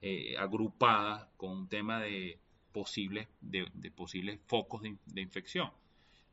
eh, 0.02 0.36
agrupadas 0.38 1.28
con 1.38 1.52
un 1.52 1.68
tema 1.68 2.00
de 2.00 2.40
posibles, 2.72 3.28
de, 3.42 3.92
posibles 3.92 4.40
focos 4.48 4.82
de, 4.82 5.22
infección. 5.22 5.72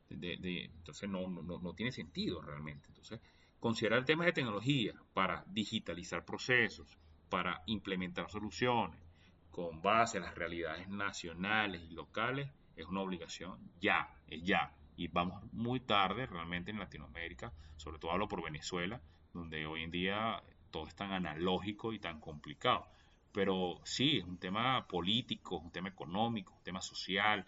Entonces 0.09 1.09
no, 1.09 1.27
no, 1.27 1.59
no 1.59 1.73
tiene 1.73 1.91
sentido 1.91 2.41
realmente. 2.41 2.87
Entonces, 2.87 3.19
considerar 3.59 4.05
temas 4.05 4.25
de 4.25 4.33
tecnología 4.33 4.93
para 5.13 5.43
digitalizar 5.47 6.25
procesos, 6.25 6.97
para 7.29 7.61
implementar 7.67 8.29
soluciones, 8.29 8.99
con 9.51 9.81
base 9.81 10.17
en 10.17 10.23
las 10.23 10.35
realidades 10.35 10.87
nacionales 10.87 11.81
y 11.81 11.93
locales 11.93 12.49
es 12.75 12.85
una 12.85 13.01
obligación 13.01 13.59
ya, 13.79 14.09
es 14.27 14.43
ya. 14.43 14.73
Y 14.95 15.07
vamos 15.07 15.43
muy 15.53 15.79
tarde 15.79 16.25
realmente 16.25 16.71
en 16.71 16.79
Latinoamérica, 16.79 17.53
sobre 17.77 17.99
todo 17.99 18.11
hablo 18.11 18.27
por 18.27 18.43
Venezuela, 18.43 19.01
donde 19.33 19.65
hoy 19.65 19.83
en 19.83 19.91
día 19.91 20.41
todo 20.71 20.87
es 20.87 20.95
tan 20.95 21.11
analógico 21.11 21.93
y 21.93 21.99
tan 21.99 22.19
complicado. 22.19 22.87
Pero 23.31 23.79
sí, 23.83 24.17
es 24.17 24.23
un 24.23 24.37
tema 24.37 24.87
político, 24.87 25.57
es 25.57 25.63
un 25.63 25.71
tema 25.71 25.89
económico, 25.89 26.53
un 26.53 26.63
tema 26.63 26.81
social, 26.81 27.45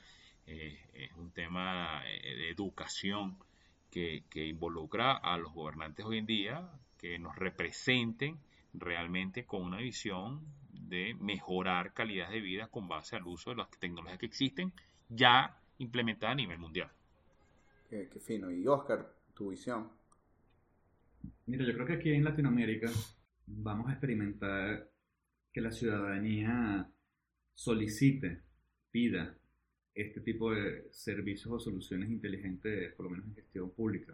eh, 0.48 0.80
es 0.94 1.12
un 1.14 1.32
tema 1.32 2.04
eh, 2.08 2.36
de 2.36 2.50
educación 2.50 3.38
que, 3.90 4.24
que 4.30 4.46
involucra 4.48 5.14
a 5.14 5.38
los 5.38 5.54
gobernantes 5.54 6.06
hoy 6.06 6.18
en 6.18 6.26
día 6.26 6.70
que 6.98 7.18
nos 7.20 7.36
representen 7.36 8.40
realmente 8.74 9.46
con 9.46 9.64
una 9.64 9.78
visión 9.78 10.42
de 10.72 11.16
mejorar 11.20 11.94
calidad 11.94 12.30
de 12.30 12.42
vida 12.42 12.68
con 12.68 12.88
base 12.88 13.16
al 13.16 13.26
uso 13.26 13.52
de 13.52 13.58
las 13.58 13.70
tecnologías 13.72 14.20
que 14.20 14.26
existen 14.26 14.74
ya 15.10 15.58
implementadas 15.78 16.34
a 16.34 16.36
nivel 16.36 16.60
mundial. 16.60 16.92
Qué, 17.90 18.08
fino. 18.20 18.52
Y 18.52 18.66
Oscar, 18.68 19.14
tu 19.34 19.50
visión. 19.50 19.90
Mira, 21.46 21.66
yo 21.66 21.74
creo 21.74 21.86
que 21.86 21.94
aquí 21.94 22.12
en 22.12 22.24
Latinoamérica 22.24 22.90
vamos 23.48 23.90
a 23.90 23.92
experimentar 23.92 24.90
que 25.52 25.62
la 25.62 25.72
ciudadanía 25.72 26.90
solicite, 27.54 28.44
pida 28.92 29.38
este 29.94 30.22
tipo 30.22 30.52
de 30.52 30.88
servicios 30.92 31.52
o 31.54 31.60
soluciones 31.60 32.10
inteligentes, 32.10 32.94
por 32.94 33.06
lo 33.06 33.12
menos 33.12 33.28
en 33.28 33.36
gestión 33.36 33.72
pública, 33.72 34.14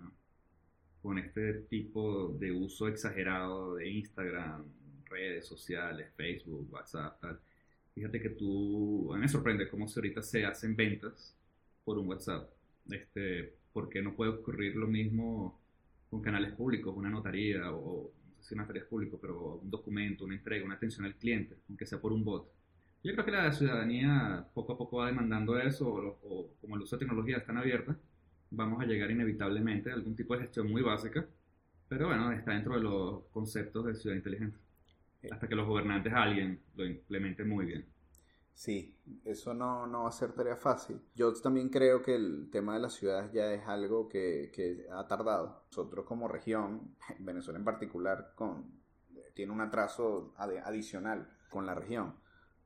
con 1.02 1.18
este 1.18 1.54
tipo 1.70 2.30
de 2.40 2.52
uso 2.52 2.88
exagerado 2.88 3.76
de 3.76 3.90
Instagram, 3.90 4.66
redes 5.06 5.46
sociales, 5.46 6.12
Facebook, 6.16 6.68
WhatsApp, 6.72 7.20
tal. 7.22 7.40
Fíjate 7.94 8.22
que 8.22 8.30
tú, 8.30 9.12
a 9.14 9.16
mí 9.16 9.22
me 9.22 9.28
sorprende 9.28 9.70
cómo 9.70 9.88
si 9.88 10.00
ahorita 10.00 10.22
se 10.22 10.46
hacen 10.46 10.76
ventas 10.76 11.36
por 11.84 11.98
un 11.98 12.08
WhatsApp. 12.08 12.50
Este, 12.90 13.54
porque 13.74 14.02
no 14.02 14.16
puede 14.16 14.32
ocurrir 14.32 14.76
lo 14.76 14.88
mismo 14.88 15.60
con 16.10 16.22
canales 16.22 16.54
públicos, 16.54 16.96
una 16.96 17.10
notaría 17.10 17.72
o, 17.72 18.12
no 18.38 18.44
sé 18.44 18.50
si 18.50 18.56
notaría 18.56 18.82
es 18.84 18.88
público, 18.88 19.20
pero 19.20 19.56
un 19.56 19.70
documento, 19.70 20.26
una 20.26 20.36
entrega, 20.36 20.66
una 20.66 20.76
atención 20.76 21.06
al 21.06 21.16
cliente, 21.16 21.58
aunque 21.70 21.86
sea 21.86 22.00
por 22.00 22.14
un 22.14 22.24
bot. 22.24 22.52
Yo 23.04 23.14
creo 23.14 23.26
que 23.26 23.32
la 23.32 23.52
ciudadanía 23.54 24.46
poco 24.54 24.74
a 24.74 24.78
poco 24.78 24.98
va 24.98 25.08
demandando 25.08 25.58
eso, 25.58 25.88
o, 25.88 26.52
como 26.60 26.76
el 26.76 26.82
uso 26.82 26.96
de 26.96 27.02
tecnología 27.02 27.38
está 27.38 27.58
abierta, 27.58 27.96
vamos 28.52 28.82
a 28.82 28.86
llegar 28.86 29.12
inevitablemente 29.12 29.92
a 29.92 29.94
algún 29.94 30.16
tipo 30.16 30.34
de 30.34 30.42
gestión 30.42 30.70
muy 30.70 30.82
básica, 30.82 31.26
pero 31.88 32.08
bueno, 32.08 32.32
está 32.32 32.52
dentro 32.52 32.76
de 32.76 32.82
los 32.82 33.24
conceptos 33.32 33.86
de 33.86 33.96
ciudad 33.96 34.16
inteligente. 34.16 34.58
Hasta 35.32 35.48
que 35.48 35.56
los 35.56 35.68
gobernantes, 35.68 36.14
alguien, 36.14 36.62
lo 36.76 36.86
implementen 36.86 37.50
muy 37.50 37.66
bien. 37.66 37.86
Sí, 38.54 38.96
eso 39.24 39.54
no, 39.54 39.86
no, 39.86 40.04
va 40.04 40.10
a 40.10 40.12
ser 40.12 40.34
tarea 40.34 40.56
fácil. 40.56 41.00
Yo 41.14 41.32
también 41.34 41.70
creo 41.70 42.02
que 42.02 42.16
el 42.16 42.50
tema 42.52 42.74
de 42.74 42.80
las 42.80 42.94
ciudades 42.94 43.32
ya 43.32 43.54
es 43.54 43.68
algo 43.68 44.10
que, 44.10 44.52
que 44.52 44.88
ha 44.92 45.08
tardado. 45.08 45.64
Nosotros 45.70 46.06
como 46.06 46.28
región, 46.28 46.96
Venezuela 47.20 47.60
en 47.60 47.66
particular, 47.66 48.34
con, 48.36 48.66
tiene 49.36 49.52
un 49.52 49.62
atraso 49.62 50.34
adicional 50.38 51.30
con 51.50 51.68
la 51.68 51.76
región. 51.76 52.16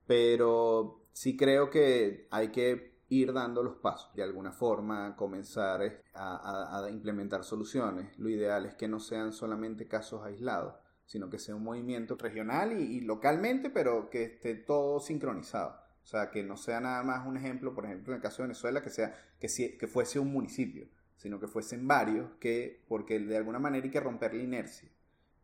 Pero 0.08 1.06
sí 1.14 1.38
creo 1.38 1.70
que 1.70 2.28
hay 2.32 2.50
que 2.50 3.00
ir 3.10 3.34
dando 3.34 3.64
los 3.64 3.76
pasos. 3.76 4.14
De 4.16 4.24
alguna 4.24 4.52
forma, 4.52 5.16
comenzar 5.16 6.04
a, 6.14 6.84
a 6.84 6.90
implementar 6.90 7.44
soluciones. 7.44 8.18
Lo 8.18 8.30
ideal 8.30 8.66
es 8.66 8.76
que 8.76 8.88
no 8.88 9.00
sean 9.00 9.34
solamente 9.34 9.88
casos 9.88 10.24
aislados 10.24 10.76
sino 11.12 11.30
que 11.30 11.40
sea 11.40 11.56
un 11.56 11.64
movimiento 11.64 12.16
regional 12.16 12.72
y, 12.72 13.02
localmente, 13.02 13.70
pero 13.70 14.10
que 14.10 14.24
esté 14.24 14.56
todo 14.56 15.02
sincronizado. 15.02 15.78
O 16.02 16.08
sea, 16.08 16.32
que 16.32 16.42
no 16.42 16.56
sea 16.56 16.80
nada 16.80 17.04
más 17.04 17.28
un 17.28 17.36
ejemplo, 17.36 17.76
por 17.76 17.84
ejemplo, 17.84 18.14
en 18.14 18.16
el 18.16 18.22
caso 18.22 18.38
de 18.38 18.48
Venezuela, 18.48 18.82
que, 18.82 18.90
sea, 18.90 19.14
que, 19.38 19.78
que 19.78 19.88
fuese 19.88 20.20
un 20.20 20.32
municipio, 20.32 20.88
sino 21.18 21.38
que 21.38 21.50
fuesen 21.50 21.86
varios, 21.86 22.32
que, 22.40 22.86
porque 22.88 23.20
de 23.20 23.36
alguna 23.36 23.60
manera 23.60 23.84
hay 23.84 23.92
que 23.92 24.00
romper 24.00 24.34
la 24.34 24.42
inercia. 24.42 24.90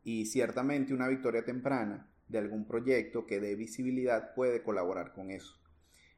Y 0.06 0.28
ciertamente 0.28 0.94
una 0.94 1.10
victoria 1.10 1.44
temprana 1.44 2.10
de 2.28 2.40
algún 2.40 2.66
proyecto 2.66 3.26
que 3.26 3.40
dé 3.40 3.56
visibilidad 3.56 4.34
puede 4.34 4.64
colaborar 4.64 5.14
con 5.14 5.32
eso. 5.32 5.60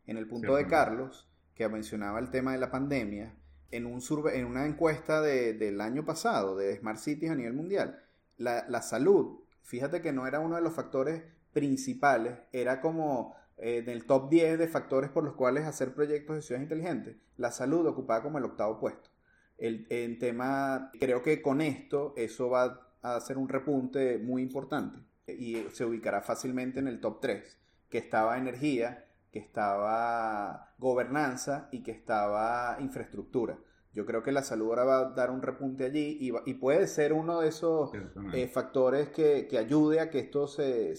En 0.06 0.18
el 0.18 0.28
punto 0.28 0.56
de 0.56 0.66
Carlos, 0.66 1.30
que 1.54 1.68
mencionaba 1.70 2.20
el 2.20 2.32
tema 2.32 2.54
de 2.54 2.58
la 2.58 2.72
pandemia, 2.72 3.36
en, 3.72 3.86
un 3.86 4.02
en 4.34 4.46
una 4.46 4.66
encuesta 4.66 5.22
del 5.22 5.82
año 5.82 6.06
pasado 6.06 6.58
de 6.58 6.76
Smart 6.78 6.98
Cities 6.98 7.32
a 7.32 7.36
nivel 7.36 7.54
mundial, 7.54 8.04
la, 8.38 8.82
salud, 8.82 9.42
fíjate 9.62 10.02
que 10.02 10.14
no 10.14 10.26
era 10.26 10.40
uno 10.40 10.56
de 10.56 10.62
los 10.62 10.74
factores 10.74 11.24
principales, 11.54 12.40
era 12.52 12.82
como 12.82 13.36
en 13.58 13.90
eh, 13.90 13.92
el 13.92 14.06
top 14.06 14.30
10 14.30 14.58
de 14.58 14.68
factores 14.68 15.10
por 15.10 15.24
los 15.24 15.36
cuales 15.36 15.66
hacer 15.66 15.94
proyectos 15.94 16.38
de 16.38 16.42
ciudades 16.42 16.64
inteligentes. 16.64 17.18
La 17.38 17.52
salud 17.52 17.86
ocupaba 17.86 18.24
como 18.24 18.38
el 18.38 18.46
octavo 18.46 18.80
puesto. 18.80 19.10
El, 19.58 19.86
en 19.90 20.18
tema, 20.18 20.90
creo 21.00 21.22
que 21.22 21.42
con 21.42 21.60
esto 21.60 22.14
eso 22.16 22.50
va 22.50 22.94
a 23.02 23.18
hacer 23.18 23.38
un 23.38 23.50
repunte 23.50 24.18
muy 24.18 24.42
importante 24.42 25.09
y 25.38 25.68
se 25.72 25.86
ubicará 25.86 26.22
fácilmente 26.22 26.80
en 26.80 26.88
el 26.88 27.00
top 27.00 27.20
3, 27.22 27.58
que 27.90 27.98
estaba 27.98 28.38
energía, 28.38 29.06
que 29.32 29.40
estaba 29.40 30.74
gobernanza 30.78 31.70
y 31.72 31.84
que 31.84 31.92
estaba 31.92 32.78
infraestructura. 32.80 33.58
Yo 33.94 34.06
creo 34.06 34.22
que 34.22 34.32
la 34.32 34.44
salud 34.44 34.70
ahora 34.70 34.84
va 34.84 34.98
a 35.00 35.10
dar 35.12 35.32
un 35.32 35.42
repunte 35.42 35.86
allí 35.86 36.18
y, 36.46 36.54
puede 36.54 36.88
ser 36.88 37.12
uno 37.12 37.42
de 37.42 37.50
esos 37.50 37.92
eh, 38.34 38.48
factores 38.48 39.10
que, 39.10 39.48
ayude 39.58 40.00
a 40.00 40.10
que 40.12 40.20
esto 40.20 40.48
se, 40.48 40.96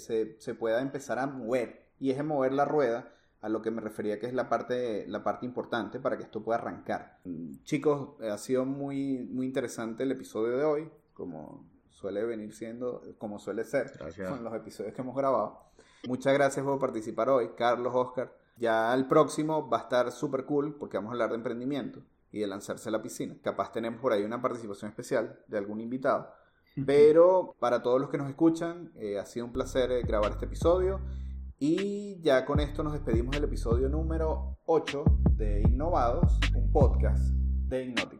pueda 0.59 0.83
empezar 0.83 1.19
a 1.19 1.27
mover. 1.27 1.87
Y 2.01 2.11
es 2.11 2.17
de 2.17 2.25
mover 2.25 2.53
la 2.53 2.65
rueda 2.65 3.13
a 3.41 3.49
lo 3.49 3.63
que 3.63 3.71
me 3.71 3.81
refería 3.81 4.19
que 4.19 4.27
es 4.27 4.35
la 4.35 4.49
parte, 4.49 5.07
la 5.07 5.23
parte 5.23 5.47
importante 5.47 6.01
para 6.01 6.19
que 6.19 6.25
esto 6.25 6.43
pueda 6.43 6.59
arrancar. 6.59 7.21
Chicos, 7.63 8.21
ha 8.21 8.37
sido 8.39 8.65
muy, 8.65 9.19
muy 9.31 9.47
interesante 9.47 10.03
el 10.03 10.13
episodio 10.13 10.57
de 10.59 10.65
hoy, 10.65 10.91
como 11.15 11.70
suele 12.01 12.25
venir 12.25 12.55
siendo, 12.55 13.03
como 13.19 13.39
suele 13.39 13.65
ser 13.65 13.93
con 14.29 14.43
los 14.43 14.55
episodios 14.55 14.95
que 14.95 15.03
hemos 15.03 15.15
grabado. 15.15 15.61
Muchas 16.09 16.33
gracias 16.33 16.65
por 16.65 16.79
participar 16.79 17.29
hoy, 17.29 17.51
Carlos, 17.57 17.93
Oscar. 17.95 18.35
Ya 18.57 18.93
el 18.95 19.07
próximo 19.07 19.69
va 19.69 19.79
a 19.79 19.83
estar 19.83 20.11
súper 20.11 20.45
cool 20.45 20.75
porque 20.75 20.97
vamos 20.97 21.11
a 21.11 21.13
hablar 21.13 21.31
de 21.31 21.37
emprendimiento 21.37 22.01
y 22.33 22.41
de 22.41 22.47
lanzarse 22.47 22.89
a 22.89 22.93
la 22.93 23.03
piscina. 23.03 23.37
Capaz 23.43 23.73
tenemos 23.73 24.01
por 24.01 24.13
ahí 24.13 24.23
una 24.23 24.41
participación 24.41 24.91
especial 24.91 25.39
de 25.47 25.59
algún 25.59 25.81
invitado. 25.81 26.33
Pero 26.87 27.55
para 27.59 27.83
todos 27.83 28.01
los 28.01 28.09
que 28.09 28.19
nos 28.19 28.29
escuchan, 28.31 28.93
eh, 28.97 29.19
ha 29.19 29.27
sido 29.27 29.47
un 29.47 29.53
placer 29.53 29.93
eh, 29.93 30.03
grabar 30.03 30.33
este 30.33 30.47
episodio. 30.47 31.01
Y 31.59 32.19
ya 32.23 32.47
con 32.47 32.61
esto 32.61 32.83
nos 32.83 32.95
despedimos 32.95 33.35
del 33.35 33.45
episodio 33.45 33.91
número 33.91 34.57
8 34.65 35.05
de 35.37 35.61
Innovados, 35.63 36.39
un 36.55 36.73
podcast 36.73 37.29
de 37.69 37.85
Hipnótica. 37.85 38.20